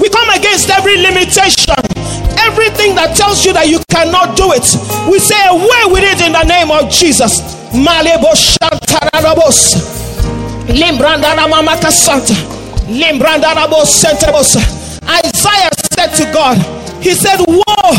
We 0.00 0.08
come 0.08 0.30
against 0.32 0.70
every 0.70 0.96
limitation 0.96 1.76
everything 2.44 2.94
that 2.94 3.16
tells 3.16 3.44
you 3.44 3.52
that 3.54 3.68
you 3.68 3.80
cannot 3.88 4.36
do 4.36 4.52
it. 4.52 4.64
We 5.10 5.18
say 5.18 5.38
away 5.48 5.88
with 5.88 6.04
it 6.04 6.20
in 6.20 6.32
the 6.32 6.44
name 6.44 6.70
of 6.70 6.90
Jesus. 6.90 7.63
Malebo 7.74 8.32
Shantarabos. 8.34 9.76
Limbrandana 10.68 11.48
Mama 11.48 11.76
Casanta. 11.76 12.34
Limbrandarabos 12.88 13.86
Centrebos. 13.88 14.56
Isaiah 15.02 15.70
said 15.92 16.14
to 16.14 16.32
God, 16.32 16.56
He 17.02 17.14
said, 17.14 17.38
Woe, 17.48 17.90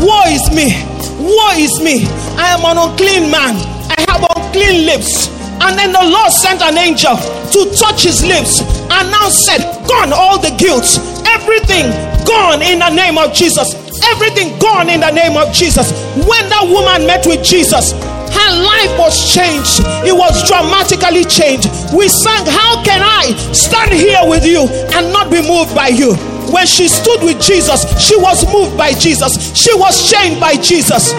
woe 0.00 0.24
is 0.28 0.48
me, 0.54 0.72
woe 1.20 1.52
is 1.56 1.80
me. 1.80 2.04
I 2.36 2.56
am 2.56 2.64
an 2.64 2.76
unclean 2.90 3.30
man, 3.30 3.56
I 3.88 4.04
have 4.08 4.24
unclean 4.36 4.86
lips. 4.86 5.28
And 5.60 5.78
then 5.78 5.92
the 5.92 6.02
Lord 6.02 6.32
sent 6.32 6.60
an 6.60 6.76
angel 6.76 7.16
to 7.16 7.60
touch 7.76 8.02
his 8.02 8.24
lips 8.24 8.60
and 8.60 9.10
now 9.10 9.28
said, 9.28 9.60
Gone 9.86 10.12
all 10.12 10.38
the 10.38 10.50
guilt, 10.58 10.98
everything 11.28 11.92
gone 12.26 12.62
in 12.62 12.80
the 12.80 12.90
name 12.90 13.18
of 13.18 13.32
Jesus. 13.32 13.74
Everything 14.04 14.58
gone 14.58 14.88
in 14.88 15.00
the 15.00 15.10
name 15.10 15.36
of 15.36 15.52
Jesus. 15.52 15.92
When 16.26 16.48
that 16.50 16.66
woman 16.66 17.06
met 17.06 17.26
with 17.26 17.44
Jesus, 17.44 17.92
her 18.32 18.50
life 18.64 18.92
was 18.98 19.14
changed. 19.32 19.80
It 20.04 20.16
was 20.16 20.46
dramatically 20.48 21.24
changed. 21.24 21.68
We 21.92 22.08
sang, 22.08 22.44
How 22.46 22.82
can 22.84 23.02
I 23.02 23.32
stand 23.52 23.92
here 23.92 24.20
with 24.24 24.44
you 24.44 24.66
and 24.96 25.12
not 25.12 25.30
be 25.30 25.40
moved 25.40 25.74
by 25.74 25.88
you? 25.88 26.14
When 26.52 26.66
she 26.66 26.88
stood 26.88 27.22
with 27.22 27.40
Jesus, 27.40 27.86
she 28.00 28.16
was 28.16 28.44
moved 28.52 28.76
by 28.76 28.92
Jesus. 28.92 29.56
She 29.56 29.72
was 29.74 30.10
changed 30.10 30.40
by 30.40 30.56
Jesus. 30.56 31.12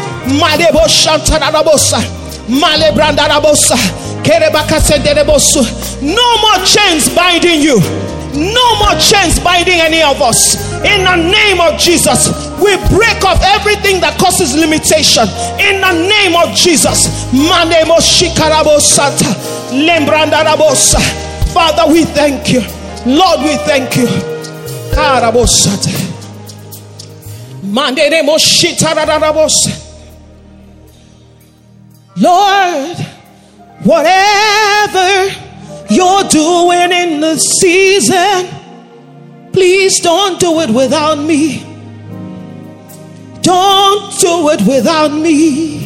No 6.02 6.38
more 6.38 6.60
chains 6.66 7.10
binding 7.16 7.62
you. 7.62 7.80
No 8.34 8.80
more 8.80 8.98
chains 9.00 9.40
binding 9.40 9.80
any 9.80 10.02
of 10.02 10.22
us. 10.22 10.58
In 10.84 11.04
the 11.06 11.16
name 11.16 11.62
of 11.62 11.80
Jesus, 11.80 12.50
we 12.58 12.76
break 12.90 13.24
off 13.24 13.40
everything 13.44 14.02
that 14.02 14.18
causes 14.20 14.56
limitation. 14.56 15.24
In 15.62 15.80
the 15.80 15.94
name 15.94 16.36
of 16.36 16.56
Jesus. 16.56 17.30
Father, 21.54 21.92
we 21.92 22.06
thank 22.06 22.52
you. 22.52 22.62
Lord, 23.06 23.42
we 23.42 23.56
thank 23.70 23.96
you. 23.96 24.08
Lord, 32.16 32.98
whatever 33.84 35.43
you're 35.96 36.24
doing 36.24 36.92
in 36.92 37.22
the 37.22 37.38
season, 37.38 38.48
please 39.52 40.00
don't 40.00 40.40
do 40.40 40.60
it 40.62 40.70
without 40.70 41.20
me. 41.20 41.64
Don't 43.42 44.20
do 44.20 44.50
it 44.50 44.62
without 44.68 45.12
me. 45.12 45.80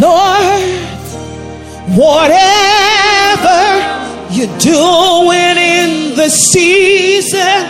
Lord, 0.00 0.62
whatever 1.96 3.58
you're 4.30 4.58
doing 4.58 5.56
in 5.56 6.14
the 6.16 6.28
season, 6.28 7.60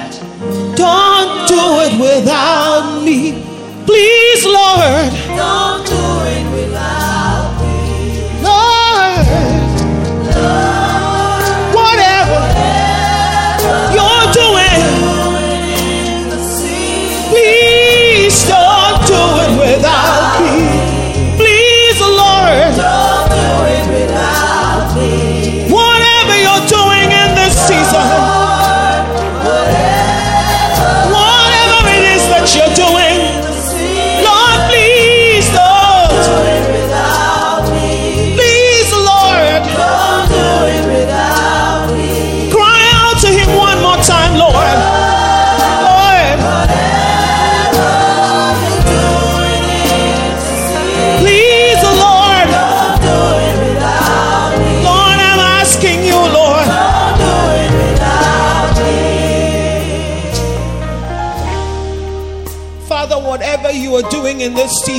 don't 0.74 1.48
do 1.48 1.62
it 1.86 1.94
without 2.00 3.02
me. 3.02 3.44
Please, 3.86 4.44
Lord, 4.44 5.12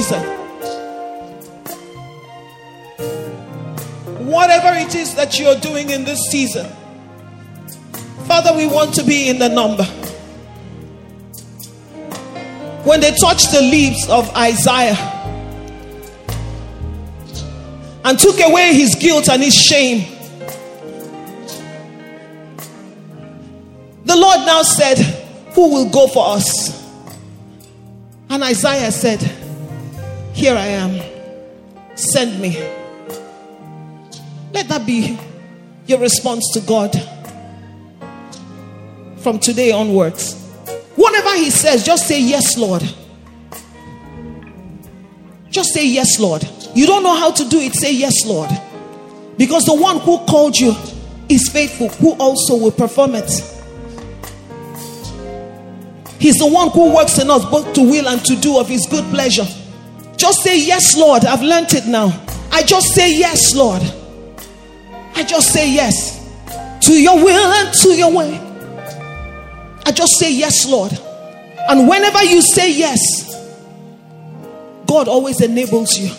season. 0.01 0.23
Whatever 4.25 4.77
it 4.77 4.95
is 4.95 5.15
that 5.15 5.37
you're 5.39 5.59
doing 5.59 5.89
in 5.89 6.05
this 6.05 6.19
season. 6.29 6.67
Father, 8.25 8.55
we 8.55 8.67
want 8.67 8.93
to 8.95 9.03
be 9.03 9.27
in 9.27 9.39
the 9.39 9.49
number. 9.49 9.83
When 12.83 13.01
they 13.01 13.11
touched 13.11 13.51
the 13.51 13.61
leaves 13.61 14.07
of 14.07 14.29
Isaiah 14.35 14.95
and 18.05 18.17
took 18.17 18.39
away 18.39 18.73
his 18.73 18.95
guilt 18.95 19.27
and 19.29 19.43
his 19.43 19.55
shame, 19.55 20.15
the 24.05 24.15
Lord 24.15 24.39
now 24.45 24.61
said, 24.61 24.97
Who 25.55 25.71
will 25.71 25.89
go 25.89 26.07
for 26.07 26.35
us? 26.35 26.77
And 28.29 28.43
Isaiah 28.43 28.91
said, 28.91 29.38
Here 30.39 30.55
I 30.55 30.67
am, 30.67 31.01
send 31.97 32.39
me. 32.39 32.57
Let 34.53 34.69
that 34.69 34.85
be 34.85 35.19
your 35.85 35.99
response 35.99 36.49
to 36.53 36.61
God 36.61 36.93
from 39.17 39.39
today 39.39 39.73
onwards. 39.73 40.41
Whatever 40.95 41.35
He 41.35 41.49
says, 41.49 41.83
just 41.83 42.07
say, 42.07 42.21
Yes, 42.21 42.57
Lord. 42.57 42.83
Just 45.49 45.73
say, 45.73 45.85
Yes, 45.85 46.17
Lord. 46.21 46.47
You 46.73 46.87
don't 46.87 47.03
know 47.03 47.17
how 47.17 47.31
to 47.31 47.43
do 47.49 47.59
it, 47.59 47.75
say, 47.75 47.93
Yes, 47.93 48.25
Lord. 48.25 48.49
Because 49.37 49.65
the 49.65 49.75
one 49.75 49.99
who 49.99 50.19
called 50.19 50.55
you 50.55 50.73
is 51.27 51.49
faithful, 51.49 51.89
who 51.89 52.13
also 52.13 52.55
will 52.55 52.71
perform 52.71 53.15
it. 53.15 53.29
He's 56.17 56.37
the 56.37 56.49
one 56.49 56.69
who 56.69 56.95
works 56.95 57.19
in 57.19 57.29
us 57.29 57.43
both 57.43 57.73
to 57.73 57.81
will 57.81 58.07
and 58.07 58.23
to 58.23 58.37
do 58.37 58.57
of 58.57 58.69
His 58.69 58.87
good 58.89 59.03
pleasure. 59.13 59.45
Just 60.19 60.43
say, 60.43 60.59
Yes, 60.59 60.95
Lord. 60.97 61.25
I've 61.25 61.41
learned 61.41 61.73
it 61.73 61.87
now. 61.87 62.11
I 62.51 62.61
just 62.63 62.93
say, 62.93 63.11
Yes, 63.17 63.55
Lord. 63.55 63.81
I 65.19 65.23
just 65.23 65.51
say 65.51 65.69
yes 65.69 66.17
to 66.83 66.93
your 66.93 67.21
will 67.21 67.51
and 67.51 67.73
to 67.73 67.89
your 67.89 68.09
way. 68.09 68.39
I 69.85 69.91
just 69.91 70.13
say 70.17 70.33
yes, 70.33 70.65
Lord. 70.65 70.97
And 71.67 71.89
whenever 71.89 72.23
you 72.23 72.41
say 72.41 72.71
yes, 72.71 72.99
God 74.87 75.09
always 75.09 75.41
enables 75.41 75.97
you. 75.97 76.09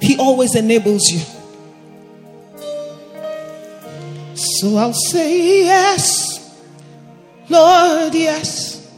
He 0.00 0.18
always 0.18 0.56
enables 0.56 1.04
you. 1.08 1.20
So 4.34 4.76
I'll 4.76 4.92
say 4.92 5.62
yes, 5.64 6.52
Lord, 7.48 8.12
yes, 8.12 8.90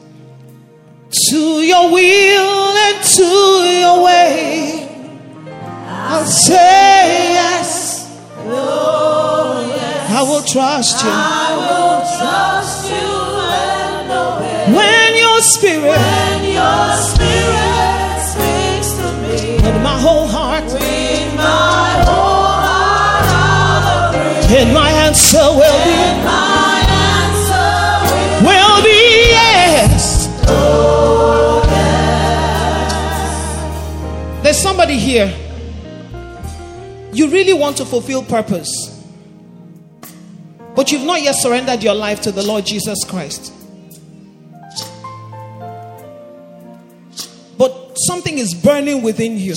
to 1.28 1.36
your 1.36 1.92
will 1.92 2.39
say 6.50 7.38
oh, 8.38 9.62
yes. 9.78 10.10
I 10.10 10.22
will 10.28 10.42
trust 10.42 10.96
you. 11.04 11.10
I 11.10 11.48
will 11.62 11.98
trust 12.18 12.82
you 12.90 13.10
and 13.70 14.10
obey. 14.10 14.64
When 14.78 15.10
your 15.24 15.40
spirit 15.54 15.98
When 15.98 16.38
your 16.58 16.86
spirit 17.10 18.18
speaks 18.32 18.90
to 19.00 19.08
me, 19.22 19.38
and 19.68 19.78
my 19.82 19.96
whole 20.04 20.26
heart 20.26 20.64
in 20.74 21.36
my 21.36 21.90
whole 22.08 22.54
heart 22.66 23.26
I'll 23.46 24.10
agree. 24.10 24.56
and 24.58 24.68
my 24.74 24.90
answer 25.06 25.46
will 25.60 25.80
be 25.88 25.98
My 26.26 26.78
answer 27.14 27.70
will 28.44 28.50
will 28.50 28.78
be 28.82 29.00
yes. 29.38 30.26
There's 34.42 34.58
somebody 34.58 34.98
here. 34.98 35.30
You 37.12 37.28
really 37.30 37.52
want 37.52 37.76
to 37.78 37.84
fulfill 37.84 38.22
purpose, 38.22 38.68
but 40.76 40.92
you've 40.92 41.04
not 41.04 41.22
yet 41.22 41.34
surrendered 41.36 41.82
your 41.82 41.94
life 41.94 42.20
to 42.22 42.32
the 42.32 42.42
Lord 42.42 42.64
Jesus 42.64 43.04
Christ. 43.04 43.52
But 47.58 47.94
something 48.06 48.38
is 48.38 48.54
burning 48.54 49.02
within 49.02 49.36
you. 49.36 49.54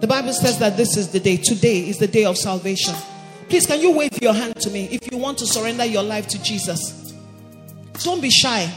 The 0.00 0.06
Bible 0.06 0.32
says 0.32 0.58
that 0.58 0.76
this 0.76 0.96
is 0.96 1.10
the 1.10 1.20
day. 1.20 1.36
Today 1.36 1.88
is 1.88 1.98
the 1.98 2.08
day 2.08 2.24
of 2.24 2.36
salvation. 2.36 2.94
Please, 3.48 3.66
can 3.66 3.80
you 3.80 3.92
wave 3.92 4.20
your 4.22 4.32
hand 4.32 4.56
to 4.62 4.70
me 4.70 4.88
if 4.90 5.12
you 5.12 5.18
want 5.18 5.38
to 5.38 5.46
surrender 5.46 5.84
your 5.84 6.02
life 6.02 6.26
to 6.28 6.42
Jesus? 6.42 7.12
Don't 8.02 8.22
be 8.22 8.30
shy. 8.30 8.72